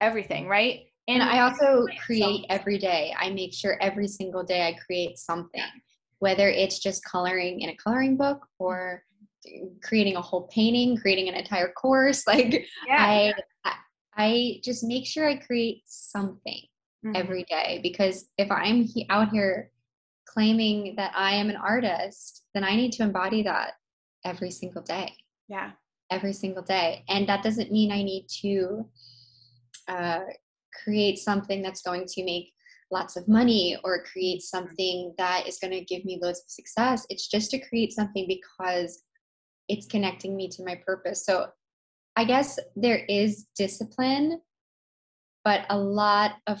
everything, 0.00 0.46
right? 0.46 0.86
And 1.12 1.22
I 1.22 1.40
also 1.40 1.86
create 2.04 2.46
every 2.48 2.78
day. 2.78 3.14
I 3.18 3.30
make 3.30 3.52
sure 3.52 3.76
every 3.80 4.08
single 4.08 4.42
day 4.42 4.66
I 4.66 4.72
create 4.84 5.18
something, 5.18 5.62
whether 6.20 6.48
it's 6.48 6.78
just 6.78 7.04
coloring 7.04 7.60
in 7.60 7.68
a 7.70 7.76
coloring 7.76 8.16
book 8.16 8.46
or 8.58 9.04
creating 9.82 10.16
a 10.16 10.22
whole 10.22 10.48
painting, 10.48 10.96
creating 10.96 11.28
an 11.28 11.34
entire 11.34 11.72
course. 11.72 12.24
Like 12.32 12.66
yeah. 12.86 13.32
I, 13.64 13.72
I 14.16 14.60
just 14.64 14.84
make 14.84 15.06
sure 15.06 15.28
I 15.28 15.36
create 15.36 15.82
something 15.86 16.62
mm-hmm. 17.04 17.16
every 17.16 17.44
day 17.44 17.80
because 17.82 18.30
if 18.38 18.50
I'm 18.50 18.82
he- 18.82 19.06
out 19.10 19.30
here 19.30 19.70
claiming 20.24 20.94
that 20.96 21.12
I 21.14 21.34
am 21.34 21.50
an 21.50 21.56
artist, 21.56 22.44
then 22.54 22.64
I 22.64 22.74
need 22.74 22.92
to 22.92 23.02
embody 23.02 23.42
that 23.42 23.72
every 24.24 24.50
single 24.50 24.82
day. 24.82 25.12
Yeah. 25.48 25.72
Every 26.10 26.32
single 26.32 26.62
day. 26.62 27.04
And 27.08 27.28
that 27.28 27.42
doesn't 27.42 27.70
mean 27.70 27.92
I 27.92 28.02
need 28.02 28.28
to 28.42 28.86
uh, 29.88 30.20
create 30.82 31.18
something 31.18 31.62
that's 31.62 31.82
going 31.82 32.06
to 32.06 32.24
make 32.24 32.52
lots 32.90 33.16
of 33.16 33.26
money 33.26 33.76
or 33.84 34.04
create 34.04 34.42
something 34.42 35.14
that 35.18 35.46
is 35.46 35.58
going 35.58 35.72
to 35.72 35.84
give 35.84 36.04
me 36.04 36.18
loads 36.20 36.40
of 36.40 36.50
success. 36.50 37.06
It's 37.08 37.28
just 37.28 37.50
to 37.52 37.58
create 37.58 37.92
something 37.92 38.26
because 38.28 39.02
it's 39.68 39.86
connecting 39.86 40.36
me 40.36 40.48
to 40.50 40.64
my 40.64 40.80
purpose. 40.86 41.24
So 41.24 41.46
I 42.16 42.24
guess 42.24 42.58
there 42.76 43.04
is 43.08 43.46
discipline, 43.56 44.40
but 45.44 45.64
a 45.70 45.78
lot 45.78 46.32
of 46.46 46.60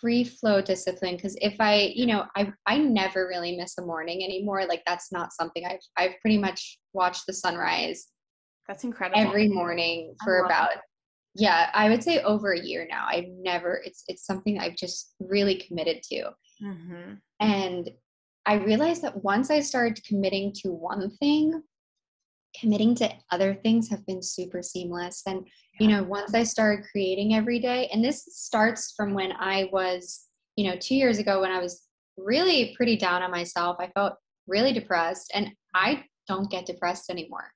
free 0.00 0.24
flow 0.24 0.60
discipline 0.60 1.16
because 1.16 1.34
if 1.40 1.54
i 1.58 1.90
you 1.94 2.04
know 2.04 2.26
i 2.36 2.52
i 2.66 2.76
never 2.76 3.26
really 3.26 3.56
miss 3.56 3.78
a 3.78 3.82
morning 3.82 4.22
anymore 4.22 4.66
like 4.66 4.82
that's 4.86 5.10
not 5.10 5.32
something 5.32 5.64
i've 5.64 5.80
i've 5.96 6.12
pretty 6.20 6.36
much 6.36 6.78
watched 6.92 7.24
the 7.26 7.32
sunrise 7.32 8.08
that's 8.70 8.84
incredible 8.84 9.20
every 9.20 9.48
morning 9.48 10.14
for 10.22 10.44
about. 10.44 10.70
Yeah 11.34 11.70
i 11.74 11.88
would 11.88 12.02
say 12.02 12.20
over 12.22 12.52
a 12.52 12.60
year 12.60 12.86
now. 12.90 13.06
I've 13.08 13.28
never 13.28 13.80
it's 13.84 14.04
it's 14.08 14.26
something 14.26 14.58
i've 14.58 14.76
just 14.76 15.14
really 15.20 15.56
committed 15.56 16.02
to. 16.04 16.30
Mm-hmm. 16.62 17.12
and 17.40 17.90
i 18.46 18.54
realized 18.54 19.02
that 19.02 19.24
once 19.24 19.50
i 19.50 19.60
started 19.60 20.04
committing 20.04 20.52
to 20.62 20.70
one 20.70 21.10
thing 21.16 21.62
committing 22.58 22.94
to 22.96 23.10
other 23.30 23.54
things 23.54 23.88
have 23.88 24.04
been 24.06 24.22
super 24.22 24.60
seamless. 24.60 25.22
And 25.26 25.46
you 25.78 25.88
know 25.88 26.02
once 26.02 26.34
i 26.34 26.42
started 26.42 26.84
creating 26.90 27.34
every 27.34 27.60
day 27.60 27.88
and 27.92 28.04
this 28.04 28.24
starts 28.32 28.92
from 28.96 29.14
when 29.14 29.32
i 29.32 29.68
was 29.72 30.26
you 30.56 30.68
know 30.68 30.76
2 30.76 30.94
years 30.94 31.18
ago 31.18 31.40
when 31.40 31.52
i 31.52 31.60
was 31.60 31.82
really 32.18 32.74
pretty 32.76 32.96
down 32.96 33.22
on 33.22 33.30
myself 33.30 33.76
i 33.80 33.88
felt 33.94 34.14
really 34.46 34.72
depressed 34.72 35.30
and 35.32 35.48
i 35.74 36.04
don't 36.30 36.50
get 36.50 36.64
depressed 36.64 37.10
anymore. 37.10 37.50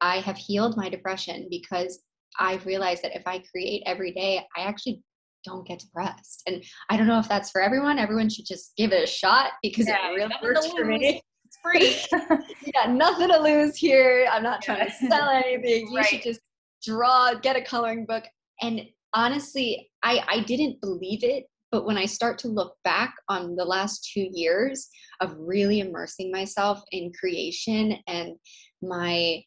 I 0.00 0.20
have 0.20 0.36
healed 0.36 0.76
my 0.76 0.88
depression 0.88 1.48
because 1.50 2.00
i've 2.38 2.64
realized 2.66 3.02
that 3.02 3.16
if 3.16 3.26
i 3.26 3.42
create 3.50 3.82
every 3.86 4.12
day 4.12 4.40
i 4.56 4.62
actually 4.62 5.02
don't 5.44 5.66
get 5.66 5.78
depressed. 5.78 6.42
And 6.46 6.62
i 6.88 6.96
don't 6.96 7.06
know 7.06 7.18
if 7.18 7.28
that's 7.28 7.50
for 7.50 7.60
everyone. 7.60 7.98
Everyone 7.98 8.28
should 8.28 8.46
just 8.46 8.72
give 8.76 8.92
it 8.92 9.02
a 9.02 9.06
shot 9.06 9.52
because 9.62 9.88
yeah, 9.88 10.10
it 10.10 10.14
really 10.14 10.34
works 10.42 10.66
for 10.66 10.84
me. 10.84 11.22
it's 11.44 11.58
free. 11.62 11.96
You 12.64 12.72
got 12.72 12.90
nothing 12.90 13.28
to 13.28 13.38
lose 13.38 13.76
here. 13.76 14.28
I'm 14.30 14.42
not 14.42 14.62
trying 14.62 14.86
to 14.86 14.92
sell 15.08 15.28
anything. 15.28 15.88
You 15.90 15.96
right. 15.96 16.06
should 16.06 16.22
just 16.22 16.40
draw, 16.84 17.34
get 17.34 17.56
a 17.56 17.62
coloring 17.62 18.06
book. 18.06 18.24
And 18.62 18.82
honestly, 19.14 19.90
I, 20.02 20.24
I 20.28 20.40
didn't 20.40 20.80
believe 20.80 21.24
it. 21.24 21.46
But 21.72 21.86
when 21.86 21.96
I 21.96 22.04
start 22.04 22.38
to 22.38 22.48
look 22.48 22.76
back 22.82 23.14
on 23.28 23.54
the 23.54 23.64
last 23.64 24.10
two 24.12 24.28
years 24.32 24.88
of 25.20 25.36
really 25.38 25.80
immersing 25.80 26.30
myself 26.32 26.82
in 26.90 27.12
creation 27.18 27.96
and 28.08 28.34
my 28.82 29.42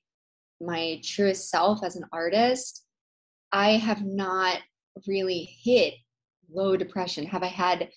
my 0.66 1.00
truest 1.04 1.50
self 1.50 1.84
as 1.84 1.96
an 1.96 2.06
artist, 2.12 2.86
I 3.52 3.72
have 3.72 4.04
not 4.04 4.60
really 5.08 5.44
hit 5.64 5.96
low 6.52 6.76
depression. 6.78 7.26
Have 7.26 7.44
I 7.44 7.48
had 7.48 7.90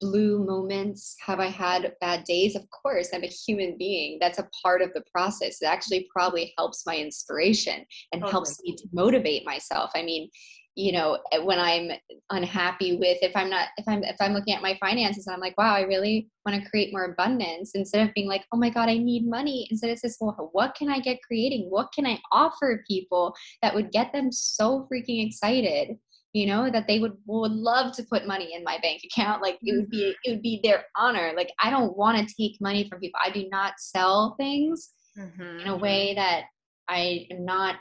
blue 0.00 0.44
moments? 0.44 1.16
Have 1.24 1.40
I 1.40 1.46
had 1.46 1.94
bad 2.00 2.24
days? 2.24 2.54
Of 2.54 2.68
course, 2.70 3.08
I'm 3.12 3.24
a 3.24 3.28
human 3.28 3.76
being. 3.78 4.18
That's 4.20 4.38
a 4.38 4.48
part 4.62 4.82
of 4.82 4.92
the 4.94 5.02
process. 5.12 5.62
It 5.62 5.66
actually 5.66 6.08
probably 6.14 6.52
helps 6.58 6.86
my 6.86 6.96
inspiration 6.96 7.84
and 8.12 8.20
totally. 8.20 8.30
helps 8.30 8.60
me 8.62 8.76
to 8.76 8.88
motivate 8.92 9.44
myself. 9.44 9.90
I 9.94 10.02
mean, 10.02 10.28
you 10.76 10.92
know, 10.92 11.18
eh, 11.32 11.38
when 11.38 11.58
I'm 11.58 11.90
unhappy 12.30 12.96
with 12.96 13.18
if 13.22 13.32
I'm 13.34 13.50
not 13.50 13.68
if 13.76 13.86
I'm 13.88 14.02
if 14.04 14.16
I'm 14.20 14.32
looking 14.32 14.54
at 14.54 14.62
my 14.62 14.76
finances 14.80 15.26
and 15.26 15.34
I'm 15.34 15.40
like, 15.40 15.58
wow, 15.58 15.74
I 15.74 15.82
really 15.82 16.28
want 16.46 16.62
to 16.62 16.70
create 16.70 16.92
more 16.92 17.04
abundance 17.04 17.72
instead 17.74 18.06
of 18.06 18.14
being 18.14 18.28
like, 18.28 18.44
oh 18.52 18.56
my 18.56 18.70
god, 18.70 18.88
I 18.88 18.96
need 18.96 19.28
money. 19.28 19.66
Instead, 19.70 19.90
it's 19.90 20.02
just, 20.02 20.18
well, 20.20 20.50
what 20.52 20.74
can 20.74 20.88
I 20.88 21.00
get 21.00 21.22
creating? 21.22 21.66
What 21.68 21.88
can 21.94 22.06
I 22.06 22.18
offer 22.32 22.84
people 22.88 23.34
that 23.62 23.74
would 23.74 23.90
get 23.90 24.12
them 24.12 24.30
so 24.32 24.88
freaking 24.90 25.26
excited? 25.26 25.96
you 26.32 26.46
know 26.46 26.70
that 26.70 26.86
they 26.86 26.98
would 26.98 27.16
would 27.26 27.50
love 27.50 27.92
to 27.96 28.04
put 28.04 28.26
money 28.26 28.54
in 28.54 28.62
my 28.62 28.78
bank 28.82 29.02
account 29.04 29.42
like 29.42 29.58
it 29.62 29.76
would 29.76 29.90
be 29.90 30.04
mm-hmm. 30.04 30.18
it 30.24 30.30
would 30.30 30.42
be 30.42 30.60
their 30.62 30.84
honor 30.96 31.32
like 31.36 31.50
i 31.60 31.70
don't 31.70 31.96
want 31.96 32.16
to 32.16 32.34
take 32.34 32.60
money 32.60 32.88
from 32.88 33.00
people 33.00 33.18
i 33.24 33.30
do 33.30 33.48
not 33.50 33.72
sell 33.78 34.36
things 34.38 34.90
mm-hmm. 35.18 35.60
in 35.60 35.66
a 35.66 35.76
way 35.76 36.14
that 36.14 36.44
i 36.88 37.26
am 37.32 37.44
not 37.44 37.76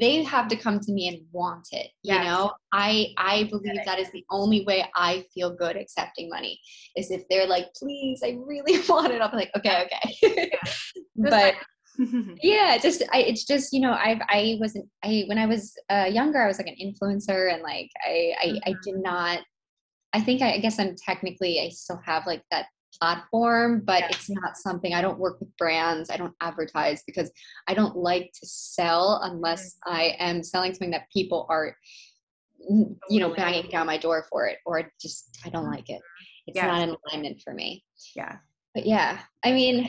they 0.00 0.22
have 0.22 0.48
to 0.48 0.56
come 0.56 0.80
to 0.80 0.92
me 0.92 1.08
and 1.08 1.18
want 1.32 1.66
it 1.72 1.90
you 2.02 2.14
yes. 2.14 2.24
know 2.24 2.50
i 2.72 3.08
i 3.18 3.44
believe 3.44 3.78
that 3.84 3.98
is 3.98 4.10
the 4.12 4.24
only 4.30 4.64
way 4.64 4.84
i 4.96 5.24
feel 5.34 5.54
good 5.54 5.76
accepting 5.76 6.28
money 6.28 6.58
is 6.96 7.10
if 7.10 7.22
they're 7.28 7.46
like 7.46 7.66
please 7.74 8.22
i 8.24 8.36
really 8.46 8.80
want 8.88 9.12
it 9.12 9.20
i'll 9.20 9.30
be 9.30 9.36
like 9.36 9.50
okay 9.56 9.84
okay 9.84 10.48
yeah. 11.16 11.30
but 11.30 11.54
yeah 12.42 12.78
just 12.78 13.02
I, 13.12 13.20
it's 13.20 13.44
just 13.44 13.72
you 13.72 13.80
know 13.80 13.92
i've 13.92 14.20
i 14.28 14.56
wasn't 14.60 14.88
i 15.04 15.24
when 15.26 15.38
i 15.38 15.46
was 15.46 15.74
uh, 15.90 16.08
younger 16.10 16.42
i 16.42 16.46
was 16.46 16.58
like 16.58 16.66
an 16.66 16.76
influencer 16.82 17.52
and 17.52 17.62
like 17.62 17.90
i 18.06 18.32
i, 18.42 18.46
mm-hmm. 18.46 18.70
I 18.70 18.74
did 18.82 18.96
not 18.96 19.40
i 20.12 20.20
think 20.20 20.42
I, 20.42 20.54
I, 20.54 20.58
guess 20.58 20.78
i'm 20.80 20.96
technically 20.96 21.60
i 21.60 21.68
still 21.68 22.00
have 22.04 22.26
like 22.26 22.42
that 22.50 22.66
platform 22.98 23.82
but 23.84 24.00
yeah. 24.00 24.08
it's 24.10 24.30
not 24.30 24.56
something 24.56 24.94
i 24.94 25.02
don't 25.02 25.18
work 25.18 25.38
with 25.40 25.54
brands 25.56 26.10
i 26.10 26.16
don't 26.16 26.34
advertise 26.40 27.02
because 27.06 27.30
i 27.68 27.74
don't 27.74 27.96
like 27.96 28.30
to 28.32 28.46
sell 28.46 29.20
unless 29.24 29.76
mm-hmm. 29.86 29.94
i 29.94 30.16
am 30.18 30.42
selling 30.42 30.72
something 30.72 30.90
that 30.90 31.10
people 31.12 31.46
are 31.48 31.76
you 32.68 33.20
know 33.20 33.34
banging 33.34 33.68
down 33.70 33.86
my 33.86 33.98
door 33.98 34.26
for 34.30 34.46
it 34.46 34.58
or 34.64 34.90
just 35.00 35.38
i 35.44 35.48
don't 35.48 35.70
like 35.70 35.88
it 35.90 36.00
it's 36.46 36.56
yeah. 36.56 36.66
not 36.66 36.82
in 36.82 36.96
alignment 37.06 37.40
for 37.42 37.52
me 37.52 37.84
yeah 38.16 38.36
but 38.74 38.86
yeah 38.86 39.20
i 39.44 39.52
mean 39.52 39.88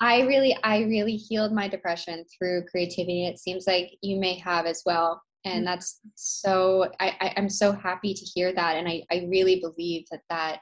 I 0.00 0.22
really, 0.22 0.56
I 0.62 0.80
really 0.80 1.16
healed 1.16 1.52
my 1.52 1.68
depression 1.68 2.24
through 2.36 2.66
creativity. 2.70 3.26
It 3.26 3.38
seems 3.38 3.66
like 3.66 3.92
you 4.02 4.18
may 4.20 4.34
have 4.38 4.66
as 4.66 4.82
well. 4.84 5.22
And 5.44 5.54
mm-hmm. 5.54 5.64
that's 5.64 6.00
so, 6.16 6.90
I, 7.00 7.16
I, 7.20 7.32
am 7.36 7.48
so 7.48 7.72
happy 7.72 8.12
to 8.12 8.24
hear 8.24 8.52
that. 8.52 8.76
And 8.76 8.88
I, 8.88 9.04
I 9.10 9.26
really 9.30 9.60
believe 9.60 10.04
that 10.10 10.20
that, 10.28 10.60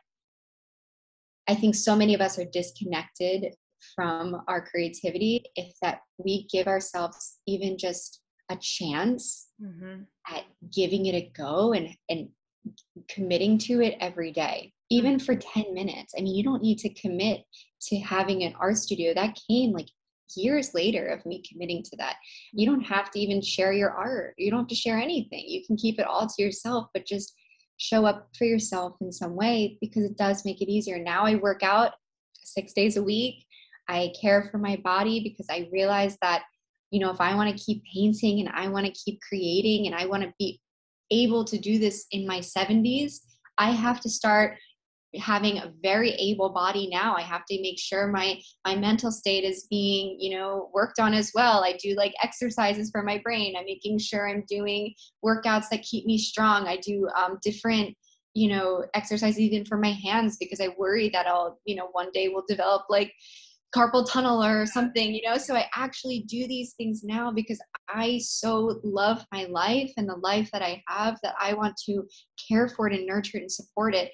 I 1.48 1.54
think 1.54 1.74
so 1.74 1.94
many 1.94 2.14
of 2.14 2.20
us 2.20 2.38
are 2.38 2.44
disconnected 2.44 3.54
from 3.94 4.42
our 4.48 4.64
creativity. 4.66 5.44
If 5.56 5.74
that 5.82 6.00
we 6.18 6.46
give 6.50 6.66
ourselves 6.66 7.38
even 7.46 7.76
just 7.78 8.20
a 8.50 8.56
chance 8.56 9.48
mm-hmm. 9.62 10.02
at 10.28 10.44
giving 10.74 11.06
it 11.06 11.14
a 11.14 11.30
go 11.36 11.72
and, 11.72 11.88
and 12.08 12.28
committing 13.08 13.58
to 13.58 13.82
it 13.82 13.96
every 14.00 14.32
day, 14.32 14.72
even 14.90 15.18
for 15.18 15.34
10 15.34 15.74
minutes. 15.74 16.14
I 16.16 16.22
mean, 16.22 16.34
you 16.34 16.44
don't 16.44 16.62
need 16.62 16.78
to 16.78 16.94
commit 16.94 17.42
to 17.88 17.96
having 17.98 18.42
an 18.42 18.54
art 18.58 18.78
studio 18.78 19.12
that 19.14 19.38
came 19.48 19.72
like 19.72 19.88
years 20.36 20.74
later 20.74 21.06
of 21.06 21.24
me 21.26 21.42
committing 21.48 21.82
to 21.82 21.96
that 21.96 22.16
you 22.52 22.66
don't 22.66 22.82
have 22.82 23.10
to 23.10 23.20
even 23.20 23.40
share 23.40 23.72
your 23.72 23.90
art 23.90 24.34
you 24.36 24.50
don't 24.50 24.60
have 24.60 24.68
to 24.68 24.74
share 24.74 24.98
anything 24.98 25.44
you 25.46 25.64
can 25.66 25.76
keep 25.76 25.98
it 25.98 26.06
all 26.06 26.26
to 26.26 26.42
yourself 26.42 26.86
but 26.92 27.06
just 27.06 27.34
show 27.78 28.06
up 28.06 28.28
for 28.36 28.44
yourself 28.44 28.94
in 29.00 29.12
some 29.12 29.34
way 29.34 29.78
because 29.80 30.04
it 30.04 30.16
does 30.16 30.44
make 30.44 30.60
it 30.60 30.70
easier. 30.70 30.98
Now 30.98 31.24
i 31.26 31.34
work 31.34 31.62
out 31.62 31.92
six 32.42 32.72
days 32.72 32.96
a 32.96 33.02
week. 33.02 33.44
I 33.88 34.12
care 34.20 34.48
for 34.50 34.58
my 34.58 34.76
body 34.76 35.20
because 35.20 35.46
i 35.50 35.68
realize 35.72 36.16
that 36.22 36.44
you 36.94 37.00
know 37.00 37.10
if 37.10 37.20
i 37.20 37.34
want 37.34 37.50
to 37.50 37.64
keep 37.64 37.82
painting 37.92 38.40
and 38.40 38.48
i 38.54 38.68
want 38.68 38.86
to 38.86 38.92
keep 38.92 39.18
creating 39.28 39.86
and 39.86 39.96
i 39.96 40.06
want 40.06 40.22
to 40.22 40.32
be 40.38 40.60
able 41.10 41.44
to 41.44 41.58
do 41.58 41.78
this 41.78 42.06
in 42.12 42.26
my 42.26 42.38
70s 42.38 43.20
i 43.58 43.70
have 43.70 44.00
to 44.00 44.08
start 44.08 44.56
having 45.18 45.58
a 45.58 45.72
very 45.82 46.10
able 46.12 46.50
body 46.50 46.88
now 46.90 47.14
i 47.16 47.20
have 47.20 47.44
to 47.46 47.60
make 47.60 47.78
sure 47.78 48.08
my 48.08 48.38
my 48.64 48.74
mental 48.74 49.10
state 49.10 49.44
is 49.44 49.66
being 49.70 50.16
you 50.18 50.36
know 50.36 50.70
worked 50.72 50.98
on 50.98 51.14
as 51.14 51.32
well. 51.34 51.64
I 51.64 51.76
do 51.82 51.94
like 51.94 52.14
exercises 52.22 52.90
for 52.90 53.02
my 53.02 53.18
brain. 53.18 53.54
I'm 53.56 53.64
making 53.64 53.98
sure 53.98 54.28
i'm 54.28 54.44
doing 54.48 54.94
workouts 55.24 55.68
that 55.70 55.82
keep 55.82 56.06
me 56.06 56.18
strong. 56.18 56.66
I 56.66 56.76
do 56.78 57.08
um, 57.16 57.38
different 57.42 57.96
you 58.34 58.48
know 58.48 58.84
exercises 58.94 59.38
even 59.38 59.64
for 59.64 59.78
my 59.78 59.92
hands 59.92 60.36
because 60.38 60.60
i 60.60 60.68
worry 60.76 61.08
that 61.08 61.26
i'll 61.26 61.58
you 61.64 61.76
know 61.76 61.88
one 61.92 62.10
day 62.12 62.28
will 62.28 62.42
develop 62.48 62.82
like 62.90 63.12
carpal 63.74 64.08
tunnel 64.08 64.42
or 64.42 64.66
something 64.66 65.14
you 65.14 65.22
know? 65.24 65.36
So 65.36 65.54
i 65.54 65.66
actually 65.74 66.24
do 66.28 66.46
these 66.46 66.74
things 66.74 67.02
now 67.04 67.30
because 67.30 67.60
i 67.88 68.18
so 68.18 68.80
love 68.82 69.24
my 69.32 69.44
life 69.44 69.92
and 69.96 70.08
the 70.08 70.16
life 70.16 70.50
that 70.52 70.62
i 70.62 70.82
have 70.88 71.16
that 71.22 71.34
i 71.40 71.54
want 71.54 71.76
to 71.86 72.02
care 72.48 72.68
for 72.68 72.88
it 72.88 72.98
and 72.98 73.06
nurture 73.06 73.38
it 73.38 73.42
and 73.42 73.52
support 73.52 73.94
it 73.94 74.10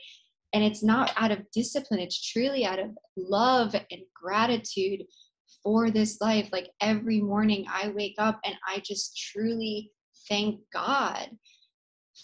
and 0.53 0.65
it's 0.65 0.83
not 0.83 1.13
out 1.17 1.31
of 1.31 1.51
discipline 1.53 2.01
it's 2.01 2.31
truly 2.31 2.65
out 2.65 2.79
of 2.79 2.91
love 3.17 3.75
and 3.75 4.03
gratitude 4.15 5.03
for 5.63 5.91
this 5.91 6.21
life. 6.21 6.49
Like 6.53 6.71
every 6.81 7.21
morning 7.21 7.65
i 7.69 7.89
wake 7.89 8.17
up 8.19 8.41
and 8.45 8.55
i 8.67 8.81
just 8.81 9.17
truly 9.17 9.91
thank 10.29 10.61
god 10.73 11.29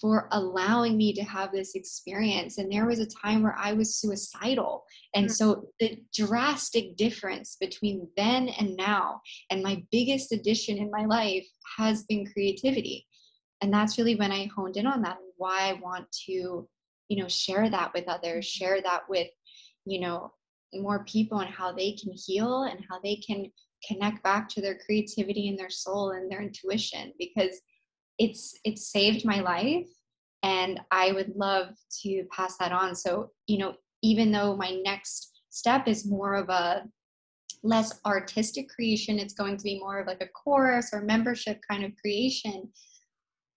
for 0.01 0.29
allowing 0.33 0.97
me 0.99 1.15
to 1.15 1.23
have 1.23 1.53
this 1.53 1.75
experience. 1.75 2.59
And 2.59 2.71
there 2.71 2.87
was 2.87 2.99
a 2.99 3.07
time 3.07 3.43
where 3.43 3.57
i 3.59 3.73
was 3.73 3.97
suicidal. 3.97 4.85
And 5.15 5.27
mm. 5.27 5.31
so 5.31 5.69
the 5.81 5.99
drastic 6.15 6.97
difference 6.97 7.57
between 7.59 8.09
then 8.17 8.49
and 8.49 8.77
now 8.77 9.21
and 9.51 9.63
my 9.63 9.83
biggest 9.91 10.33
addition 10.33 10.79
in 10.79 10.91
my 10.91 11.07
life 11.07 11.47
has 11.79 12.05
been 12.05 12.27
creativity. 12.31 13.07
And 13.63 13.73
that's 13.73 13.97
really 13.97 14.17
when 14.17 14.33
i 14.33 14.51
honed 14.55 14.77
in 14.77 14.87
on 14.87 15.03
that 15.03 15.17
and 15.17 15.33
why 15.39 15.71
i 15.71 15.73
want 15.75 16.07
to 16.27 16.69
you 17.09 17.21
know 17.21 17.29
share 17.29 17.69
that 17.71 17.93
with 17.95 18.09
others 18.09 18.47
mm-hmm. 18.47 18.65
share 18.65 18.83
that 18.83 19.03
with 19.09 19.29
you 19.85 20.01
know 20.01 20.33
more 20.75 21.05
people 21.05 21.39
and 21.39 21.51
how 21.51 21.73
they 21.73 21.93
can 21.93 22.13
heal 22.13 22.65
and 22.65 22.85
how 22.89 22.99
they 23.03 23.17
can 23.17 23.51
connect 23.87 24.23
back 24.23 24.49
to 24.49 24.61
their 24.61 24.79
creativity 24.85 25.49
and 25.49 25.59
their 25.59 25.71
soul 25.71 26.11
and 26.11 26.31
their 26.31 26.43
intuition 26.43 27.13
because 27.19 27.61
it's 28.19 28.59
it's 28.65 28.91
saved 28.91 29.25
my 29.25 29.41
life 29.41 29.87
and 30.43 30.81
i 30.91 31.13
would 31.13 31.33
love 31.37 31.69
to 32.03 32.25
pass 32.31 32.57
that 32.59 32.73
on 32.73 32.95
so 32.95 33.31
you 33.47 33.59
know 33.59 33.75
even 34.03 34.33
though 34.33 34.57
my 34.57 34.81
next 34.85 35.41
step 35.51 35.87
is 35.87 36.07
more 36.07 36.35
of 36.35 36.49
a 36.49 36.83
less 37.63 38.01
artistic 38.05 38.69
creation 38.69 39.19
it's 39.19 39.35
going 39.35 39.57
to 39.57 39.65
be 39.65 39.79
more 39.79 40.01
of 40.01 40.07
like 40.07 40.23
a 40.23 40.29
course 40.29 40.91
or 40.93 41.01
membership 41.03 41.61
kind 41.69 41.85
of 41.85 41.93
creation 41.97 42.69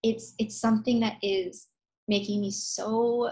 it's 0.03 0.33
it's 0.37 0.59
something 0.59 0.99
that 0.99 1.17
is 1.21 1.67
making 2.09 2.41
me 2.41 2.51
so 2.51 3.29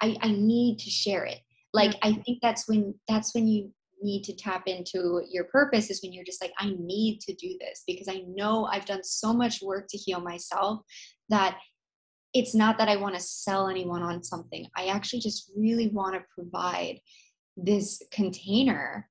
I, 0.00 0.16
I 0.20 0.30
need 0.30 0.78
to 0.80 0.90
share 0.90 1.24
it. 1.24 1.40
Like 1.72 1.96
I 2.02 2.12
think 2.12 2.38
that's 2.40 2.68
when 2.68 2.94
that's 3.08 3.34
when 3.34 3.48
you 3.48 3.72
need 4.00 4.22
to 4.24 4.36
tap 4.36 4.62
into 4.66 5.22
your 5.28 5.44
purpose 5.44 5.90
is 5.90 6.00
when 6.02 6.12
you're 6.12 6.24
just 6.24 6.40
like, 6.40 6.52
I 6.58 6.72
need 6.78 7.20
to 7.22 7.34
do 7.34 7.56
this 7.58 7.82
because 7.86 8.06
I 8.08 8.22
know 8.28 8.66
I've 8.66 8.86
done 8.86 9.02
so 9.02 9.32
much 9.32 9.60
work 9.60 9.86
to 9.88 9.98
heal 9.98 10.20
myself 10.20 10.80
that 11.30 11.58
it's 12.32 12.54
not 12.54 12.78
that 12.78 12.88
I 12.88 12.96
want 12.96 13.16
to 13.16 13.20
sell 13.20 13.68
anyone 13.68 14.02
on 14.02 14.22
something. 14.22 14.66
I 14.76 14.86
actually 14.86 15.20
just 15.20 15.50
really 15.56 15.88
want 15.88 16.14
to 16.14 16.22
provide 16.32 17.00
this 17.56 18.00
container 18.12 19.08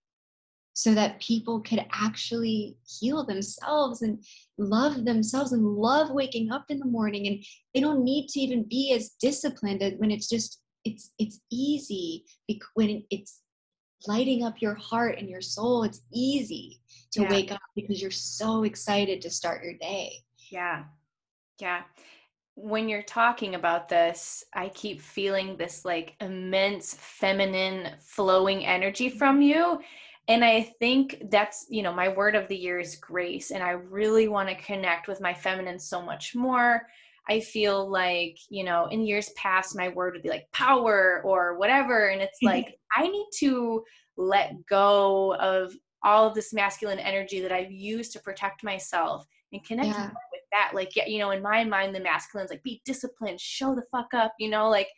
so 0.78 0.94
that 0.94 1.20
people 1.20 1.60
could 1.62 1.84
actually 1.92 2.78
heal 2.86 3.26
themselves 3.26 4.04
and 4.04 4.24
love 4.60 5.06
themselves 5.06 5.52
and 5.52 5.66
love 5.66 6.12
waking 6.12 6.52
up 6.52 6.66
in 6.70 6.78
the 6.78 6.86
morning. 6.86 7.26
And 7.26 7.44
they 7.74 7.82
don't 7.82 8.04
need 8.04 8.28
to 8.28 8.40
even 8.40 8.62
be 8.62 8.94
as 8.94 9.10
disciplined 9.20 9.82
when 9.98 10.12
it's 10.12 10.30
just 10.30 10.62
it's 10.86 11.10
it's 11.18 11.40
easy 11.52 12.26
when 12.76 13.04
it's 13.10 13.42
lighting 14.08 14.44
up 14.44 14.62
your 14.62 14.76
heart 14.76 15.18
and 15.18 15.28
your 15.28 15.42
soul 15.42 15.82
it's 15.82 16.02
easy 16.14 16.80
to 17.12 17.24
yeah. 17.24 17.32
wake 17.32 17.52
up 17.52 17.60
because 17.76 18.00
you're 18.00 18.12
so 18.12 18.62
excited 18.62 19.20
to 19.24 19.32
start 19.32 19.64
your 19.64 19.74
day. 19.82 20.14
Yeah. 20.52 20.84
Yeah. 21.60 21.82
When 22.54 22.88
you're 22.88 23.02
talking 23.02 23.56
about 23.56 23.90
this 23.90 24.44
i 24.54 24.70
keep 24.70 25.02
feeling 25.02 25.58
this 25.58 25.86
like 25.86 26.16
immense 26.22 26.96
feminine 27.00 27.96
flowing 28.00 28.64
energy 28.64 29.10
from 29.10 29.42
you 29.42 29.80
and 30.28 30.44
i 30.44 30.62
think 30.80 31.24
that's 31.30 31.66
you 31.70 31.82
know 31.82 31.94
my 31.94 32.10
word 32.10 32.36
of 32.36 32.48
the 32.48 32.56
year 32.56 32.80
is 32.80 32.96
grace 32.96 33.52
and 33.52 33.64
i 33.64 33.72
really 33.72 34.28
want 34.28 34.50
to 34.50 34.56
connect 34.56 35.08
with 35.08 35.22
my 35.22 35.34
feminine 35.34 35.80
so 35.80 36.02
much 36.02 36.36
more 36.36 36.88
i 37.30 37.40
feel 37.40 37.90
like 37.90 38.38
you 38.50 38.64
know 38.64 38.88
in 38.88 39.06
years 39.06 39.30
past 39.30 39.76
my 39.76 39.90
word 39.90 40.14
would 40.14 40.24
be 40.24 40.30
like 40.30 40.48
power 40.52 41.22
or 41.24 41.58
whatever 41.58 42.10
and 42.10 42.22
it's 42.22 42.40
like 42.44 42.78
i 42.96 43.08
need 43.08 43.28
to 43.34 43.84
let 44.18 44.54
go 44.66 45.36
of 45.36 45.74
all 46.04 46.28
of 46.28 46.36
this 46.36 46.54
masculine 46.54 47.00
energy 47.00 47.40
that 47.40 47.52
i've 47.52 47.72
used 47.72 48.12
to 48.12 48.20
protect 48.20 48.64
myself 48.64 49.26
and 49.54 49.64
connect 49.66 49.88
yeah. 49.88 50.08
with 50.08 50.42
that 50.52 50.72
like 50.74 50.92
you 51.08 51.20
know 51.20 51.32
in 51.32 51.42
my 51.42 51.64
mind 51.64 51.96
the 51.96 52.00
masculine's 52.00 52.50
like 52.50 52.64
be 52.64 52.82
disciplined 52.86 53.40
show 53.40 53.74
the 53.74 53.84
fuck 53.92 54.14
up 54.14 54.34
you 54.40 54.50
know 54.50 54.70
like 54.70 54.90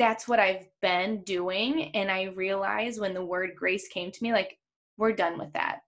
that's 0.00 0.26
what 0.26 0.40
I've 0.40 0.66
been 0.80 1.22
doing. 1.24 1.94
And 1.94 2.10
I 2.10 2.32
realized 2.34 2.98
when 2.98 3.12
the 3.12 3.24
word 3.24 3.50
grace 3.54 3.86
came 3.88 4.10
to 4.10 4.22
me, 4.22 4.32
like, 4.32 4.56
we're 4.96 5.12
done 5.12 5.38
with 5.38 5.52
that. 5.52 5.80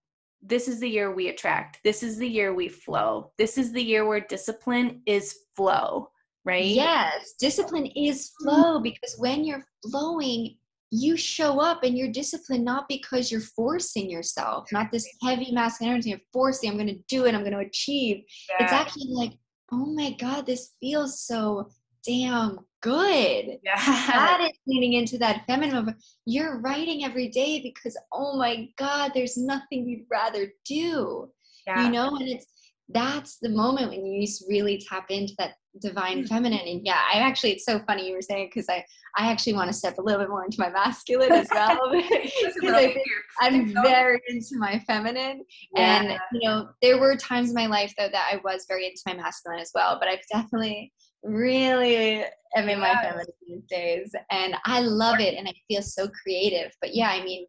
This 0.42 0.68
is 0.68 0.80
the 0.80 0.88
year 0.88 1.14
we 1.14 1.30
attract. 1.30 1.78
This 1.82 2.02
is 2.02 2.18
the 2.18 2.28
year 2.28 2.54
we 2.54 2.68
flow. 2.68 3.32
This 3.38 3.56
is 3.56 3.72
the 3.72 3.82
year 3.82 4.06
where 4.06 4.20
discipline 4.20 5.00
is 5.06 5.34
flow, 5.56 6.10
right? 6.44 6.64
Yes, 6.64 7.34
discipline 7.40 7.86
is 7.86 8.32
flow 8.42 8.80
because 8.80 9.14
when 9.16 9.44
you're 9.44 9.64
flowing, 9.90 10.58
you 10.90 11.16
show 11.16 11.58
up 11.58 11.82
and 11.82 11.96
you're 11.96 12.12
disciplined 12.12 12.66
not 12.66 12.86
because 12.88 13.32
you're 13.32 13.40
forcing 13.40 14.10
yourself, 14.10 14.70
not 14.72 14.92
this 14.92 15.08
heavy 15.22 15.52
masculine 15.52 15.94
energy 15.94 16.12
of 16.12 16.20
forcing, 16.34 16.68
I'm 16.68 16.76
going 16.76 16.86
to 16.88 17.02
do 17.08 17.24
it, 17.24 17.34
I'm 17.34 17.40
going 17.40 17.52
to 17.52 17.66
achieve. 17.66 18.24
Yeah. 18.50 18.64
It's 18.64 18.74
actually 18.74 19.08
like, 19.08 19.32
oh 19.72 19.86
my 19.86 20.14
God, 20.20 20.44
this 20.44 20.74
feels 20.80 21.22
so 21.22 21.70
damn 22.06 22.58
good. 22.82 23.58
Yeah. 23.62 23.76
That 23.76 24.40
is 24.50 24.58
leaning 24.66 24.94
into 24.94 25.16
that 25.18 25.44
feminine 25.46 25.76
of 25.76 25.94
you're 26.26 26.60
writing 26.60 27.04
every 27.04 27.28
day 27.28 27.60
because 27.62 27.96
oh 28.12 28.36
my 28.36 28.68
God, 28.76 29.12
there's 29.14 29.36
nothing 29.36 29.88
you'd 29.88 30.06
rather 30.10 30.52
do. 30.66 31.30
Yeah. 31.66 31.84
You 31.84 31.92
know, 31.92 32.16
and 32.16 32.28
it's 32.28 32.46
that's 32.88 33.38
the 33.40 33.48
moment 33.48 33.90
when 33.90 34.04
you 34.04 34.26
really 34.48 34.82
tap 34.88 35.06
into 35.10 35.32
that 35.38 35.54
divine 35.80 36.22
mm. 36.22 36.28
feminine 36.28 36.66
and 36.66 36.82
yeah 36.84 37.00
i 37.12 37.18
actually 37.18 37.50
it's 37.50 37.64
so 37.64 37.78
funny 37.86 38.06
you 38.06 38.14
were 38.14 38.20
saying 38.20 38.46
because 38.46 38.68
i 38.68 38.84
i 39.16 39.30
actually 39.30 39.54
want 39.54 39.68
to 39.68 39.72
step 39.72 39.96
a 39.96 40.02
little 40.02 40.20
bit 40.20 40.28
more 40.28 40.44
into 40.44 40.60
my 40.60 40.68
masculine 40.68 41.32
as 41.32 41.48
well 41.50 41.78
because 41.90 42.74
I, 42.74 42.94
I'm 43.40 43.72
very 43.72 44.20
into 44.28 44.58
my 44.58 44.78
feminine 44.80 45.42
yeah. 45.74 46.02
and 46.02 46.18
you 46.32 46.46
know 46.46 46.68
there 46.82 46.98
were 46.98 47.16
times 47.16 47.48
in 47.48 47.54
my 47.54 47.66
life 47.66 47.94
though 47.96 48.10
that 48.10 48.30
i 48.30 48.38
was 48.44 48.66
very 48.68 48.86
into 48.86 49.00
my 49.06 49.14
masculine 49.14 49.60
as 49.60 49.70
well 49.74 49.96
but 49.98 50.08
i've 50.08 50.26
definitely 50.30 50.92
really 51.22 52.24
am 52.56 52.68
in 52.68 52.80
my 52.80 52.94
feminine 53.02 53.26
these 53.46 53.64
days 53.68 54.12
and 54.30 54.54
i 54.66 54.80
love 54.80 55.20
it 55.20 55.34
and 55.34 55.48
i 55.48 55.52
feel 55.68 55.82
so 55.82 56.08
creative 56.08 56.72
but 56.80 56.94
yeah 56.94 57.08
i 57.08 57.22
mean 57.22 57.46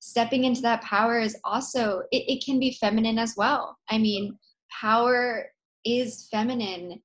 stepping 0.00 0.44
into 0.44 0.60
that 0.60 0.82
power 0.82 1.18
is 1.18 1.36
also 1.44 2.02
it, 2.12 2.24
it 2.28 2.44
can 2.44 2.58
be 2.58 2.76
feminine 2.80 3.18
as 3.18 3.34
well 3.36 3.76
i 3.90 3.96
mean 3.96 4.36
power 4.80 5.46
is 5.84 6.28
feminine 6.30 7.00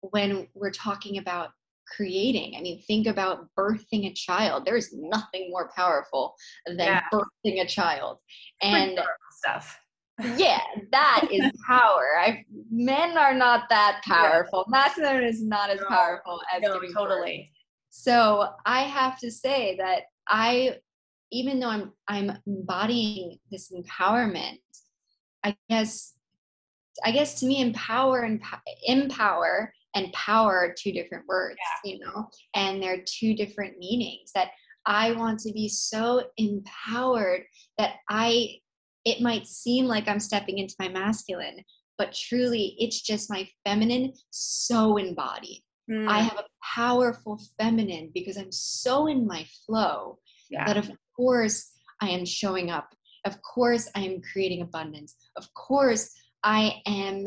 when 0.00 0.46
we're 0.54 0.70
talking 0.70 1.18
about 1.18 1.50
creating. 1.86 2.54
I 2.56 2.60
mean, 2.60 2.82
think 2.82 3.06
about 3.06 3.48
birthing 3.58 4.10
a 4.10 4.12
child. 4.12 4.64
There's 4.64 4.92
nothing 4.92 5.50
more 5.50 5.70
powerful 5.76 6.34
than 6.66 6.78
yeah. 6.78 7.02
birthing 7.12 7.62
a 7.62 7.66
child. 7.66 8.18
And 8.62 8.98
stuff. 9.38 9.78
Yeah, 10.36 10.60
that 10.92 11.28
is 11.30 11.52
power. 11.66 12.18
I 12.20 12.44
men 12.70 13.16
are 13.18 13.34
not 13.34 13.68
that 13.70 14.02
powerful. 14.04 14.64
Yeah. 14.66 14.70
Masculine 14.70 15.24
is 15.24 15.42
not 15.42 15.70
as 15.70 15.80
no, 15.80 15.86
powerful 15.88 16.40
as 16.54 16.62
no, 16.62 16.80
totally. 16.94 17.50
Birth. 17.52 17.62
So 17.90 18.48
I 18.64 18.82
have 18.82 19.18
to 19.20 19.30
say 19.30 19.76
that 19.78 20.02
I, 20.28 20.78
even 21.32 21.60
though 21.60 21.68
I'm 21.68 21.92
I'm 22.08 22.32
embodying 22.46 23.38
this 23.50 23.72
empowerment, 23.72 24.58
I 25.44 25.56
guess 25.68 26.14
I 27.04 27.10
guess 27.10 27.40
to 27.40 27.46
me 27.46 27.60
empower 27.60 28.22
and 28.22 28.42
empower 28.86 29.72
and 29.96 30.12
power 30.12 30.58
are 30.58 30.74
two 30.76 30.92
different 30.92 31.26
words, 31.26 31.56
yeah. 31.84 31.90
you 31.90 31.98
know, 31.98 32.28
and 32.54 32.82
they're 32.82 33.02
two 33.06 33.34
different 33.34 33.78
meanings 33.78 34.30
that 34.34 34.50
I 34.84 35.12
want 35.12 35.40
to 35.40 35.52
be 35.52 35.68
so 35.68 36.22
empowered 36.36 37.42
that 37.78 37.94
I, 38.08 38.56
it 39.06 39.22
might 39.22 39.46
seem 39.46 39.86
like 39.86 40.08
I'm 40.08 40.20
stepping 40.20 40.58
into 40.58 40.74
my 40.80 40.88
masculine, 40.88 41.62
but 41.96 42.12
truly 42.12 42.74
it's 42.78 43.00
just 43.00 43.30
my 43.30 43.48
feminine 43.64 44.12
so 44.30 44.96
embodied. 44.98 45.62
Mm. 45.88 46.08
I 46.08 46.18
have 46.18 46.38
a 46.38 46.44
powerful 46.74 47.40
feminine 47.58 48.10
because 48.12 48.36
I'm 48.36 48.50
so 48.50 49.06
in 49.06 49.24
my 49.24 49.46
flow 49.64 50.18
yeah. 50.50 50.66
that, 50.66 50.76
of 50.76 50.90
course, 51.16 51.70
I 52.02 52.10
am 52.10 52.24
showing 52.24 52.70
up. 52.70 52.92
Of 53.24 53.40
course, 53.42 53.88
I 53.94 54.00
am 54.00 54.20
creating 54.20 54.62
abundance. 54.62 55.14
Of 55.36 55.52
course, 55.54 56.10
I 56.42 56.82
am, 56.86 57.26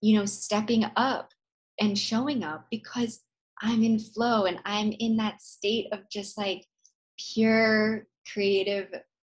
you 0.00 0.18
know, 0.18 0.26
stepping 0.26 0.84
up 0.96 1.30
and 1.80 1.96
showing 1.96 2.42
up 2.42 2.66
because 2.68 3.20
I'm 3.60 3.84
in 3.84 4.00
flow 4.00 4.46
and 4.46 4.58
I'm 4.64 4.92
in 4.98 5.16
that 5.18 5.40
state 5.40 5.86
of 5.92 6.00
just 6.10 6.36
like 6.36 6.66
pure 7.16 8.06
creative 8.32 8.88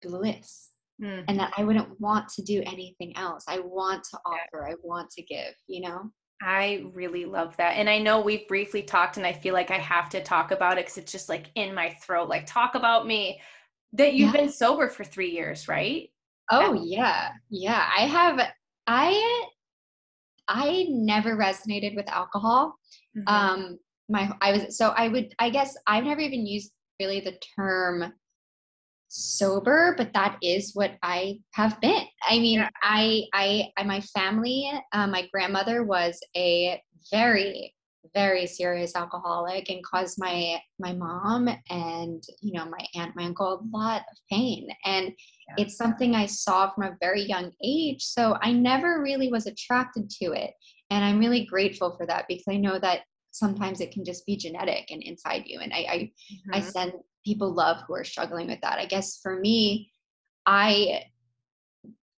bliss. 0.01 0.72
Mm. 1.03 1.25
And 1.29 1.39
that 1.39 1.53
I 1.57 1.65
wouldn't 1.65 2.01
want 2.01 2.29
to 2.31 2.43
do 2.43 2.63
anything 2.65 3.17
else. 3.17 3.45
I 3.49 3.59
want 3.59 4.05
to 4.11 4.19
offer, 4.25 4.69
I 4.69 4.75
want 4.83 5.11
to 5.11 5.23
give, 5.23 5.55
you 5.67 5.81
know? 5.81 6.11
I 6.41 6.85
really 6.93 7.25
love 7.25 7.57
that. 7.57 7.73
And 7.73 7.89
I 7.89 7.99
know 7.99 8.21
we've 8.21 8.47
briefly 8.49 8.83
talked, 8.83 9.17
and 9.17 9.27
I 9.27 9.33
feel 9.33 9.55
like 9.55 9.71
I 9.71 9.79
have 9.79 10.09
to 10.11 10.23
talk 10.23 10.51
about 10.51 10.79
it 10.79 10.85
because 10.85 10.99
it's 10.99 11.13
just 11.13 11.29
like 11.29 11.47
in 11.55 11.75
my 11.75 11.91
throat. 12.05 12.29
Like, 12.29 12.47
talk 12.47 12.75
about 12.75 13.07
me 13.07 13.41
that 13.93 14.15
you've 14.15 14.35
yeah. 14.35 14.43
been 14.43 14.53
sober 14.53 14.89
for 14.89 15.05
three 15.05 15.31
years, 15.31 15.69
right? 15.69 16.09
Oh, 16.51 16.73
yeah. 16.73 17.31
Yeah. 17.51 17.89
I 17.97 18.07
have, 18.07 18.41
I 18.87 19.47
I 20.49 20.87
never 20.89 21.37
resonated 21.37 21.97
with 21.97 22.09
alcohol. 22.09 22.79
Mm-hmm. 23.17 23.35
Um, 23.35 23.79
my 24.09 24.31
I 24.41 24.53
was 24.53 24.77
so 24.77 24.91
I 24.91 25.09
would 25.09 25.35
I 25.39 25.51
guess 25.51 25.77
I've 25.87 26.05
never 26.05 26.21
even 26.21 26.47
used 26.47 26.73
really 27.01 27.21
the 27.21 27.39
term 27.57 28.13
sober, 29.13 29.95
but 29.99 30.13
that 30.15 30.39
is 30.43 30.73
what 30.75 30.93
I 31.03 31.39
have 31.53 31.81
been. 31.81 32.05
I 32.29 32.39
mean, 32.39 32.61
yeah. 32.61 32.71
I, 32.83 33.25
I 33.35 33.69
I 33.77 33.85
my 33.85 34.01
family, 34.01 34.73
uh, 34.93 35.07
my 35.07 35.29
grandmother 35.33 35.85
was 35.85 36.19
a 36.37 36.81
very 37.11 37.75
very 38.15 38.47
serious 38.47 38.97
alcoholic 38.97 39.71
and 39.71 39.85
caused 39.85 40.19
my 40.19 40.61
my 40.79 40.93
mom 40.93 41.49
and 41.71 42.23
you 42.41 42.53
know 42.53 42.65
my 42.65 42.85
aunt 42.95 43.15
my 43.15 43.25
uncle 43.25 43.61
a 43.61 43.77
lot 43.77 44.03
of 44.11 44.19
pain 44.31 44.69
and 44.85 45.07
yeah. 45.07 45.65
it's 45.65 45.77
something 45.77 46.15
i 46.15 46.27
saw 46.27 46.69
from 46.71 46.85
a 46.85 46.97
very 47.01 47.23
young 47.23 47.51
age 47.65 48.03
so 48.03 48.37
i 48.43 48.53
never 48.53 49.01
really 49.01 49.31
was 49.31 49.47
attracted 49.47 50.11
to 50.11 50.33
it 50.33 50.51
and 50.91 51.05
i'm 51.05 51.19
really 51.19 51.45
grateful 51.47 51.97
for 51.97 52.05
that 52.05 52.25
because 52.29 52.45
i 52.49 52.57
know 52.57 52.79
that 52.79 53.03
sometimes 53.31 53.81
it 53.81 53.93
can 53.93 54.05
just 54.05 54.27
be 54.27 54.37
genetic 54.37 54.91
and 54.91 55.03
inside 55.03 55.45
you 55.47 55.61
and 55.61 55.73
i 55.73 55.87
i, 55.89 55.97
mm-hmm. 55.97 56.55
I 56.55 56.61
send 56.61 56.93
people 57.25 57.53
love 57.53 57.79
who 57.87 57.95
are 57.95 58.05
struggling 58.05 58.49
with 58.49 58.61
that 58.63 58.79
i 58.79 58.87
guess 58.87 59.19
for 59.23 59.39
me 59.39 59.91
i 60.47 61.03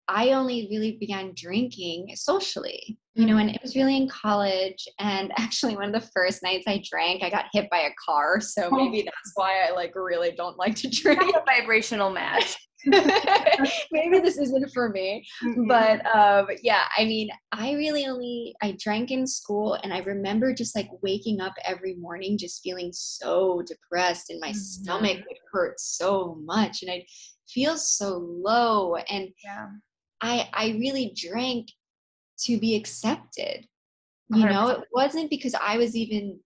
I 0.08 0.32
only 0.32 0.68
really 0.70 0.98
began 1.00 1.32
drinking 1.34 2.14
socially, 2.14 2.98
you 3.14 3.26
know, 3.26 3.38
and 3.38 3.48
mm-hmm. 3.48 3.56
it 3.56 3.62
was 3.62 3.74
really 3.74 3.96
in 3.96 4.08
college. 4.08 4.86
And 4.98 5.32
actually, 5.38 5.76
one 5.76 5.94
of 5.94 6.02
the 6.02 6.08
first 6.14 6.42
nights 6.42 6.64
I 6.66 6.82
drank, 6.88 7.22
I 7.22 7.30
got 7.30 7.46
hit 7.52 7.70
by 7.70 7.80
a 7.80 7.90
car. 8.04 8.40
So 8.40 8.68
oh. 8.70 8.76
maybe 8.76 9.02
that's 9.02 9.32
why 9.34 9.66
I 9.66 9.72
like 9.72 9.94
really 9.94 10.32
don't 10.32 10.58
like 10.58 10.74
to 10.76 10.88
drink. 10.90 11.34
a 11.34 11.42
vibrational 11.46 12.10
match. 12.10 12.56
maybe 13.92 14.18
this 14.20 14.38
isn't 14.38 14.70
for 14.72 14.88
me. 14.90 15.26
But 15.66 16.04
um, 16.14 16.46
yeah, 16.62 16.84
I 16.96 17.04
mean, 17.04 17.30
I 17.52 17.72
really 17.72 18.06
only 18.06 18.54
I 18.62 18.76
drank 18.80 19.10
in 19.10 19.26
school, 19.26 19.74
and 19.82 19.92
I 19.92 19.98
remember 20.00 20.54
just 20.54 20.76
like 20.76 20.88
waking 21.02 21.40
up 21.40 21.54
every 21.64 21.94
morning, 21.94 22.38
just 22.38 22.62
feeling 22.62 22.90
so 22.92 23.62
depressed, 23.66 24.30
and 24.30 24.40
my 24.40 24.48
mm-hmm. 24.48 24.58
stomach 24.58 25.18
would 25.18 25.38
hurt 25.52 25.80
so 25.80 26.38
much, 26.44 26.82
and 26.82 26.90
I'd 26.90 27.06
feel 27.48 27.76
so 27.76 28.18
low. 28.18 28.96
And 28.96 29.28
yeah. 29.42 29.66
I 30.20 30.48
I 30.52 30.68
really 30.78 31.14
drank 31.16 31.68
to 32.40 32.58
be 32.58 32.74
accepted. 32.74 33.66
You 34.30 34.46
100%. 34.46 34.50
know, 34.50 34.68
it 34.68 34.88
wasn't 34.92 35.30
because 35.30 35.54
I 35.54 35.76
was 35.76 35.94
even 35.94 36.40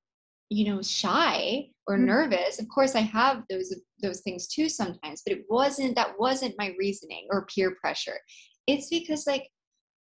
you 0.51 0.65
know 0.67 0.83
shy 0.83 1.69
or 1.89 1.97
mm-hmm. 1.97 2.07
nervous 2.07 2.61
of 2.61 2.69
course 2.69 2.95
i 2.95 3.01
have 3.01 3.43
those 3.51 3.75
those 4.03 4.21
things 4.21 4.47
too 4.47 4.69
sometimes 4.69 5.23
but 5.27 5.37
it 5.37 5.45
wasn't 5.49 5.95
that 5.97 6.19
wasn't 6.19 6.55
my 6.59 6.73
reasoning 6.79 7.27
or 7.31 7.47
peer 7.47 7.75
pressure 7.81 8.19
it's 8.67 8.89
because 8.89 9.27
like 9.27 9.49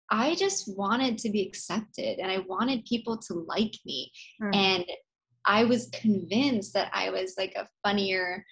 i 0.10 0.36
just 0.36 0.72
wanted 0.78 1.18
to 1.18 1.30
be 1.30 1.46
accepted 1.46 2.20
and 2.20 2.32
i 2.32 2.38
wanted 2.48 2.86
people 2.86 3.18
to 3.18 3.46
like 3.48 3.74
me 3.86 4.12
mm-hmm. 4.42 4.54
and 4.54 4.86
i 5.46 5.64
was 5.64 5.90
convinced 5.94 6.74
that 6.74 6.90
i 6.94 7.10
was 7.10 7.34
like 7.38 7.54
a 7.56 7.68
funnier 7.86 8.46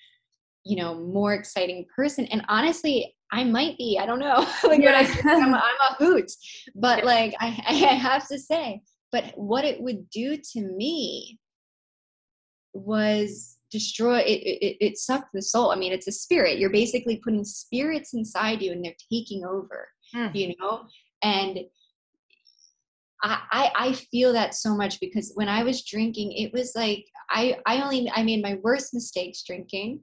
you 0.63 0.75
know 0.75 0.95
more 0.95 1.33
exciting 1.33 1.85
person 1.95 2.25
and 2.27 2.43
honestly 2.49 3.15
i 3.31 3.43
might 3.43 3.77
be 3.77 3.97
i 3.99 4.05
don't 4.05 4.19
know 4.19 4.47
like 4.63 4.81
yeah. 4.81 5.07
I, 5.25 5.29
am 5.31 5.53
a 5.53 5.95
hoot 5.97 6.31
but 6.75 6.99
yeah. 6.99 7.05
like 7.05 7.35
I, 7.39 7.47
I 7.67 7.93
have 7.93 8.27
to 8.27 8.39
say 8.39 8.81
but 9.11 9.33
what 9.35 9.65
it 9.65 9.81
would 9.81 10.09
do 10.09 10.37
to 10.37 10.61
me 10.61 11.39
was 12.73 13.57
destroy 13.71 14.19
it, 14.19 14.41
it 14.41 14.77
it 14.79 14.97
sucked 14.97 15.29
the 15.33 15.41
soul. 15.41 15.71
I 15.71 15.75
mean 15.75 15.93
it's 15.93 16.07
a 16.07 16.11
spirit. 16.11 16.59
You're 16.59 16.69
basically 16.69 17.17
putting 17.17 17.43
spirits 17.43 18.13
inside 18.13 18.61
you 18.61 18.71
and 18.71 18.83
they're 18.83 18.93
taking 19.11 19.45
over 19.45 19.87
mm. 20.13 20.35
you 20.35 20.55
know? 20.59 20.83
And 21.23 21.59
I, 23.23 23.39
I 23.51 23.71
i 23.75 23.93
feel 23.93 24.33
that 24.33 24.55
so 24.55 24.75
much 24.75 24.99
because 24.99 25.31
when 25.35 25.47
i 25.47 25.63
was 25.63 25.85
drinking 25.85 26.31
it 26.31 26.51
was 26.53 26.71
like 26.75 27.05
i 27.29 27.55
i 27.67 27.79
only 27.79 28.11
i 28.15 28.23
made 28.23 28.41
my 28.41 28.57
worst 28.63 28.93
mistakes 28.93 29.43
drinking. 29.43 30.01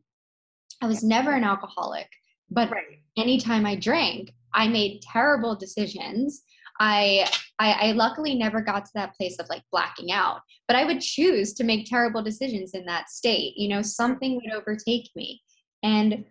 I 0.80 0.86
was 0.86 1.02
never 1.02 1.32
an 1.32 1.42
alcoholic 1.42 2.08
but 2.48 2.70
right. 2.70 3.02
anytime 3.16 3.66
i 3.66 3.74
drank 3.74 4.30
i 4.54 4.68
made 4.68 5.02
terrible 5.02 5.56
decisions 5.56 6.42
I, 6.80 7.28
I 7.58 7.72
I 7.72 7.92
luckily 7.92 8.34
never 8.34 8.60
got 8.60 8.84
to 8.84 8.90
that 8.94 9.14
place 9.16 9.38
of 9.38 9.48
like 9.48 9.62
blacking 9.72 10.12
out, 10.12 10.40
but 10.66 10.76
I 10.76 10.84
would 10.84 11.00
choose 11.00 11.52
to 11.54 11.64
make 11.64 11.86
terrible 11.86 12.22
decisions 12.22 12.72
in 12.74 12.84
that 12.86 13.10
state. 13.10 13.54
You 13.56 13.68
know, 13.68 13.82
something 13.82 14.36
would 14.36 14.52
overtake 14.52 15.10
me. 15.16 15.42
And 15.82 16.24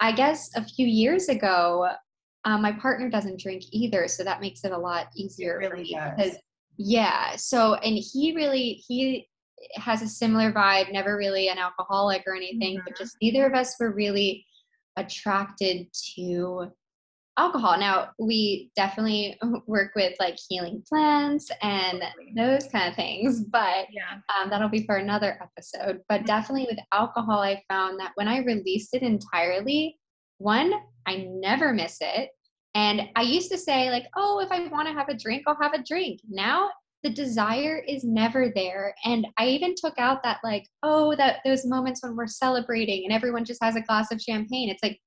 I 0.00 0.12
guess 0.12 0.50
a 0.54 0.64
few 0.64 0.86
years 0.86 1.28
ago, 1.28 1.88
um, 2.44 2.62
my 2.62 2.72
partner 2.72 3.10
doesn't 3.10 3.40
drink 3.40 3.64
either, 3.72 4.08
so 4.08 4.24
that 4.24 4.40
makes 4.40 4.64
it 4.64 4.72
a 4.72 4.78
lot 4.78 5.08
easier 5.16 5.58
really 5.58 5.70
for 5.70 5.76
me 5.76 5.94
does. 5.94 6.12
because 6.16 6.38
yeah. 6.78 7.36
So 7.36 7.74
and 7.74 7.98
he 7.98 8.34
really 8.34 8.82
he 8.86 9.28
has 9.74 10.02
a 10.02 10.08
similar 10.08 10.52
vibe, 10.52 10.92
never 10.92 11.16
really 11.16 11.48
an 11.48 11.58
alcoholic 11.58 12.22
or 12.26 12.36
anything, 12.36 12.76
mm-hmm. 12.76 12.84
but 12.86 12.96
just 12.96 13.16
neither 13.20 13.46
of 13.46 13.54
us 13.54 13.74
were 13.80 13.92
really 13.92 14.46
attracted 14.96 15.86
to 16.14 16.70
alcohol. 17.38 17.78
Now, 17.78 18.10
we 18.18 18.70
definitely 18.76 19.38
work 19.66 19.92
with 19.94 20.14
like 20.20 20.36
healing 20.48 20.82
plants 20.86 21.50
and 21.62 22.02
those 22.36 22.66
kind 22.68 22.88
of 22.88 22.96
things, 22.96 23.44
but 23.44 23.86
yeah. 23.90 24.18
um, 24.42 24.50
that'll 24.50 24.68
be 24.68 24.84
for 24.84 24.96
another 24.96 25.38
episode. 25.40 26.02
But 26.08 26.18
mm-hmm. 26.18 26.26
definitely 26.26 26.66
with 26.70 26.84
alcohol, 26.92 27.40
I 27.40 27.62
found 27.68 27.98
that 28.00 28.12
when 28.16 28.28
I 28.28 28.38
released 28.38 28.94
it 28.94 29.02
entirely, 29.02 29.96
one, 30.38 30.72
I 31.06 31.28
never 31.30 31.72
miss 31.72 31.98
it. 32.00 32.30
And 32.74 33.08
I 33.16 33.22
used 33.22 33.50
to 33.50 33.58
say, 33.58 33.90
like, 33.90 34.06
oh, 34.16 34.40
if 34.40 34.52
I 34.52 34.66
want 34.68 34.88
to 34.88 34.94
have 34.94 35.08
a 35.08 35.14
drink, 35.14 35.44
I'll 35.46 35.58
have 35.60 35.74
a 35.74 35.82
drink. 35.82 36.20
Now 36.28 36.70
the 37.02 37.10
desire 37.10 37.82
is 37.86 38.02
never 38.04 38.50
there. 38.54 38.94
And 39.04 39.26
I 39.38 39.46
even 39.46 39.74
took 39.76 39.98
out 39.98 40.22
that, 40.24 40.38
like, 40.42 40.66
oh, 40.82 41.14
that 41.16 41.38
those 41.44 41.64
moments 41.64 42.02
when 42.02 42.16
we're 42.16 42.26
celebrating 42.26 43.04
and 43.04 43.12
everyone 43.12 43.44
just 43.44 43.62
has 43.62 43.76
a 43.76 43.80
glass 43.80 44.10
of 44.12 44.20
champagne. 44.20 44.68
It's 44.68 44.82
like, 44.82 45.00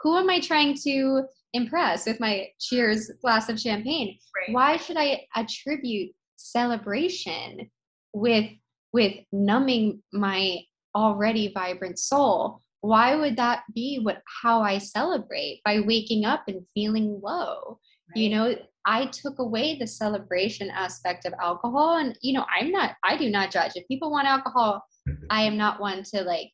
who 0.00 0.18
am 0.18 0.28
I 0.28 0.40
trying 0.40 0.76
to 0.84 1.24
impress 1.52 2.06
with 2.06 2.20
my 2.20 2.48
cheers 2.60 3.10
glass 3.22 3.48
of 3.48 3.60
champagne? 3.60 4.18
Right. 4.36 4.54
Why 4.54 4.76
should 4.76 4.96
I 4.96 5.26
attribute 5.36 6.12
celebration 6.36 7.70
with 8.12 8.50
with 8.92 9.14
numbing 9.32 10.02
my 10.12 10.60
already 10.94 11.52
vibrant 11.52 11.98
soul? 11.98 12.60
Why 12.80 13.14
would 13.14 13.36
that 13.36 13.62
be 13.74 14.00
what 14.02 14.22
how 14.42 14.62
I 14.62 14.78
celebrate 14.78 15.60
by 15.64 15.80
waking 15.80 16.24
up 16.24 16.44
and 16.48 16.66
feeling 16.74 17.20
low? 17.22 17.78
Right. 18.10 18.22
You 18.22 18.30
know, 18.30 18.56
I 18.84 19.06
took 19.06 19.38
away 19.38 19.78
the 19.78 19.86
celebration 19.86 20.70
aspect 20.70 21.24
of 21.24 21.32
alcohol 21.40 21.98
and 21.98 22.18
you 22.22 22.32
know, 22.32 22.44
I'm 22.54 22.70
not 22.70 22.96
I 23.04 23.16
do 23.16 23.30
not 23.30 23.50
judge. 23.50 23.72
If 23.76 23.86
people 23.88 24.10
want 24.10 24.26
alcohol, 24.26 24.84
I 25.30 25.42
am 25.42 25.56
not 25.56 25.80
one 25.80 26.02
to 26.14 26.22
like 26.22 26.50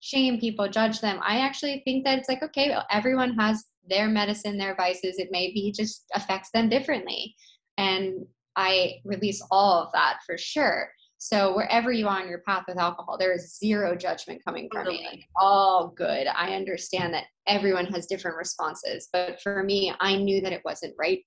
shame 0.00 0.40
people, 0.40 0.68
judge 0.68 1.00
them. 1.00 1.20
I 1.22 1.40
actually 1.40 1.82
think 1.84 2.04
that 2.04 2.18
it's 2.18 2.28
like, 2.28 2.42
okay, 2.42 2.74
everyone 2.90 3.34
has 3.38 3.64
their 3.88 4.08
medicine, 4.08 4.58
their 4.58 4.74
vices. 4.76 5.18
It 5.18 5.28
may 5.30 5.52
be 5.52 5.72
just 5.72 6.04
affects 6.14 6.50
them 6.52 6.68
differently. 6.68 7.34
And 7.78 8.26
I 8.56 8.96
release 9.04 9.42
all 9.50 9.82
of 9.82 9.92
that 9.92 10.18
for 10.26 10.36
sure. 10.36 10.90
So 11.22 11.54
wherever 11.54 11.92
you 11.92 12.08
are 12.08 12.22
on 12.22 12.28
your 12.28 12.42
path 12.46 12.64
with 12.66 12.78
alcohol, 12.78 13.18
there 13.18 13.34
is 13.34 13.58
zero 13.58 13.94
judgment 13.94 14.42
coming 14.42 14.70
from 14.72 14.86
me. 14.88 15.06
Like, 15.06 15.20
all 15.36 15.92
good. 15.94 16.26
I 16.26 16.54
understand 16.54 17.12
that 17.12 17.24
everyone 17.46 17.84
has 17.86 18.06
different 18.06 18.38
responses, 18.38 19.08
but 19.12 19.38
for 19.42 19.62
me, 19.62 19.92
I 20.00 20.16
knew 20.16 20.40
that 20.40 20.52
it 20.52 20.62
wasn't 20.64 20.94
right 20.98 21.22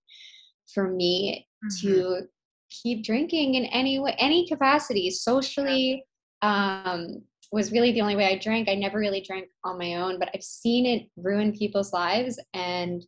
for 0.74 0.89
me 0.89 1.47
mm-hmm. 1.64 1.88
to 1.88 2.22
keep 2.72 3.04
drinking 3.04 3.54
in 3.54 3.66
any 3.66 3.99
way, 3.99 4.16
any 4.18 4.47
capacity, 4.47 5.12
socially, 5.12 6.04
um, 6.41 7.22
was 7.54 7.72
really 7.72 7.91
the 7.91 8.01
only 8.01 8.16
way 8.16 8.26
I 8.26 8.39
drank. 8.39 8.68
I 8.68 8.74
never 8.74 8.97
really 8.97 9.22
drank 9.22 9.47
on 9.64 9.78
my 9.78 9.93
own, 9.93 10.18
but 10.18 10.30
I've 10.34 10.43
seen 10.43 10.88
it 10.88 11.08
ruin 11.16 11.54
people's 11.54 11.93
lives 11.93 12.39
and 12.56 13.06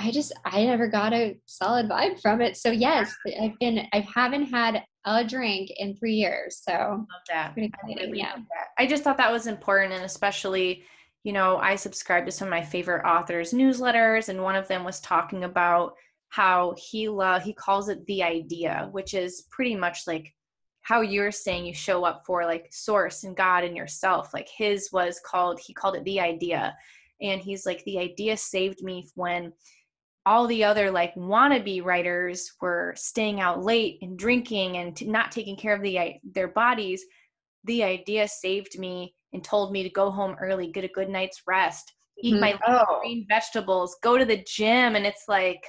I 0.00 0.10
just 0.10 0.32
I 0.44 0.64
never 0.64 0.88
got 0.88 1.12
a 1.12 1.38
solid 1.46 1.88
vibe 1.88 2.20
from 2.20 2.40
it. 2.40 2.56
So 2.56 2.72
yes, 2.72 3.14
I've 3.40 3.56
been 3.60 3.86
I 3.92 4.04
haven't 4.12 4.46
had 4.46 4.82
a 5.04 5.24
drink 5.24 5.70
in 5.76 5.96
three 5.96 6.14
years. 6.14 6.60
So 6.68 6.72
love 6.72 7.06
that. 7.28 7.54
yeah. 8.12 8.34
That. 8.34 8.66
I 8.76 8.88
just 8.88 9.04
thought 9.04 9.18
that 9.18 9.30
was 9.30 9.46
important 9.46 9.92
and 9.92 10.04
especially, 10.04 10.82
you 11.22 11.32
know, 11.32 11.58
I 11.58 11.76
subscribe 11.76 12.26
to 12.26 12.32
some 12.32 12.48
of 12.48 12.50
my 12.50 12.62
favorite 12.62 13.06
authors' 13.06 13.52
newsletters, 13.52 14.30
and 14.30 14.42
one 14.42 14.56
of 14.56 14.66
them 14.66 14.82
was 14.82 14.98
talking 14.98 15.44
about 15.44 15.92
how 16.28 16.74
he 16.76 17.08
love 17.08 17.44
he 17.44 17.52
calls 17.52 17.88
it 17.88 18.04
the 18.06 18.24
idea, 18.24 18.88
which 18.90 19.14
is 19.14 19.46
pretty 19.52 19.76
much 19.76 20.08
like 20.08 20.34
how 20.88 21.02
you're 21.02 21.30
saying 21.30 21.66
you 21.66 21.74
show 21.74 22.04
up 22.04 22.22
for 22.24 22.46
like 22.46 22.66
source 22.70 23.24
and 23.24 23.36
God 23.36 23.62
and 23.62 23.76
yourself. 23.76 24.32
Like 24.32 24.48
his 24.48 24.88
was 24.90 25.20
called, 25.22 25.60
he 25.60 25.74
called 25.74 25.96
it 25.96 26.04
the 26.04 26.18
idea. 26.18 26.74
And 27.20 27.42
he's 27.42 27.66
like, 27.66 27.84
the 27.84 27.98
idea 27.98 28.38
saved 28.38 28.82
me 28.82 29.06
when 29.14 29.52
all 30.24 30.46
the 30.46 30.64
other 30.64 30.90
like 30.90 31.14
wannabe 31.14 31.84
writers 31.84 32.50
were 32.62 32.94
staying 32.96 33.38
out 33.38 33.62
late 33.62 33.98
and 34.00 34.18
drinking 34.18 34.78
and 34.78 34.96
t- 34.96 35.06
not 35.06 35.30
taking 35.30 35.58
care 35.58 35.74
of 35.74 35.82
the 35.82 36.14
their 36.24 36.48
bodies. 36.48 37.04
The 37.64 37.84
idea 37.84 38.26
saved 38.26 38.78
me 38.78 39.14
and 39.34 39.44
told 39.44 39.72
me 39.72 39.82
to 39.82 39.90
go 39.90 40.10
home 40.10 40.36
early, 40.40 40.72
get 40.72 40.84
a 40.84 40.88
good 40.88 41.10
night's 41.10 41.42
rest, 41.46 41.92
eat 42.22 42.32
mm-hmm. 42.32 42.40
my 42.40 42.58
oh. 42.66 43.00
green 43.00 43.26
vegetables, 43.28 43.98
go 44.02 44.16
to 44.16 44.24
the 44.24 44.42
gym. 44.46 44.96
And 44.96 45.04
it's 45.04 45.24
like, 45.28 45.62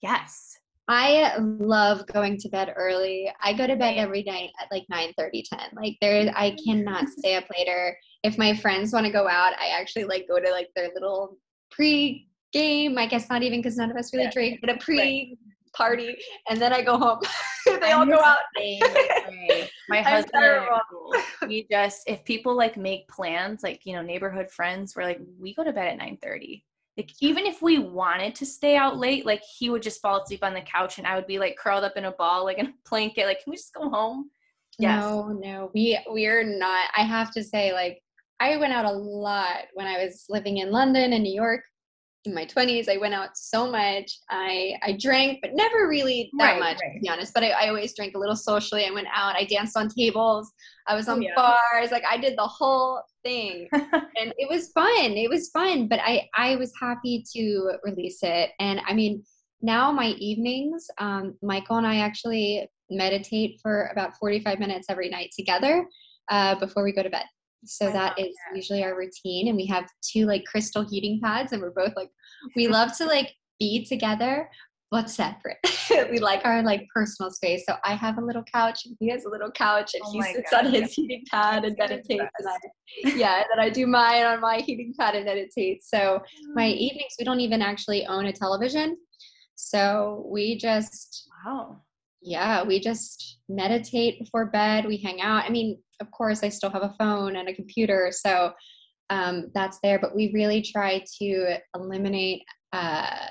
yes, 0.00 0.56
I 0.88 1.36
love 1.38 2.06
going 2.06 2.38
to 2.38 2.48
bed 2.48 2.72
early. 2.74 3.30
I 3.42 3.52
go 3.52 3.66
to 3.66 3.76
bed 3.76 3.98
every 3.98 4.22
night 4.22 4.50
at 4.60 4.68
like 4.72 4.84
9 4.88 5.12
30, 5.18 5.42
10. 5.42 5.60
Like 5.74 5.98
there 6.00 6.32
I 6.34 6.56
cannot 6.64 7.10
stay 7.10 7.36
up 7.36 7.44
later. 7.56 7.96
If 8.22 8.38
my 8.38 8.56
friends 8.56 8.92
want 8.92 9.04
to 9.04 9.12
go 9.12 9.28
out, 9.28 9.52
I 9.60 9.78
actually 9.78 10.04
like 10.04 10.26
go 10.26 10.40
to 10.40 10.50
like 10.50 10.70
their 10.74 10.88
little 10.94 11.36
pre 11.70 12.26
game. 12.52 12.96
I 12.96 13.06
guess 13.06 13.28
not 13.28 13.42
even 13.42 13.60
because 13.60 13.76
none 13.76 13.90
of 13.90 13.98
us 13.98 14.14
really 14.14 14.24
yeah. 14.24 14.30
drink, 14.30 14.60
but 14.62 14.70
a 14.70 14.78
pre 14.78 15.36
party 15.74 16.16
and 16.48 16.60
then 16.60 16.72
I 16.72 16.80
go 16.80 16.96
home. 16.96 17.20
they 17.66 17.92
I'm 17.92 18.00
all 18.00 18.06
go 18.06 18.22
out. 18.22 18.38
My 19.90 20.00
husband 20.00 20.66
we 21.46 21.66
just 21.70 22.02
if 22.06 22.24
people 22.24 22.56
like 22.56 22.78
make 22.78 23.06
plans, 23.08 23.62
like 23.62 23.84
you 23.84 23.92
know, 23.92 24.00
neighborhood 24.00 24.50
friends, 24.50 24.94
we're 24.96 25.04
like, 25.04 25.20
we 25.38 25.54
go 25.54 25.64
to 25.64 25.72
bed 25.72 25.88
at 25.88 25.98
9 25.98 26.18
30 26.22 26.64
like 26.98 27.12
even 27.20 27.46
if 27.46 27.62
we 27.62 27.78
wanted 27.78 28.34
to 28.34 28.44
stay 28.44 28.76
out 28.76 28.98
late 28.98 29.24
like 29.24 29.42
he 29.58 29.70
would 29.70 29.82
just 29.82 30.02
fall 30.02 30.20
asleep 30.20 30.42
on 30.42 30.52
the 30.52 30.60
couch 30.60 30.98
and 30.98 31.06
i 31.06 31.14
would 31.14 31.26
be 31.26 31.38
like 31.38 31.56
curled 31.56 31.84
up 31.84 31.96
in 31.96 32.06
a 32.06 32.12
ball 32.12 32.44
like 32.44 32.58
in 32.58 32.66
a 32.66 32.74
blanket 32.90 33.24
like 33.24 33.42
can 33.42 33.52
we 33.52 33.56
just 33.56 33.72
go 33.72 33.88
home 33.88 34.28
yes. 34.78 35.00
no 35.00 35.28
no 35.28 35.70
we 35.74 35.98
we're 36.08 36.44
not 36.44 36.90
i 36.96 37.02
have 37.02 37.30
to 37.30 37.42
say 37.42 37.72
like 37.72 38.02
i 38.40 38.56
went 38.56 38.72
out 38.72 38.84
a 38.84 38.92
lot 38.92 39.62
when 39.74 39.86
i 39.86 40.04
was 40.04 40.26
living 40.28 40.58
in 40.58 40.72
london 40.72 41.12
and 41.12 41.22
new 41.22 41.34
york 41.34 41.62
in 42.28 42.34
my 42.34 42.44
20s 42.44 42.88
i 42.88 42.96
went 42.96 43.14
out 43.14 43.36
so 43.36 43.70
much. 43.70 44.18
I 44.30 44.74
i 44.82 44.92
drank 44.92 45.40
but 45.42 45.52
never 45.54 45.88
really 45.88 46.30
that 46.38 46.52
right, 46.52 46.60
much 46.60 46.78
right. 46.82 46.94
to 46.94 47.00
be 47.00 47.08
honest 47.08 47.34
but 47.34 47.42
I, 47.42 47.50
I, 47.50 47.68
always 47.68 47.94
drank 47.96 48.14
a 48.14 48.18
little 48.18 48.36
socially. 48.36 48.84
I 48.84 48.90
went 48.90 49.08
out 49.14 49.34
i 49.34 49.44
danced 49.44 49.76
on 49.76 49.88
tables 49.88 50.52
i 50.86 50.94
was 50.94 51.08
oh, 51.08 51.12
on 51.14 51.22
yeah. 51.22 51.34
bars 51.34 51.90
like 51.90 52.04
i 52.08 52.16
did 52.16 52.36
the 52.36 52.46
whole 52.46 53.02
thing. 53.24 53.68
And 53.72 54.34
it 54.36 54.48
was 54.48 54.70
fun 54.72 55.12
it 55.24 55.30
was 55.30 55.50
fun 55.50 55.88
but 55.88 56.00
i 56.00 56.28
i 56.36 56.56
was 56.56 56.72
happy 56.80 57.24
to 57.34 57.72
release 57.84 58.20
it. 58.22 58.50
And 58.60 58.80
i 58.86 58.92
mean 58.92 59.24
now 59.62 59.90
my 59.90 60.08
evenings 60.18 60.86
um, 60.98 61.34
michael 61.42 61.78
and 61.78 61.86
i 61.86 61.98
actually 61.98 62.68
meditate 62.90 63.58
for 63.62 63.88
about 63.92 64.16
45 64.16 64.58
minutes 64.58 64.86
every 64.88 65.08
night 65.08 65.30
together 65.36 65.86
uh, 66.30 66.54
before 66.54 66.84
we 66.84 66.92
go 66.92 67.02
to 67.02 67.10
bed 67.10 67.24
so 67.64 67.88
I 67.88 67.92
that 67.92 68.18
is 68.18 68.34
that. 68.34 68.56
usually 68.56 68.84
our 68.84 68.96
routine 68.96 69.48
and 69.48 69.56
we 69.56 69.66
have 69.66 69.88
two 70.02 70.26
like 70.26 70.44
crystal 70.44 70.86
heating 70.88 71.20
pads 71.22 71.52
and 71.52 71.62
we're 71.62 71.70
both 71.70 71.94
like 71.96 72.10
we 72.56 72.68
love 72.68 72.96
to 72.98 73.06
like 73.06 73.32
be 73.58 73.84
together 73.84 74.48
but 74.90 75.10
separate 75.10 75.58
we 76.10 76.18
like 76.18 76.40
our 76.44 76.62
like 76.62 76.86
personal 76.94 77.30
space 77.30 77.64
so 77.66 77.74
i 77.84 77.94
have 77.94 78.18
a 78.18 78.20
little 78.20 78.44
couch 78.52 78.86
and 78.86 78.96
he 79.00 79.08
has 79.08 79.24
a 79.24 79.28
little 79.28 79.50
couch 79.50 79.92
and 79.94 80.02
oh 80.06 80.12
he 80.12 80.22
sits 80.22 80.50
God. 80.50 80.66
on 80.66 80.72
his 80.72 80.92
heating 80.92 81.22
pad 81.30 81.64
and 81.64 81.76
meditates 81.78 82.08
and 82.38 82.48
I, 82.48 82.56
yeah 83.16 83.36
and 83.36 83.46
then 83.50 83.60
i 83.60 83.68
do 83.68 83.86
mine 83.86 84.24
on 84.24 84.40
my 84.40 84.58
heating 84.58 84.94
pad 84.98 85.14
and 85.14 85.24
meditate 85.24 85.82
so 85.82 86.22
my 86.54 86.66
mm. 86.66 86.76
evenings 86.76 87.14
we 87.18 87.24
don't 87.24 87.40
even 87.40 87.60
actually 87.60 88.06
own 88.06 88.26
a 88.26 88.32
television 88.32 88.96
so 89.56 90.26
we 90.30 90.56
just 90.56 91.28
wow 91.44 91.80
yeah 92.20 92.62
we 92.62 92.80
just 92.80 93.38
meditate 93.48 94.18
before 94.18 94.46
bed 94.46 94.86
we 94.86 94.96
hang 94.96 95.20
out. 95.20 95.44
I 95.44 95.50
mean 95.50 95.78
of 96.00 96.10
course 96.10 96.42
i 96.42 96.48
still 96.48 96.70
have 96.70 96.82
a 96.82 96.94
phone 96.98 97.36
and 97.36 97.48
a 97.48 97.54
computer 97.54 98.10
so 98.12 98.52
um, 99.10 99.50
that's 99.54 99.78
there 99.82 99.98
but 99.98 100.14
we 100.14 100.30
really 100.34 100.60
try 100.60 101.02
to 101.20 101.56
eliminate 101.74 102.42
uh, 102.72 103.26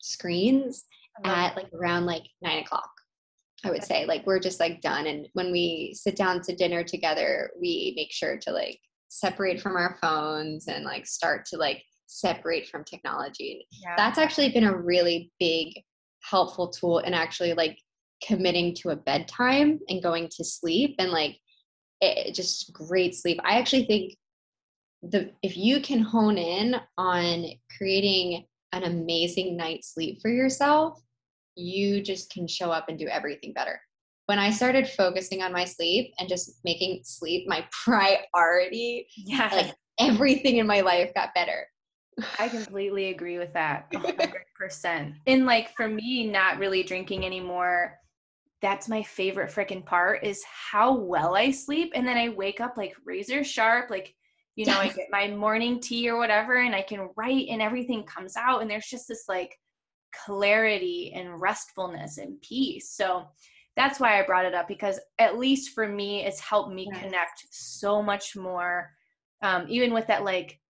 screens 0.00 0.84
at 1.24 1.56
like 1.56 1.68
around 1.74 2.06
like 2.06 2.22
nine 2.40 2.62
o'clock 2.62 2.88
i 3.64 3.70
would 3.70 3.84
say. 3.84 4.06
Like 4.06 4.26
we're 4.26 4.40
just 4.40 4.60
like 4.60 4.80
done 4.80 5.06
and 5.06 5.28
when 5.34 5.52
we 5.52 5.92
sit 5.94 6.16
down 6.16 6.40
to 6.42 6.54
dinner 6.54 6.82
together 6.82 7.50
we 7.60 7.92
make 7.96 8.12
sure 8.12 8.38
to 8.38 8.52
like 8.52 8.78
separate 9.08 9.60
from 9.60 9.76
our 9.76 9.98
phones 10.00 10.68
and 10.68 10.84
like 10.84 11.06
start 11.06 11.44
to 11.46 11.58
like 11.58 11.82
separate 12.06 12.68
from 12.68 12.84
technology. 12.84 13.66
Yeah. 13.82 13.94
that's 13.96 14.18
actually 14.18 14.50
been 14.50 14.64
a 14.64 14.76
really 14.76 15.30
big 15.38 15.74
helpful 16.22 16.68
tool 16.68 16.98
in 17.00 17.14
actually 17.14 17.52
like 17.54 17.78
committing 18.26 18.74
to 18.76 18.90
a 18.90 18.96
bedtime 18.96 19.78
and 19.88 20.02
going 20.02 20.28
to 20.36 20.44
sleep 20.44 20.96
and 20.98 21.10
like 21.10 21.38
it, 22.00 22.34
just 22.34 22.72
great 22.72 23.14
sleep. 23.14 23.38
I 23.44 23.58
actually 23.58 23.84
think 23.84 24.14
the 25.02 25.30
if 25.42 25.56
you 25.56 25.80
can 25.80 26.00
hone 26.00 26.38
in 26.38 26.76
on 26.98 27.46
creating 27.76 28.46
an 28.72 28.84
amazing 28.84 29.56
night's 29.56 29.94
sleep 29.94 30.20
for 30.20 30.30
yourself, 30.30 31.00
you 31.56 32.02
just 32.02 32.30
can 32.30 32.46
show 32.46 32.70
up 32.70 32.88
and 32.88 32.98
do 32.98 33.08
everything 33.08 33.52
better. 33.52 33.80
When 34.26 34.38
I 34.38 34.50
started 34.50 34.88
focusing 34.88 35.42
on 35.42 35.52
my 35.52 35.64
sleep 35.64 36.12
and 36.18 36.28
just 36.28 36.60
making 36.64 37.00
sleep 37.02 37.48
my 37.48 37.66
priority, 37.84 39.08
yeah, 39.16 39.50
like 39.52 39.74
everything 39.98 40.58
in 40.58 40.66
my 40.66 40.80
life 40.80 41.12
got 41.14 41.34
better. 41.34 41.66
I 42.38 42.48
completely 42.48 43.08
agree 43.08 43.38
with 43.38 43.52
that. 43.54 43.90
100%. 43.92 45.14
and 45.26 45.46
like 45.46 45.74
for 45.74 45.88
me 45.88 46.26
not 46.26 46.58
really 46.58 46.82
drinking 46.82 47.24
anymore 47.24 47.99
that's 48.62 48.88
my 48.88 49.02
favorite 49.02 49.50
freaking 49.50 49.84
part 49.84 50.24
is 50.24 50.44
how 50.44 50.94
well 50.94 51.34
I 51.34 51.50
sleep. 51.50 51.92
And 51.94 52.06
then 52.06 52.16
I 52.16 52.28
wake 52.28 52.60
up 52.60 52.76
like 52.76 52.94
razor 53.04 53.42
sharp, 53.42 53.90
like, 53.90 54.14
you 54.56 54.66
know, 54.66 54.80
yes. 54.82 54.92
I 54.92 54.96
get 54.96 55.06
my 55.10 55.28
morning 55.28 55.80
tea 55.80 56.10
or 56.10 56.18
whatever, 56.18 56.56
and 56.56 56.74
I 56.74 56.82
can 56.82 57.08
write 57.16 57.48
and 57.48 57.62
everything 57.62 58.04
comes 58.04 58.36
out. 58.36 58.60
And 58.60 58.70
there's 58.70 58.88
just 58.88 59.08
this 59.08 59.24
like 59.28 59.56
clarity 60.24 61.12
and 61.14 61.40
restfulness 61.40 62.18
and 62.18 62.40
peace. 62.42 62.90
So 62.90 63.26
that's 63.76 64.00
why 64.00 64.18
I 64.20 64.26
brought 64.26 64.44
it 64.44 64.54
up 64.54 64.68
because 64.68 65.00
at 65.18 65.38
least 65.38 65.70
for 65.70 65.88
me, 65.88 66.24
it's 66.26 66.40
helped 66.40 66.74
me 66.74 66.88
yes. 66.92 67.02
connect 67.02 67.46
so 67.50 68.02
much 68.02 68.36
more, 68.36 68.90
um, 69.42 69.66
even 69.68 69.94
with 69.94 70.06
that 70.08 70.24
like 70.24 70.60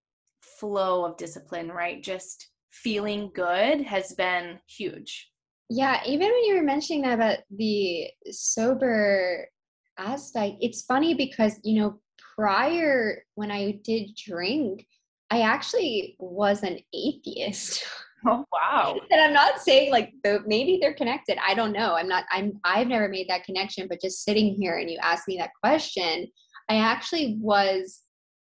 flow 0.40 1.04
of 1.04 1.16
discipline, 1.16 1.68
right? 1.68 2.02
Just 2.02 2.50
feeling 2.70 3.30
good 3.34 3.80
has 3.80 4.12
been 4.12 4.60
huge. 4.68 5.29
Yeah, 5.72 6.00
even 6.04 6.26
when 6.26 6.44
you 6.44 6.56
were 6.56 6.64
mentioning 6.64 7.02
that 7.02 7.14
about 7.14 7.38
the 7.56 8.10
sober 8.32 9.46
aspect, 9.96 10.56
it's 10.60 10.82
funny 10.82 11.14
because, 11.14 11.60
you 11.62 11.80
know, 11.80 12.00
prior 12.34 13.24
when 13.36 13.52
I 13.52 13.78
did 13.84 14.10
drink, 14.16 14.84
I 15.30 15.42
actually 15.42 16.16
was 16.18 16.62
an 16.62 16.78
atheist. 16.92 17.84
Oh 18.26 18.44
wow. 18.52 19.00
and 19.10 19.18
I'm 19.18 19.32
not 19.32 19.62
saying 19.62 19.90
like 19.90 20.12
the, 20.24 20.40
maybe 20.44 20.76
they're 20.78 20.92
connected. 20.92 21.38
I 21.42 21.54
don't 21.54 21.72
know. 21.72 21.94
I'm 21.94 22.06
not 22.06 22.24
I'm 22.30 22.60
I've 22.64 22.86
never 22.86 23.08
made 23.08 23.30
that 23.30 23.44
connection, 23.44 23.88
but 23.88 24.02
just 24.02 24.24
sitting 24.24 24.56
here 24.56 24.76
and 24.76 24.90
you 24.90 24.98
ask 25.02 25.26
me 25.26 25.38
that 25.38 25.52
question, 25.58 26.26
I 26.68 26.74
actually 26.74 27.38
was 27.40 28.02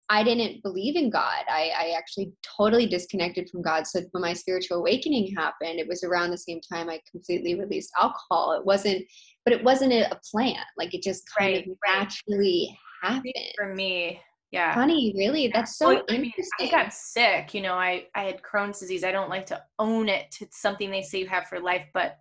I 0.10 0.24
didn't 0.24 0.64
believe 0.64 0.96
in 0.96 1.10
God. 1.10 1.44
I, 1.50 1.72
I, 1.78 1.96
actually 1.98 2.32
totally 2.58 2.86
disconnected 2.86 3.50
from 3.50 3.62
God. 3.62 3.86
So 3.86 4.02
when 4.12 4.22
my 4.22 4.34
spiritual 4.34 4.78
awakening 4.78 5.36
happened, 5.36 5.80
it 5.80 5.88
was 5.88 6.04
around 6.04 6.32
the 6.32 6.38
same 6.38 6.62
time 6.62 6.90
I 6.90 7.02
completely 7.12 7.60
released 7.60 7.92
alcohol. 8.00 8.54
It 8.54 8.66
wasn't, 8.66 9.04
but 9.44 9.54
it 9.54 9.64
wasn't 9.64 9.92
a 9.92 10.20
plan. 10.32 10.64
Like 10.78 10.94
it 10.94 11.04
just 11.04 11.24
kind 11.38 11.56
right, 11.56 11.68
of 11.68 11.78
naturally 11.86 12.78
right. 13.04 13.12
happened. 13.12 13.34
For 13.58 13.74
me, 13.76 14.22
yeah. 14.52 14.74
Funny, 14.74 15.14
really. 15.18 15.50
That's 15.54 15.78
so 15.78 15.96
well. 15.96 16.04
I, 16.10 16.18
mean, 16.18 16.32
I 16.60 16.70
got 16.70 16.94
sick. 16.94 17.54
You 17.54 17.62
know, 17.62 17.74
I 17.74 18.06
I 18.16 18.24
had 18.24 18.42
Crohn's 18.42 18.80
disease. 18.80 19.04
I 19.04 19.12
don't 19.12 19.30
like 19.30 19.46
to 19.48 19.62
own 19.78 20.08
it. 20.08 20.38
It's 20.40 20.62
something 20.62 20.90
they 20.90 21.02
say 21.02 21.20
you 21.20 21.28
have 21.28 21.48
for 21.48 21.60
life, 21.60 21.86
but 21.94 22.18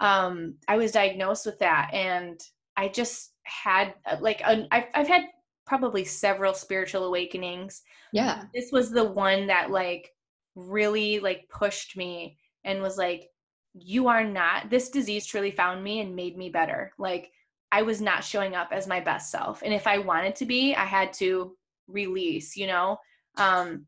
um, 0.00 0.54
I 0.68 0.78
was 0.78 0.92
diagnosed 0.92 1.44
with 1.44 1.58
that, 1.58 1.90
and 1.92 2.40
I 2.78 2.88
just 2.88 3.34
had 3.42 3.94
uh, 4.06 4.16
like 4.20 4.40
I've 4.42 4.66
I've 4.72 5.08
had 5.08 5.24
probably 5.70 6.04
several 6.04 6.52
spiritual 6.52 7.04
awakenings. 7.04 7.82
Yeah. 8.12 8.42
This 8.52 8.72
was 8.72 8.90
the 8.90 9.04
one 9.04 9.46
that 9.46 9.70
like 9.70 10.12
really 10.56 11.20
like 11.20 11.48
pushed 11.48 11.96
me 11.96 12.38
and 12.64 12.82
was 12.82 12.98
like 12.98 13.30
you 13.74 14.08
are 14.08 14.24
not 14.24 14.68
this 14.68 14.90
disease 14.90 15.24
truly 15.24 15.52
found 15.52 15.84
me 15.84 16.00
and 16.00 16.16
made 16.16 16.36
me 16.36 16.48
better. 16.48 16.92
Like 16.98 17.30
I 17.70 17.82
was 17.82 18.00
not 18.00 18.24
showing 18.24 18.56
up 18.56 18.70
as 18.72 18.88
my 18.88 18.98
best 18.98 19.30
self. 19.30 19.62
And 19.62 19.72
if 19.72 19.86
I 19.86 19.98
wanted 19.98 20.34
to 20.36 20.44
be, 20.44 20.74
I 20.74 20.84
had 20.84 21.12
to 21.14 21.56
release, 21.86 22.56
you 22.56 22.66
know? 22.66 22.98
Um 23.36 23.86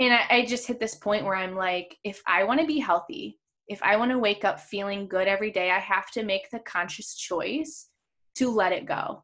and 0.00 0.12
I, 0.12 0.26
I 0.28 0.44
just 0.44 0.66
hit 0.66 0.80
this 0.80 0.96
point 0.96 1.24
where 1.24 1.36
I'm 1.36 1.54
like, 1.54 1.96
if 2.02 2.20
I 2.26 2.42
want 2.42 2.58
to 2.58 2.66
be 2.66 2.80
healthy, 2.80 3.38
if 3.68 3.80
I 3.84 3.94
want 3.94 4.10
to 4.10 4.18
wake 4.18 4.44
up 4.44 4.58
feeling 4.58 5.06
good 5.06 5.28
every 5.28 5.52
day, 5.52 5.70
I 5.70 5.78
have 5.78 6.10
to 6.14 6.24
make 6.24 6.50
the 6.50 6.58
conscious 6.58 7.14
choice 7.14 7.90
to 8.34 8.50
let 8.50 8.72
it 8.72 8.86
go 8.86 9.22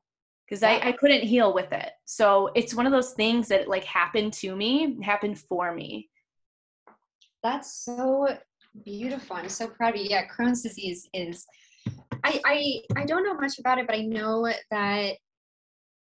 because 0.48 0.62
yeah. 0.62 0.80
I, 0.82 0.88
I 0.88 0.92
couldn't 0.92 1.22
heal 1.22 1.52
with 1.52 1.72
it. 1.72 1.90
So 2.04 2.50
it's 2.54 2.74
one 2.74 2.86
of 2.86 2.92
those 2.92 3.12
things 3.12 3.48
that 3.48 3.68
like 3.68 3.84
happened 3.84 4.32
to 4.34 4.56
me, 4.56 4.98
happened 5.02 5.38
for 5.38 5.74
me. 5.74 6.08
That's 7.42 7.84
so 7.84 8.36
beautiful. 8.84 9.36
I'm 9.36 9.48
so 9.48 9.68
proud 9.68 9.94
of 9.94 10.00
you. 10.00 10.08
Yeah, 10.10 10.26
Crohn's 10.26 10.62
disease 10.62 11.08
is 11.12 11.46
I 12.24 12.40
I 12.44 12.80
I 12.96 13.04
don't 13.04 13.24
know 13.24 13.34
much 13.34 13.58
about 13.58 13.78
it, 13.78 13.86
but 13.86 13.96
I 13.96 14.02
know 14.02 14.50
that 14.70 15.16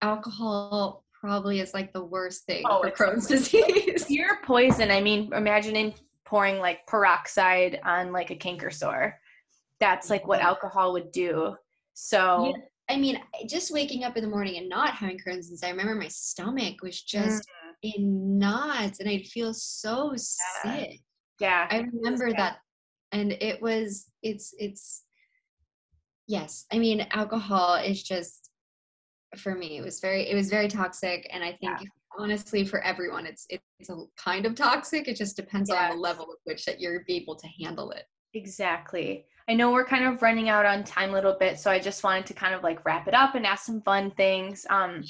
alcohol 0.02 1.04
probably 1.12 1.60
is 1.60 1.74
like 1.74 1.92
the 1.92 2.04
worst 2.04 2.44
thing 2.44 2.62
oh, 2.68 2.82
for 2.82 2.90
Crohn's 2.90 3.26
disease. 3.26 4.04
Pure 4.06 4.38
poison. 4.44 4.90
I 4.90 5.00
mean, 5.00 5.32
imagining 5.32 5.94
pouring 6.24 6.58
like 6.58 6.86
peroxide 6.86 7.80
on 7.84 8.12
like 8.12 8.30
a 8.30 8.36
canker 8.36 8.70
sore. 8.70 9.18
That's 9.80 10.08
like 10.08 10.26
what 10.26 10.40
alcohol 10.40 10.92
would 10.94 11.12
do. 11.12 11.56
So 11.94 12.54
yeah. 12.56 12.62
I 12.88 12.96
mean, 12.96 13.20
just 13.48 13.72
waking 13.72 14.04
up 14.04 14.16
in 14.16 14.22
the 14.22 14.30
morning 14.30 14.58
and 14.58 14.68
not 14.68 14.94
having 14.94 15.18
Crohn's 15.18 15.48
disease, 15.48 15.64
I 15.64 15.70
remember 15.70 15.96
my 15.96 16.08
stomach 16.08 16.82
was 16.82 17.02
just 17.02 17.42
mm. 17.84 17.94
in 17.94 18.38
knots 18.38 19.00
and 19.00 19.08
I'd 19.08 19.26
feel 19.26 19.52
so 19.52 20.12
yeah. 20.12 20.16
sick. 20.62 21.00
Yeah. 21.40 21.66
I 21.68 21.78
remember 21.92 22.32
that. 22.32 22.58
And 23.12 23.32
it 23.32 23.60
was, 23.60 24.06
it's, 24.22 24.54
it's, 24.58 25.02
yes. 26.28 26.66
I 26.72 26.78
mean, 26.78 27.06
alcohol 27.10 27.74
is 27.74 28.02
just, 28.02 28.50
for 29.36 29.54
me, 29.54 29.78
it 29.78 29.84
was 29.84 30.00
very, 30.00 30.28
it 30.30 30.34
was 30.34 30.48
very 30.48 30.68
toxic. 30.68 31.28
And 31.32 31.42
I 31.42 31.50
think 31.60 31.80
yeah. 31.80 31.86
honestly 32.18 32.64
for 32.64 32.80
everyone, 32.82 33.26
it's, 33.26 33.46
it's 33.48 33.90
a 33.90 33.96
kind 34.16 34.46
of 34.46 34.54
toxic. 34.54 35.08
It 35.08 35.16
just 35.16 35.36
depends 35.36 35.70
yes. 35.70 35.90
on 35.90 35.96
the 35.96 36.00
level 36.00 36.24
of 36.24 36.38
which 36.44 36.64
that 36.66 36.80
you're 36.80 37.04
able 37.08 37.34
to 37.34 37.48
handle 37.60 37.90
it. 37.90 38.04
Exactly. 38.36 39.24
I 39.48 39.54
know 39.54 39.72
we're 39.72 39.86
kind 39.86 40.04
of 40.04 40.20
running 40.20 40.48
out 40.50 40.66
on 40.66 40.84
time 40.84 41.10
a 41.10 41.12
little 41.14 41.36
bit, 41.38 41.58
so 41.58 41.70
I 41.70 41.78
just 41.78 42.04
wanted 42.04 42.26
to 42.26 42.34
kind 42.34 42.54
of 42.54 42.62
like 42.62 42.84
wrap 42.84 43.08
it 43.08 43.14
up 43.14 43.34
and 43.34 43.46
ask 43.46 43.64
some 43.64 43.80
fun 43.80 44.10
things. 44.10 44.66
Um, 44.68 45.02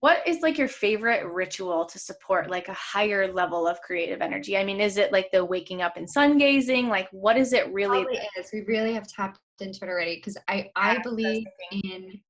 what 0.00 0.26
is 0.26 0.40
like 0.40 0.56
your 0.56 0.68
favorite 0.68 1.26
ritual 1.26 1.84
to 1.84 1.98
support 1.98 2.48
like 2.48 2.68
a 2.68 2.74
higher 2.74 3.30
level 3.30 3.66
of 3.66 3.80
creative 3.82 4.22
energy? 4.22 4.56
I 4.56 4.64
mean, 4.64 4.80
is 4.80 4.96
it 4.96 5.12
like 5.12 5.30
the 5.32 5.44
waking 5.44 5.82
up 5.82 5.96
and 5.96 6.08
sun 6.08 6.38
gazing? 6.38 6.88
Like, 6.88 7.08
what 7.10 7.36
is 7.36 7.52
it 7.52 7.70
really? 7.72 8.02
It 8.02 8.28
is. 8.38 8.50
We 8.52 8.62
really 8.62 8.94
have 8.94 9.06
tapped 9.06 9.40
into 9.60 9.84
it 9.84 9.88
already 9.88 10.16
because 10.16 10.38
I 10.48 10.70
I 10.76 10.98
believe 11.02 11.44
in 11.84 12.20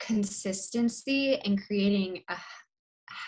consistency 0.00 1.38
and 1.44 1.62
creating 1.64 2.22
a 2.28 2.36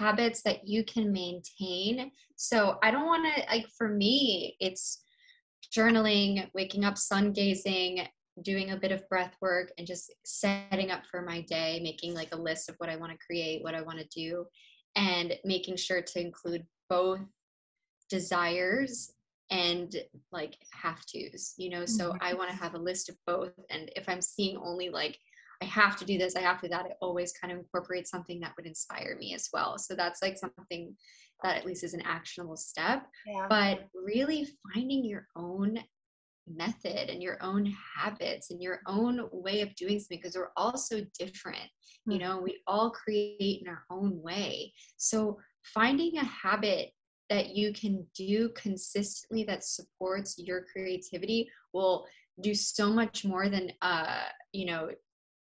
habits 0.01 0.43
that 0.43 0.67
you 0.67 0.83
can 0.85 1.13
maintain. 1.13 2.11
So 2.37 2.79
I 2.83 2.91
don't 2.91 3.07
want 3.07 3.27
to 3.37 3.43
like 3.51 3.67
for 3.77 3.89
me, 3.89 4.57
it's 4.61 5.03
journaling, 5.77 6.49
waking 6.55 6.85
up, 6.85 6.99
sun 6.99 7.33
gazing, 7.33 8.07
doing 8.43 8.71
a 8.71 8.77
bit 8.77 8.93
of 8.93 9.09
breath 9.09 9.35
work, 9.41 9.73
and 9.79 9.87
just 9.87 10.13
setting 10.25 10.91
up 10.91 11.07
for 11.07 11.23
my 11.23 11.43
day, 11.43 11.81
making 11.83 12.15
like 12.15 12.35
a 12.35 12.41
list 12.41 12.69
of 12.69 12.77
what 12.79 12.91
I 12.91 12.97
want 12.97 13.13
to 13.13 13.19
create, 13.25 13.63
what 13.63 13.75
I 13.75 13.83
want 13.83 13.99
to 13.99 14.07
do, 14.07 14.47
and 14.97 15.35
making 15.45 15.77
sure 15.77 16.03
to 16.03 16.21
include 16.21 16.65
both 16.89 17.21
desires 18.09 19.13
and 19.51 19.97
like 20.33 20.57
have 20.73 21.05
to's, 21.07 21.55
you 21.57 21.71
know. 21.71 21.85
So 21.85 22.11
mm-hmm. 22.11 22.19
I 22.23 22.35
want 22.35 22.51
to 22.51 22.57
have 22.57 22.75
a 22.75 22.79
list 22.79 23.09
of 23.09 23.17
both. 23.27 23.53
And 23.71 23.91
if 23.97 24.09
I'm 24.09 24.23
seeing 24.23 24.57
only 24.57 24.91
like 24.91 25.19
I 25.63 25.67
have 25.67 25.97
to 25.99 26.05
do 26.05 26.19
this, 26.19 26.37
I 26.37 26.41
have 26.41 26.61
to 26.61 26.69
do 26.69 26.71
that. 26.71 26.87
It 26.87 26.97
always 27.01 27.33
kind 27.33 27.53
of 27.53 27.59
incorporates 27.59 28.11
something 28.11 28.41
that 28.41 28.53
would 28.57 28.67
inspire 28.67 29.17
me 29.19 29.35
as 29.35 29.49
well. 29.53 29.79
So 29.79 29.95
that's 29.95 30.23
like 30.23 30.39
something 30.39 30.95
that 31.43 31.57
at 31.57 31.67
least 31.67 31.85
is 31.85 31.95
an 31.95 32.03
actionable 32.03 32.57
step. 32.57 33.07
Yeah. 33.27 33.47
But 33.49 33.89
really 33.95 34.49
finding 34.73 35.05
your 35.05 35.27
own 35.37 35.79
method 36.47 37.11
and 37.11 37.23
your 37.23 37.39
own 37.43 37.73
habits 37.97 38.51
and 38.51 38.63
your 38.63 38.81
own 38.87 39.29
way 39.33 39.61
of 39.61 39.75
doing 39.77 39.99
something 39.99 40.19
because 40.19 40.37
we're 40.37 40.51
all 40.57 40.77
so 40.77 41.01
different. 41.19 41.59
Mm-hmm. 41.59 42.13
You 42.13 42.19
know, 42.19 42.41
we 42.41 42.61
all 42.67 42.91
create 42.91 43.63
in 43.63 43.69
our 43.69 43.85
own 43.91 44.21
way. 44.23 44.73
So 44.97 45.39
finding 45.63 46.17
a 46.17 46.25
habit 46.25 46.91
that 47.29 47.55
you 47.55 47.73
can 47.73 48.05
do 48.15 48.51
consistently 48.51 49.45
that 49.45 49.65
supports 49.65 50.37
your 50.39 50.65
creativity 50.73 51.49
will 51.73 52.07
do 52.43 52.55
so 52.55 52.91
much 52.91 53.25
more 53.25 53.49
than 53.49 53.71
uh 53.83 54.23
you 54.53 54.67
know 54.67 54.89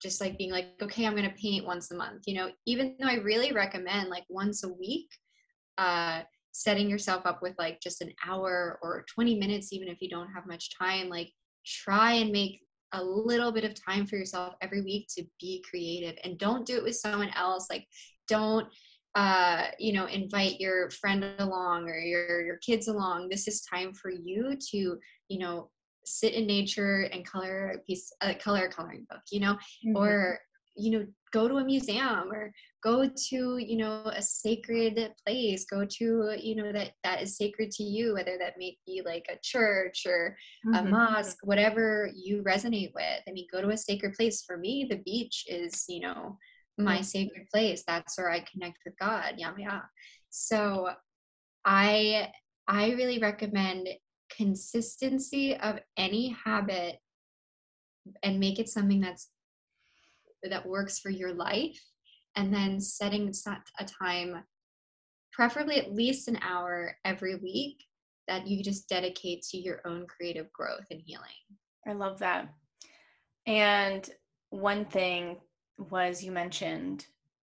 just 0.01 0.19
like 0.19 0.37
being 0.37 0.51
like 0.51 0.67
okay 0.81 1.05
i'm 1.05 1.15
going 1.15 1.27
to 1.27 1.35
paint 1.35 1.65
once 1.65 1.91
a 1.91 1.95
month 1.95 2.23
you 2.25 2.35
know 2.35 2.49
even 2.65 2.95
though 2.99 3.07
i 3.07 3.15
really 3.15 3.51
recommend 3.51 4.09
like 4.09 4.25
once 4.29 4.63
a 4.63 4.73
week 4.73 5.07
uh 5.77 6.21
setting 6.51 6.89
yourself 6.89 7.25
up 7.25 7.41
with 7.41 7.53
like 7.59 7.79
just 7.81 8.01
an 8.01 8.11
hour 8.25 8.79
or 8.81 9.05
20 9.13 9.37
minutes 9.37 9.71
even 9.71 9.87
if 9.87 10.01
you 10.01 10.09
don't 10.09 10.31
have 10.33 10.47
much 10.47 10.75
time 10.77 11.07
like 11.07 11.31
try 11.65 12.13
and 12.13 12.31
make 12.31 12.61
a 12.93 13.03
little 13.03 13.51
bit 13.51 13.63
of 13.63 13.73
time 13.75 14.07
for 14.07 14.15
yourself 14.15 14.55
every 14.61 14.81
week 14.81 15.07
to 15.09 15.23
be 15.39 15.63
creative 15.69 16.15
and 16.23 16.39
don't 16.39 16.65
do 16.65 16.77
it 16.77 16.83
with 16.83 16.95
someone 16.95 17.29
else 17.35 17.67
like 17.69 17.85
don't 18.27 18.67
uh 19.15 19.67
you 19.77 19.93
know 19.93 20.05
invite 20.05 20.59
your 20.59 20.89
friend 20.89 21.25
along 21.39 21.87
or 21.89 21.99
your 21.99 22.45
your 22.45 22.57
kids 22.57 22.87
along 22.87 23.27
this 23.29 23.47
is 23.47 23.61
time 23.61 23.93
for 23.93 24.09
you 24.09 24.55
to 24.59 24.97
you 25.27 25.39
know 25.39 25.69
sit 26.05 26.33
in 26.33 26.47
nature 26.47 27.09
and 27.11 27.25
color 27.25 27.73
a 27.75 27.79
piece 27.79 28.11
a 28.21 28.33
color 28.33 28.65
a 28.65 28.71
coloring 28.71 29.05
book 29.09 29.21
you 29.31 29.39
know 29.39 29.53
mm-hmm. 29.53 29.97
or 29.97 30.39
you 30.77 30.91
know 30.91 31.05
go 31.33 31.47
to 31.47 31.57
a 31.57 31.63
museum 31.63 32.31
or 32.31 32.53
go 32.83 33.09
to 33.29 33.57
you 33.57 33.77
know 33.77 34.03
a 34.13 34.21
sacred 34.21 35.11
place 35.25 35.65
go 35.65 35.85
to 35.85 36.35
you 36.39 36.55
know 36.55 36.71
that 36.71 36.91
that 37.03 37.21
is 37.21 37.35
sacred 37.35 37.69
to 37.71 37.83
you 37.83 38.13
whether 38.13 38.37
that 38.37 38.53
may 38.57 38.77
be 38.85 39.01
like 39.05 39.25
a 39.29 39.37
church 39.43 40.05
or 40.05 40.37
mm-hmm. 40.65 40.87
a 40.87 40.89
mosque 40.89 41.37
whatever 41.43 42.09
you 42.15 42.43
resonate 42.43 42.93
with. 42.93 43.21
I 43.27 43.31
mean 43.31 43.47
go 43.51 43.61
to 43.61 43.69
a 43.69 43.77
sacred 43.77 44.13
place. 44.13 44.43
For 44.45 44.57
me 44.57 44.87
the 44.89 45.01
beach 45.05 45.45
is 45.47 45.85
you 45.89 46.01
know 46.01 46.37
my 46.77 46.95
mm-hmm. 46.95 47.03
sacred 47.03 47.47
place. 47.51 47.83
That's 47.85 48.17
where 48.17 48.31
i 48.31 48.45
connect 48.51 48.77
with 48.85 48.97
god. 48.99 49.35
Yeah 49.37 49.53
yeah. 49.57 49.81
So 50.29 50.89
i 51.65 52.29
i 52.67 52.91
really 52.91 53.19
recommend 53.19 53.87
consistency 54.35 55.55
of 55.55 55.79
any 55.97 56.35
habit 56.45 56.97
and 58.23 58.39
make 58.39 58.59
it 58.59 58.69
something 58.69 59.01
that's 59.01 59.29
that 60.49 60.65
works 60.65 60.99
for 60.99 61.09
your 61.09 61.33
life 61.33 61.79
and 62.35 62.53
then 62.53 62.79
setting 62.79 63.33
a 63.79 63.85
time 63.85 64.43
preferably 65.33 65.77
at 65.77 65.93
least 65.93 66.27
an 66.27 66.39
hour 66.41 66.95
every 67.05 67.35
week 67.35 67.83
that 68.27 68.47
you 68.47 68.63
just 68.63 68.89
dedicate 68.89 69.41
to 69.41 69.57
your 69.57 69.81
own 69.85 70.05
creative 70.07 70.51
growth 70.51 70.85
and 70.91 71.01
healing. 71.03 71.25
I 71.87 71.93
love 71.93 72.19
that. 72.19 72.49
And 73.45 74.09
one 74.49 74.85
thing 74.85 75.37
was 75.77 76.23
you 76.23 76.31
mentioned 76.31 77.05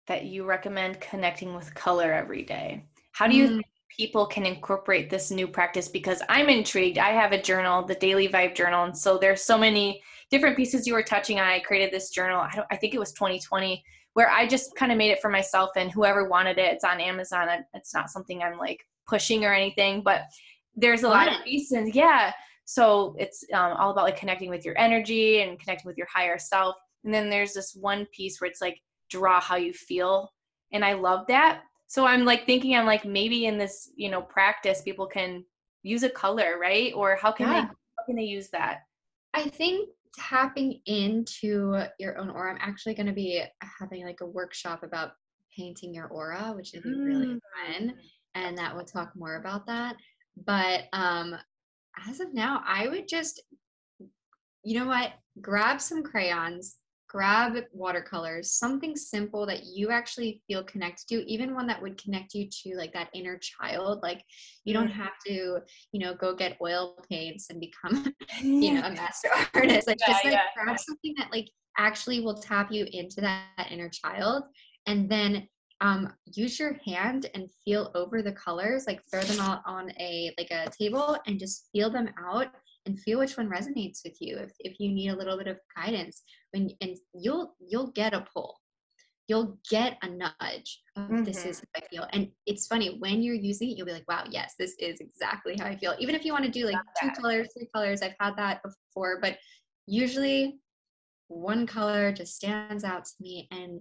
that 0.06 0.24
you 0.24 0.44
recommend 0.44 1.00
connecting 1.00 1.54
with 1.54 1.74
color 1.74 2.12
every 2.12 2.42
day. 2.42 2.84
How 3.12 3.26
do 3.26 3.36
you 3.36 3.48
mm 3.48 3.62
people 3.96 4.26
can 4.26 4.46
incorporate 4.46 5.10
this 5.10 5.30
new 5.30 5.46
practice 5.48 5.88
because 5.88 6.22
I'm 6.28 6.48
intrigued. 6.48 6.98
I 6.98 7.10
have 7.10 7.32
a 7.32 7.40
journal, 7.40 7.84
the 7.84 7.94
Daily 7.94 8.28
Vibe 8.28 8.54
Journal, 8.54 8.84
and 8.84 8.96
so 8.96 9.18
there's 9.18 9.42
so 9.42 9.58
many 9.58 10.02
different 10.30 10.56
pieces 10.56 10.86
you 10.86 10.94
were 10.94 11.02
touching 11.02 11.40
on. 11.40 11.46
I 11.46 11.60
created 11.60 11.92
this 11.92 12.10
journal. 12.10 12.40
I, 12.40 12.62
I 12.70 12.76
think 12.76 12.94
it 12.94 12.98
was 12.98 13.12
2020 13.12 13.82
where 14.14 14.30
I 14.30 14.46
just 14.46 14.74
kind 14.74 14.90
of 14.90 14.98
made 14.98 15.10
it 15.10 15.20
for 15.20 15.30
myself 15.30 15.70
and 15.76 15.92
whoever 15.92 16.28
wanted 16.28 16.58
it. 16.58 16.72
It's 16.72 16.84
on 16.84 17.00
Amazon. 17.00 17.48
It's 17.74 17.94
not 17.94 18.10
something 18.10 18.42
I'm 18.42 18.58
like 18.58 18.84
pushing 19.06 19.44
or 19.44 19.54
anything, 19.54 20.02
but 20.02 20.22
there's 20.74 21.02
a 21.02 21.08
lot 21.08 21.28
of 21.28 21.34
reasons. 21.44 21.94
Yeah. 21.94 22.32
So 22.64 23.14
it's 23.18 23.44
um, 23.54 23.72
all 23.78 23.90
about 23.90 24.04
like 24.04 24.16
connecting 24.16 24.50
with 24.50 24.64
your 24.64 24.76
energy 24.78 25.42
and 25.42 25.58
connecting 25.58 25.86
with 25.86 25.96
your 25.96 26.08
higher 26.12 26.38
self. 26.38 26.76
And 27.04 27.14
then 27.14 27.30
there's 27.30 27.52
this 27.52 27.74
one 27.74 28.06
piece 28.12 28.40
where 28.40 28.50
it's 28.50 28.60
like 28.60 28.80
draw 29.08 29.40
how 29.40 29.56
you 29.56 29.72
feel. 29.72 30.32
And 30.72 30.84
I 30.84 30.94
love 30.94 31.26
that 31.28 31.62
so 31.88 32.06
i'm 32.06 32.24
like 32.24 32.46
thinking 32.46 32.76
i'm 32.76 32.86
like 32.86 33.04
maybe 33.04 33.46
in 33.46 33.58
this 33.58 33.90
you 33.96 34.10
know 34.10 34.22
practice 34.22 34.82
people 34.82 35.06
can 35.06 35.44
use 35.82 36.04
a 36.04 36.10
color 36.10 36.58
right 36.60 36.92
or 36.94 37.16
how 37.16 37.32
can 37.32 37.48
yeah. 37.48 37.62
they 37.62 37.66
how 37.66 38.04
can 38.06 38.16
they 38.16 38.22
use 38.22 38.48
that 38.50 38.80
i 39.34 39.42
think 39.42 39.88
tapping 40.16 40.80
into 40.86 41.82
your 41.98 42.18
own 42.18 42.30
aura 42.30 42.52
i'm 42.52 42.58
actually 42.60 42.94
going 42.94 43.06
to 43.06 43.12
be 43.12 43.42
having 43.80 44.04
like 44.04 44.20
a 44.20 44.26
workshop 44.26 44.82
about 44.82 45.12
painting 45.56 45.92
your 45.92 46.06
aura 46.06 46.52
which 46.54 46.70
would 46.72 46.82
be 46.82 46.90
mm. 46.90 47.04
really 47.04 47.38
fun 47.66 47.94
and 48.34 48.56
that 48.56 48.74
will 48.74 48.84
talk 48.84 49.12
more 49.16 49.36
about 49.36 49.66
that 49.66 49.96
but 50.46 50.84
um 50.92 51.34
as 52.08 52.20
of 52.20 52.32
now 52.32 52.62
i 52.66 52.88
would 52.88 53.08
just 53.08 53.42
you 54.64 54.78
know 54.78 54.86
what 54.86 55.12
grab 55.40 55.80
some 55.80 56.02
crayons 56.02 56.76
grab 57.08 57.56
watercolors, 57.72 58.52
something 58.52 58.94
simple 58.94 59.46
that 59.46 59.64
you 59.64 59.90
actually 59.90 60.42
feel 60.46 60.62
connected 60.62 61.06
to, 61.08 61.30
even 61.30 61.54
one 61.54 61.66
that 61.66 61.80
would 61.80 62.00
connect 62.00 62.34
you 62.34 62.48
to 62.50 62.76
like 62.76 62.92
that 62.92 63.08
inner 63.14 63.38
child. 63.38 64.00
Like 64.02 64.22
you 64.64 64.74
don't 64.74 64.88
mm-hmm. 64.88 65.00
have 65.00 65.18
to, 65.26 65.58
you 65.92 66.00
know, 66.00 66.14
go 66.14 66.34
get 66.34 66.58
oil 66.62 66.96
paints 67.10 67.48
and 67.50 67.60
become, 67.60 68.12
you 68.42 68.74
know, 68.74 68.82
a 68.86 68.90
master 68.94 69.28
artist. 69.54 69.86
Like 69.86 69.98
yeah, 70.00 70.12
just 70.12 70.24
like 70.24 70.32
yeah, 70.34 70.40
grab 70.54 70.78
something 70.78 71.14
that 71.16 71.32
like 71.32 71.48
actually 71.78 72.20
will 72.20 72.40
tap 72.40 72.70
you 72.70 72.86
into 72.92 73.20
that, 73.22 73.46
that 73.56 73.72
inner 73.72 73.88
child. 73.88 74.44
And 74.86 75.08
then 75.08 75.48
um, 75.80 76.12
use 76.34 76.58
your 76.58 76.78
hand 76.84 77.30
and 77.34 77.48
feel 77.64 77.90
over 77.94 78.20
the 78.20 78.32
colors, 78.32 78.86
like 78.86 79.00
throw 79.10 79.22
them 79.22 79.40
out 79.40 79.62
on 79.64 79.90
a 79.98 80.32
like 80.36 80.50
a 80.50 80.70
table 80.70 81.16
and 81.26 81.38
just 81.38 81.68
feel 81.72 81.90
them 81.90 82.08
out 82.20 82.48
and 82.88 82.98
feel 83.00 83.18
which 83.18 83.36
one 83.36 83.48
resonates 83.48 84.00
with 84.04 84.16
you 84.20 84.38
if, 84.38 84.50
if 84.60 84.80
you 84.80 84.90
need 84.90 85.10
a 85.10 85.16
little 85.16 85.36
bit 85.36 85.46
of 85.46 85.58
guidance 85.76 86.22
when 86.52 86.70
and 86.80 86.96
you'll 87.14 87.54
you'll 87.60 87.92
get 87.92 88.14
a 88.14 88.26
pull 88.34 88.56
you'll 89.28 89.58
get 89.70 89.98
a 90.02 90.08
nudge 90.08 90.80
of 90.96 91.02
mm-hmm. 91.04 91.22
this 91.22 91.44
is 91.44 91.60
how 91.60 91.82
I 91.82 91.86
feel. 91.88 92.06
And 92.12 92.28
it's 92.46 92.66
funny 92.66 92.96
when 92.98 93.22
you're 93.22 93.34
using 93.34 93.70
it, 93.70 93.76
you'll 93.76 93.86
be 93.86 93.92
like, 93.92 94.08
wow, 94.08 94.24
yes, 94.28 94.54
this 94.58 94.74
is 94.78 95.00
exactly 95.00 95.54
how 95.58 95.66
I 95.66 95.76
feel. 95.76 95.94
Even 95.98 96.14
if 96.14 96.24
you 96.24 96.32
want 96.32 96.46
to 96.46 96.50
do 96.50 96.64
like 96.64 96.76
two 97.00 97.10
colors, 97.10 97.48
three 97.54 97.68
colors, 97.74 98.00
I've 98.00 98.14
had 98.18 98.36
that 98.36 98.62
before, 98.62 99.18
but 99.20 99.36
usually 99.86 100.58
one 101.28 101.66
color 101.66 102.10
just 102.10 102.36
stands 102.36 102.84
out 102.84 103.04
to 103.04 103.12
me 103.20 103.46
and 103.50 103.80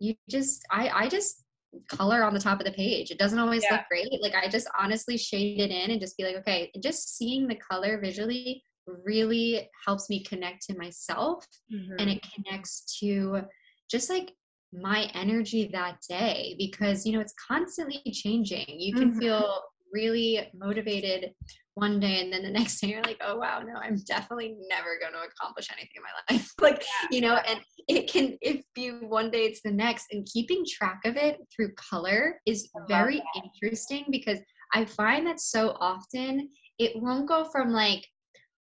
you 0.00 0.14
just 0.30 0.62
I 0.70 0.88
I 0.88 1.08
just 1.08 1.44
color 1.88 2.24
on 2.24 2.34
the 2.34 2.40
top 2.40 2.60
of 2.60 2.66
the 2.66 2.72
page. 2.72 3.10
It 3.10 3.18
doesn't 3.18 3.38
always 3.38 3.62
yeah. 3.62 3.76
look 3.76 3.82
great. 3.90 4.22
Like 4.22 4.34
I 4.34 4.48
just 4.48 4.68
honestly 4.78 5.16
shade 5.16 5.60
it 5.60 5.70
in 5.70 5.90
and 5.90 6.00
just 6.00 6.16
be 6.16 6.24
like, 6.24 6.36
okay, 6.36 6.70
just 6.82 7.16
seeing 7.16 7.46
the 7.46 7.56
color 7.56 8.00
visually 8.00 8.62
really 9.04 9.68
helps 9.86 10.08
me 10.08 10.24
connect 10.24 10.62
to 10.62 10.78
myself 10.78 11.46
mm-hmm. 11.72 11.94
and 11.98 12.10
it 12.10 12.24
connects 12.34 12.98
to 12.98 13.42
just 13.90 14.08
like 14.08 14.32
my 14.72 15.10
energy 15.14 15.68
that 15.72 15.98
day 16.08 16.54
because 16.58 17.06
you 17.06 17.12
know 17.12 17.20
it's 17.20 17.34
constantly 17.46 18.02
changing. 18.12 18.66
You 18.68 18.94
can 18.94 19.10
mm-hmm. 19.10 19.20
feel 19.20 19.62
really 19.92 20.50
motivated 20.54 21.32
one 21.78 22.00
day 22.00 22.20
and 22.20 22.32
then 22.32 22.42
the 22.42 22.50
next 22.58 22.80
day 22.80 22.88
you're 22.88 23.02
like 23.02 23.20
oh 23.24 23.36
wow 23.36 23.60
no 23.60 23.74
i'm 23.80 23.96
definitely 24.06 24.56
never 24.68 24.98
going 25.00 25.12
to 25.12 25.28
accomplish 25.28 25.68
anything 25.72 25.90
in 25.96 26.02
my 26.02 26.34
life. 26.36 26.50
Like 26.60 26.84
you 27.10 27.20
know 27.20 27.36
and 27.36 27.60
it 27.88 28.10
can 28.10 28.36
if 28.40 28.64
you 28.76 29.00
one 29.08 29.30
day 29.30 29.44
it's 29.44 29.62
the 29.62 29.70
next 29.70 30.06
and 30.12 30.26
keeping 30.32 30.64
track 30.68 31.00
of 31.04 31.16
it 31.16 31.38
through 31.54 31.72
color 31.74 32.40
is 32.46 32.68
very 32.88 33.22
interesting 33.36 34.04
because 34.10 34.38
i 34.74 34.84
find 34.84 35.26
that 35.26 35.40
so 35.40 35.76
often 35.80 36.48
it 36.78 36.92
won't 36.96 37.28
go 37.28 37.44
from 37.44 37.70
like 37.72 38.04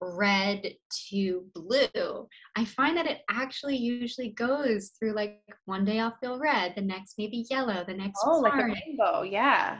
red 0.01 0.73
to 1.09 1.45
blue. 1.53 2.27
I 2.55 2.65
find 2.65 2.97
that 2.97 3.05
it 3.05 3.19
actually 3.29 3.77
usually 3.77 4.29
goes 4.31 4.91
through 4.97 5.13
like 5.13 5.39
one 5.65 5.85
day 5.85 5.99
i'll 5.99 6.17
feel 6.19 6.39
red 6.39 6.73
the 6.75 6.81
next 6.81 7.15
maybe 7.17 7.45
yellow 7.49 7.83
the 7.87 7.93
next 7.93 8.19
oh 8.25 8.39
orange. 8.39 8.55
like 8.55 8.63
a 8.63 8.67
rainbow 8.67 9.21
yeah. 9.21 9.79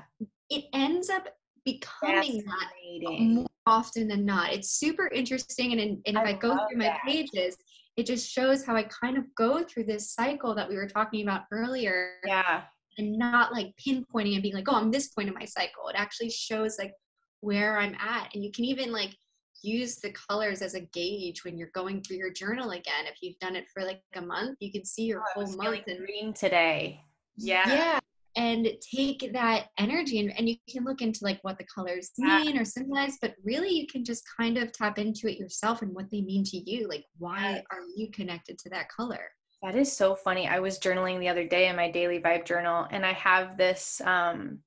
It 0.50 0.66
ends 0.74 1.10
up 1.10 1.28
becoming 1.66 2.43
that 2.45 3.22
more 3.22 3.47
often 3.66 4.07
than 4.07 4.26
not. 4.26 4.53
It's 4.53 4.72
super 4.72 5.07
interesting. 5.07 5.72
And, 5.72 5.82
in, 5.82 6.01
and 6.05 6.18
if 6.18 6.24
I, 6.24 6.30
I 6.30 6.34
go 6.34 6.57
through 6.68 6.78
my 6.78 6.86
that. 6.86 7.01
pages, 7.05 7.57
it 7.97 8.05
just 8.05 8.30
shows 8.30 8.66
how 8.66 8.76
I 8.76 8.84
kind 8.84 9.18
of 9.18 9.26
go 9.36 9.64
through 9.64 9.86
this 9.86 10.12
cycle 10.12 10.55
that 10.55 10.68
we 10.68 10.76
were 10.76 10.88
talking 10.88 11.24
about 11.24 11.43
earlier. 11.51 12.14
Yeah. 12.26 12.64
and 12.97 13.18
not 13.18 13.53
like 13.53 13.74
pinpointing 13.78 14.34
and 14.34 14.41
being 14.41 14.55
like, 14.55 14.68
oh, 14.68 14.76
I'm 14.76 14.91
this 14.91 15.09
point 15.09 15.28
in 15.28 15.34
my 15.34 15.45
cycle. 15.45 15.88
It 15.89 15.95
actually 15.95 16.30
shows 16.30 16.78
like 16.78 16.93
where 17.41 17.78
I'm 17.78 17.95
at. 17.95 18.34
And 18.34 18.43
you 18.43 18.51
can 18.51 18.66
even 18.66 18.91
like 18.91 19.16
use 19.64 19.97
the 19.97 20.12
colors 20.12 20.62
as 20.62 20.74
a 20.74 20.82
gauge 20.82 21.43
when 21.43 21.57
you're 21.57 21.70
going 21.74 22.01
through 22.01 22.18
your 22.18 22.34
journal 22.34 22.72
again. 22.72 23.05
If 23.05 23.18
you've 23.22 23.39
done 23.39 23.55
it 23.55 23.66
for 23.74 23.84
like 23.84 24.01
a 24.16 24.22
month, 24.22 24.57
you 24.59 24.72
can 24.72 24.86
see 24.86 25.03
your 25.03 25.22
oh, 25.22 25.45
whole 25.45 25.55
month 25.55 25.84
and 25.88 25.99
green 25.99 26.34
today. 26.34 27.01
Yeah. 27.38 27.68
Yeah. 27.68 27.99
And 28.36 28.68
take 28.96 29.34
that 29.34 29.68
energy 29.78 30.20
and, 30.20 30.32
and 30.38 30.48
you 30.48 30.56
can 30.70 30.86
look 30.86 31.02
into 31.02 31.20
like 31.24 31.40
what 31.42 31.58
the 31.58 31.66
colors 31.66 32.12
mean 32.18 32.58
or 32.58 32.64
symbolize, 32.64 33.18
but 33.22 33.34
really 33.44 33.70
you 33.70 33.88
can 33.88 34.06
just 34.06 34.24
kind 34.40 34.58
of 34.58 34.72
tap 34.72 34.98
into 34.98 35.30
it 35.30 35.38
yourself 35.38 35.82
and 35.82 35.94
what 35.94 36.10
they 36.12 36.22
mean 36.22 36.44
to 36.46 36.58
you. 36.58 36.88
Like, 36.88 37.04
why 37.18 37.62
are 37.72 37.82
you 37.96 38.10
connected 38.12 38.58
to 38.60 38.70
that 38.70 38.88
color? 38.90 39.32
That 39.62 39.76
is 39.76 39.96
so 39.96 40.16
funny. 40.16 40.48
I 40.48 40.60
was 40.60 40.80
journaling 40.80 41.20
the 41.20 41.30
other 41.30 41.48
day 41.48 41.68
in 41.68 41.76
my 41.76 41.92
daily 41.92 42.20
vibe 42.20 42.46
journal, 42.46 42.88
and 42.90 43.06
I 43.06 43.14
have 43.14 43.58
this 43.58 44.02
um 44.06 44.60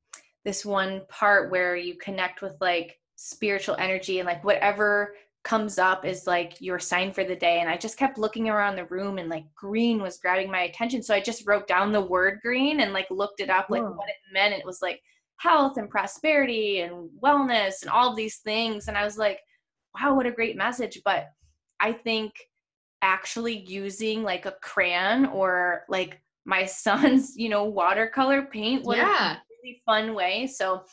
this 0.44 0.64
one 0.64 1.02
part 1.08 1.50
where 1.50 1.74
you 1.74 1.96
connect 1.96 2.42
with 2.42 2.54
like 2.60 2.98
spiritual 3.16 3.76
energy 3.76 4.18
and 4.18 4.26
like 4.26 4.44
whatever 4.44 5.14
comes 5.44 5.78
up 5.78 6.06
is 6.06 6.26
like 6.26 6.60
your 6.60 6.78
sign 6.78 7.12
for 7.12 7.22
the 7.22 7.36
day. 7.36 7.60
And 7.60 7.68
I 7.68 7.76
just 7.76 7.98
kept 7.98 8.18
looking 8.18 8.48
around 8.48 8.76
the 8.76 8.86
room 8.86 9.18
and 9.18 9.28
like 9.28 9.44
green 9.54 10.00
was 10.00 10.16
grabbing 10.16 10.50
my 10.50 10.62
attention. 10.62 11.02
So 11.02 11.14
I 11.14 11.20
just 11.20 11.46
wrote 11.46 11.68
down 11.68 11.92
the 11.92 12.00
word 12.00 12.40
green 12.42 12.80
and 12.80 12.92
like 12.92 13.10
looked 13.10 13.40
it 13.40 13.50
up, 13.50 13.68
like 13.68 13.82
what 13.82 14.08
it 14.08 14.16
meant. 14.32 14.54
It 14.54 14.64
was 14.64 14.80
like 14.80 15.00
health 15.36 15.76
and 15.76 15.90
prosperity 15.90 16.80
and 16.80 17.10
wellness 17.22 17.82
and 17.82 17.90
all 17.90 18.14
these 18.14 18.38
things. 18.38 18.88
And 18.88 18.96
I 18.96 19.04
was 19.04 19.18
like, 19.18 19.38
wow, 20.00 20.14
what 20.14 20.26
a 20.26 20.32
great 20.32 20.56
message. 20.56 21.00
But 21.04 21.26
I 21.78 21.92
think 21.92 22.32
actually 23.02 23.58
using 23.58 24.22
like 24.22 24.46
a 24.46 24.56
crayon 24.62 25.26
or 25.26 25.84
like 25.90 26.22
my 26.46 26.64
son's, 26.64 27.36
you 27.36 27.50
know, 27.50 27.64
watercolor 27.64 28.42
paint 28.42 28.84
was 28.84 28.96
yeah. 28.96 29.34
a 29.34 29.38
really 29.62 29.82
fun 29.84 30.14
way. 30.14 30.46
So 30.46 30.84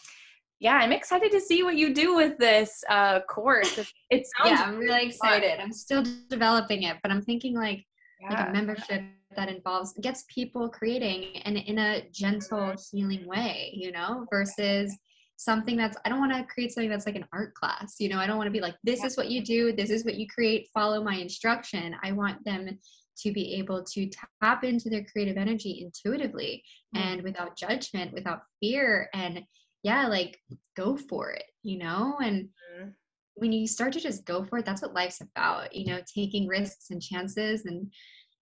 yeah, 0.62 0.76
I'm 0.76 0.92
excited 0.92 1.32
to 1.32 1.42
see 1.42 1.64
what 1.64 1.76
you 1.76 1.92
do 1.92 2.16
with 2.16 2.38
this 2.38 2.84
uh, 2.88 3.22
course. 3.22 3.80
It, 4.12 4.28
sounds 4.38 4.60
yeah, 4.60 4.66
I'm 4.68 4.78
really 4.78 5.08
excited. 5.08 5.52
Fun. 5.52 5.62
I'm 5.62 5.72
still 5.72 6.04
developing 6.28 6.84
it, 6.84 6.98
but 7.02 7.14
I'm 7.14 7.22
thinking 7.22 7.56
like 7.56 7.86
yeah. 8.22 8.30
like 8.30 8.50
a 8.50 8.52
membership 8.52 9.04
that 9.38 9.48
involves 9.48 9.94
gets 10.02 10.26
people 10.28 10.68
creating 10.68 11.38
and 11.46 11.58
in 11.58 11.80
a 11.80 12.04
gentle, 12.12 12.76
healing 12.92 13.26
way, 13.26 13.72
you 13.74 13.94
know, 13.94 14.26
versus 14.30 14.94
something 15.38 15.78
that's 15.78 15.98
I 16.06 16.10
don't 16.10 16.20
want 16.20 16.34
to 16.34 16.44
create 16.54 16.74
something 16.74 16.90
that's 16.90 17.06
like 17.06 17.16
an 17.16 17.26
art 17.32 17.54
class. 17.54 17.96
You 18.00 18.10
know, 18.10 18.20
I 18.20 18.28
don't 18.28 18.38
want 18.38 18.48
to 18.48 18.52
be 18.52 18.60
like 18.60 18.76
this 18.84 19.04
is 19.06 19.16
what 19.16 19.30
you 19.30 19.44
do, 19.46 19.72
this 19.72 19.90
is 19.90 20.04
what 20.04 20.16
you 20.16 20.28
create, 20.28 20.68
follow 20.74 21.02
my 21.02 21.16
instruction. 21.16 21.96
I 22.04 22.12
want 22.12 22.44
them 22.44 22.78
to 23.24 23.32
be 23.32 23.56
able 23.56 23.82
to 23.94 24.10
tap 24.42 24.66
into 24.66 24.90
their 24.90 25.06
creative 25.06 25.38
energy 25.38 25.84
intuitively 25.86 26.64
mm-hmm. 26.94 27.08
and 27.08 27.22
without 27.24 27.58
judgment, 27.58 28.14
without 28.14 28.42
fear 28.60 29.10
and 29.14 29.42
yeah, 29.84 30.08
like 30.08 30.40
go 30.76 30.96
for 30.96 31.32
it, 31.32 31.46
you 31.64 31.78
know? 31.78 32.18
And 32.22 32.46
mm-hmm. 32.46 32.90
when 33.36 33.52
you 33.52 33.68
start 33.68 33.94
to 33.94 34.00
just 34.00 34.26
go 34.26 34.44
for 34.44 34.60
it, 34.60 34.66
that's 34.66 34.82
what 34.82 34.94
life's 34.94 35.22
about, 35.22 35.76
you 35.76 35.86
know, 35.88 36.00
taking 36.14 36.48
risks 36.48 36.90
and 36.92 37.02
chances 37.02 37.66
and 37.66 37.92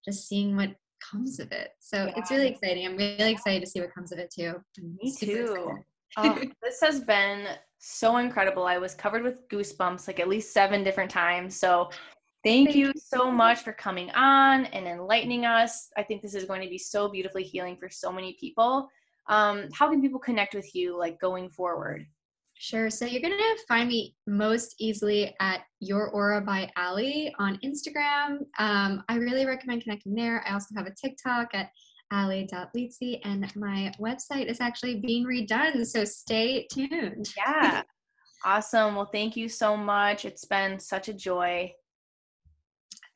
just 0.06 0.28
seeing 0.28 0.56
what 0.56 0.76
comes 1.00 1.40
of 1.40 1.52
it. 1.52 1.72
So 1.80 2.06
yeah. 2.06 2.14
it's 2.18 2.32
really 2.32 2.50
exciting. 2.50 2.86
I'm 2.86 2.98
really 2.98 3.32
excited 3.32 3.62
to 3.62 3.68
see 3.70 3.80
what 3.80 3.94
comes 3.94 4.12
of 4.12 4.20
it 4.20 4.32
too. 4.32 4.56
Me 4.78 5.16
too. 5.16 5.78
oh, 6.18 6.42
this 6.64 6.82
has 6.82 7.02
been 7.02 7.48
so 7.80 8.18
incredible. 8.18 8.66
I 8.66 8.78
was 8.78 8.94
covered 8.94 9.24
with 9.24 9.48
goosebumps 9.50 10.08
like 10.08 10.20
at 10.20 10.28
least 10.28 10.54
seven 10.54 10.84
different 10.84 11.10
times. 11.10 11.56
So 11.56 11.90
thank, 12.44 12.70
thank 12.70 12.76
you 12.76 12.92
so 12.98 13.32
much 13.32 13.60
for 13.60 13.72
coming 13.72 14.10
on 14.12 14.66
and 14.66 14.88
enlightening 14.88 15.46
us. 15.46 15.90
I 15.96 16.04
think 16.04 16.22
this 16.22 16.36
is 16.36 16.44
going 16.44 16.62
to 16.62 16.70
be 16.70 16.78
so 16.78 17.08
beautifully 17.08 17.44
healing 17.44 17.78
for 17.78 17.90
so 17.90 18.12
many 18.12 18.36
people 18.40 18.90
um, 19.28 19.68
how 19.74 19.90
can 19.90 20.02
people 20.02 20.20
connect 20.20 20.56
with 20.56 20.74
you 20.74 20.98
like 20.98 21.20
going 21.20 21.50
forward? 21.50 22.06
Sure. 22.62 22.90
So 22.90 23.06
you're 23.06 23.22
going 23.22 23.38
to 23.38 23.58
find 23.70 23.88
me 23.88 24.16
most 24.28 24.76
easily 24.80 25.34
at 25.40 25.62
Your 25.80 26.10
Aura 26.10 26.42
by 26.42 26.70
Ali 26.76 27.34
on 27.40 27.58
Instagram. 27.64 28.40
Um, 28.58 29.02
I 29.08 29.16
really 29.16 29.46
recommend 29.46 29.84
connecting 29.84 30.14
there. 30.14 30.44
I 30.46 30.52
also 30.54 30.76
have 30.76 30.86
a 30.86 30.94
TikTok 30.94 31.50
at 31.54 31.70
ali.litsi 32.12 33.22
and 33.24 33.50
my 33.56 33.94
website 34.00 34.48
is 34.48 34.60
actually 34.60 34.96
being 35.00 35.26
redone. 35.26 35.86
So 35.86 36.04
stay 36.04 36.68
tuned. 36.72 37.30
Yeah. 37.38 37.84
awesome. 38.46 38.96
Well, 38.96 39.10
thank 39.12 39.38
you 39.38 39.48
so 39.48 39.78
much. 39.78 40.26
It's 40.26 40.46
been 40.46 40.80
such 40.80 41.08
a 41.08 41.14
joy. 41.14 41.72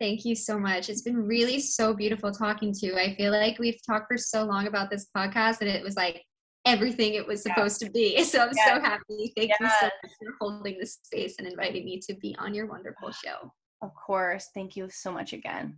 Thank 0.03 0.25
you 0.25 0.35
so 0.35 0.59
much. 0.59 0.89
It's 0.89 1.01
been 1.01 1.15
really 1.15 1.61
so 1.61 1.93
beautiful 1.93 2.29
talking 2.29 2.73
to 2.73 2.85
you. 2.85 2.97
I 2.97 3.15
feel 3.15 3.31
like 3.31 3.57
we've 3.57 3.79
talked 3.87 4.11
for 4.11 4.17
so 4.17 4.43
long 4.43 4.67
about 4.67 4.89
this 4.89 5.07
podcast 5.15 5.61
and 5.61 5.69
it 5.69 5.81
was 5.81 5.95
like 5.95 6.21
everything 6.65 7.13
it 7.13 7.25
was 7.25 7.41
supposed 7.41 7.81
yeah. 7.81 7.87
to 7.87 7.93
be. 7.93 8.23
So 8.25 8.39
I'm 8.39 8.51
yeah. 8.53 8.75
so 8.75 8.81
happy. 8.81 9.31
Thank 9.37 9.51
you 9.57 9.69
so 9.79 9.85
much 9.85 10.11
for 10.19 10.33
holding 10.41 10.77
this 10.77 10.99
space 11.03 11.35
and 11.39 11.47
inviting 11.47 11.85
me 11.85 12.01
to 12.05 12.15
be 12.15 12.35
on 12.37 12.53
your 12.53 12.65
wonderful 12.65 13.11
show. 13.11 13.49
Of 13.81 13.91
course. 13.95 14.49
Thank 14.53 14.75
you 14.75 14.89
so 14.91 15.09
much 15.09 15.31
again. 15.31 15.77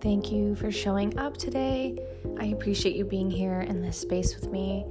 Thank 0.00 0.32
you 0.32 0.56
for 0.56 0.72
showing 0.72 1.16
up 1.20 1.36
today. 1.36 2.00
I 2.40 2.46
appreciate 2.46 2.96
you 2.96 3.04
being 3.04 3.30
here 3.30 3.60
in 3.60 3.80
this 3.80 4.00
space 4.00 4.34
with 4.34 4.50
me. 4.50 4.84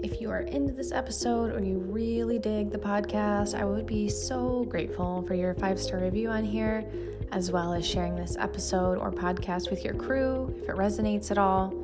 If 0.00 0.20
you 0.20 0.30
are 0.30 0.42
into 0.42 0.72
this 0.72 0.92
episode 0.92 1.52
or 1.52 1.62
you 1.62 1.78
really 1.78 2.38
dig 2.38 2.70
the 2.70 2.78
podcast, 2.78 3.58
I 3.58 3.64
would 3.64 3.84
be 3.84 4.08
so 4.08 4.64
grateful 4.68 5.22
for 5.26 5.34
your 5.34 5.54
five 5.54 5.80
star 5.80 5.98
review 5.98 6.28
on 6.28 6.44
here, 6.44 6.88
as 7.32 7.50
well 7.50 7.72
as 7.72 7.84
sharing 7.84 8.14
this 8.14 8.36
episode 8.38 8.98
or 8.98 9.10
podcast 9.10 9.70
with 9.70 9.84
your 9.84 9.94
crew 9.94 10.54
if 10.62 10.68
it 10.68 10.76
resonates 10.76 11.32
at 11.32 11.38
all. 11.38 11.74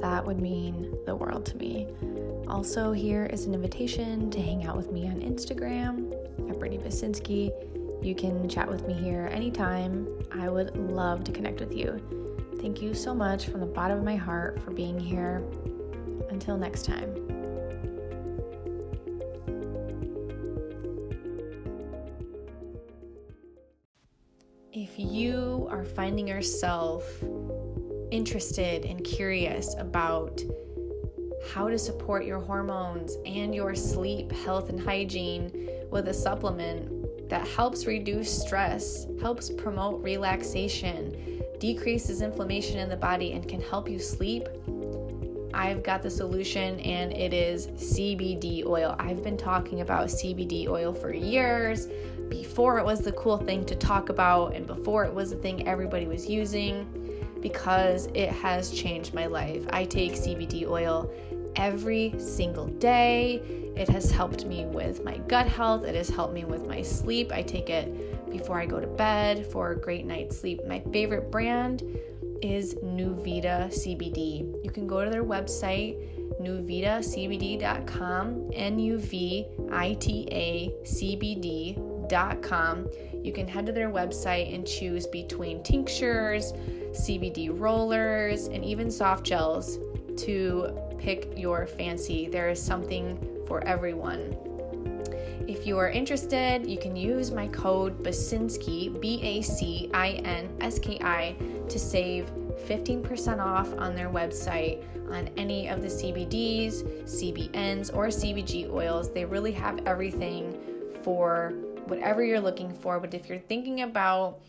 That 0.00 0.26
would 0.26 0.40
mean 0.40 0.96
the 1.06 1.14
world 1.14 1.46
to 1.46 1.56
me. 1.58 1.86
Also, 2.48 2.90
here 2.90 3.26
is 3.26 3.46
an 3.46 3.54
invitation 3.54 4.32
to 4.32 4.42
hang 4.42 4.66
out 4.66 4.76
with 4.76 4.90
me 4.90 5.06
on 5.06 5.20
Instagram 5.20 6.12
at 6.50 6.58
Brittany 6.58 6.82
Bacinski. 6.82 7.52
You 8.04 8.16
can 8.16 8.48
chat 8.48 8.68
with 8.68 8.84
me 8.88 8.94
here 8.94 9.28
anytime. 9.30 10.08
I 10.32 10.48
would 10.48 10.76
love 10.76 11.22
to 11.22 11.30
connect 11.30 11.60
with 11.60 11.72
you. 11.72 12.02
Thank 12.60 12.82
you 12.82 12.94
so 12.94 13.14
much 13.14 13.46
from 13.46 13.60
the 13.60 13.66
bottom 13.66 13.98
of 13.98 14.04
my 14.04 14.16
heart 14.16 14.60
for 14.60 14.72
being 14.72 14.98
here. 14.98 15.44
Until 16.30 16.56
next 16.56 16.84
time. 16.84 17.29
Are 25.70 25.84
finding 25.84 26.28
yourself 26.28 27.04
interested 28.10 28.84
and 28.84 29.04
curious 29.04 29.74
about 29.78 30.42
how 31.52 31.68
to 31.68 31.78
support 31.78 32.24
your 32.24 32.40
hormones 32.40 33.16
and 33.24 33.54
your 33.54 33.74
sleep, 33.74 34.30
health, 34.32 34.68
and 34.68 34.80
hygiene 34.80 35.70
with 35.90 36.08
a 36.08 36.14
supplement 36.14 37.28
that 37.30 37.46
helps 37.46 37.86
reduce 37.86 38.30
stress, 38.42 39.06
helps 39.20 39.50
promote 39.50 40.02
relaxation, 40.02 41.42
decreases 41.58 42.22
inflammation 42.22 42.78
in 42.78 42.88
the 42.88 42.96
body, 42.96 43.32
and 43.32 43.48
can 43.48 43.60
help 43.60 43.88
you 43.88 43.98
sleep, 43.98 44.48
I've 45.52 45.82
got 45.82 46.02
the 46.02 46.10
solution 46.10 46.78
and 46.80 47.12
it 47.12 47.32
is 47.32 47.66
CBD 47.68 48.64
oil. 48.64 48.94
I've 48.98 49.22
been 49.22 49.36
talking 49.36 49.80
about 49.80 50.06
CBD 50.06 50.68
oil 50.68 50.92
for 50.92 51.12
years 51.12 51.88
before 52.30 52.78
it 52.78 52.84
was 52.84 53.00
the 53.00 53.12
cool 53.12 53.36
thing 53.36 53.66
to 53.66 53.74
talk 53.74 54.08
about 54.08 54.54
and 54.54 54.66
before 54.66 55.04
it 55.04 55.12
was 55.12 55.30
the 55.30 55.36
thing 55.36 55.68
everybody 55.68 56.06
was 56.06 56.28
using 56.28 56.86
because 57.42 58.06
it 58.14 58.30
has 58.30 58.70
changed 58.70 59.12
my 59.12 59.26
life. 59.26 59.66
I 59.70 59.84
take 59.84 60.12
CBD 60.12 60.66
oil 60.66 61.12
every 61.56 62.14
single 62.18 62.66
day. 62.66 63.42
It 63.76 63.88
has 63.88 64.10
helped 64.10 64.46
me 64.46 64.66
with 64.66 65.04
my 65.04 65.18
gut 65.18 65.46
health, 65.46 65.84
it 65.84 65.94
has 65.94 66.08
helped 66.08 66.34
me 66.34 66.44
with 66.44 66.66
my 66.66 66.82
sleep. 66.82 67.32
I 67.32 67.42
take 67.42 67.70
it 67.70 68.30
before 68.30 68.60
I 68.60 68.66
go 68.66 68.80
to 68.80 68.86
bed 68.86 69.46
for 69.46 69.72
a 69.72 69.76
great 69.76 70.06
night's 70.06 70.38
sleep. 70.38 70.64
My 70.66 70.80
favorite 70.92 71.30
brand 71.30 71.82
is 72.42 72.74
Nuvita 72.76 73.68
CBD. 73.68 74.64
You 74.64 74.70
can 74.70 74.86
go 74.86 75.04
to 75.04 75.10
their 75.10 75.24
website, 75.24 75.98
nuvitacbd.com, 76.40 78.50
N 78.54 78.78
U 78.78 78.98
V 78.98 79.46
I 79.70 79.92
T 79.94 80.28
A 80.30 80.72
C 80.84 81.16
B 81.16 81.34
You 83.22 83.32
can 83.32 83.46
head 83.46 83.66
to 83.66 83.72
their 83.72 83.90
website 83.90 84.54
and 84.54 84.66
choose 84.66 85.06
between 85.06 85.62
tinctures, 85.62 86.52
CBD 86.92 87.50
rollers, 87.52 88.46
and 88.46 88.64
even 88.64 88.90
soft 88.90 89.24
gels 89.24 89.78
to 90.18 90.76
pick 90.98 91.32
your 91.36 91.66
fancy. 91.66 92.28
There 92.28 92.50
is 92.50 92.62
something 92.62 93.18
for 93.46 93.62
everyone. 93.66 94.36
If 95.46 95.66
you 95.66 95.78
are 95.78 95.90
interested, 95.90 96.66
you 96.66 96.78
can 96.78 96.94
use 96.94 97.30
my 97.32 97.48
code 97.48 98.02
BACINSKI, 98.02 99.00
B 99.00 99.20
A 99.22 99.42
C 99.42 99.90
I 99.92 100.10
N 100.24 100.48
S 100.60 100.78
K 100.78 100.98
I, 101.02 101.34
to 101.68 101.78
save 101.78 102.30
15% 102.66 103.38
off 103.40 103.72
on 103.78 103.94
their 103.94 104.08
website 104.08 104.82
on 105.10 105.28
any 105.36 105.68
of 105.68 105.82
the 105.82 105.88
CBDs, 105.88 106.84
CBNs, 107.04 107.94
or 107.94 108.06
CBG 108.08 108.70
oils. 108.70 109.12
They 109.12 109.24
really 109.24 109.52
have 109.52 109.80
everything 109.86 110.56
for 111.02 111.52
whatever 111.90 112.24
you're 112.24 112.40
looking 112.40 112.72
for. 112.72 112.98
But 113.00 113.12
if 113.12 113.28
you're 113.28 113.38
thinking 113.38 113.82
about 113.82 114.40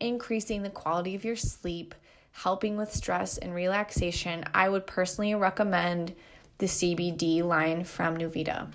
increasing 0.00 0.62
the 0.62 0.70
quality 0.70 1.14
of 1.14 1.24
your 1.24 1.36
sleep, 1.36 1.94
helping 2.32 2.76
with 2.76 2.92
stress 2.92 3.38
and 3.38 3.54
relaxation, 3.54 4.44
I 4.54 4.68
would 4.68 4.86
personally 4.86 5.34
recommend 5.34 6.14
the 6.58 6.66
CBD 6.66 7.42
line 7.42 7.84
from 7.84 8.16
Nuvita. 8.16 8.72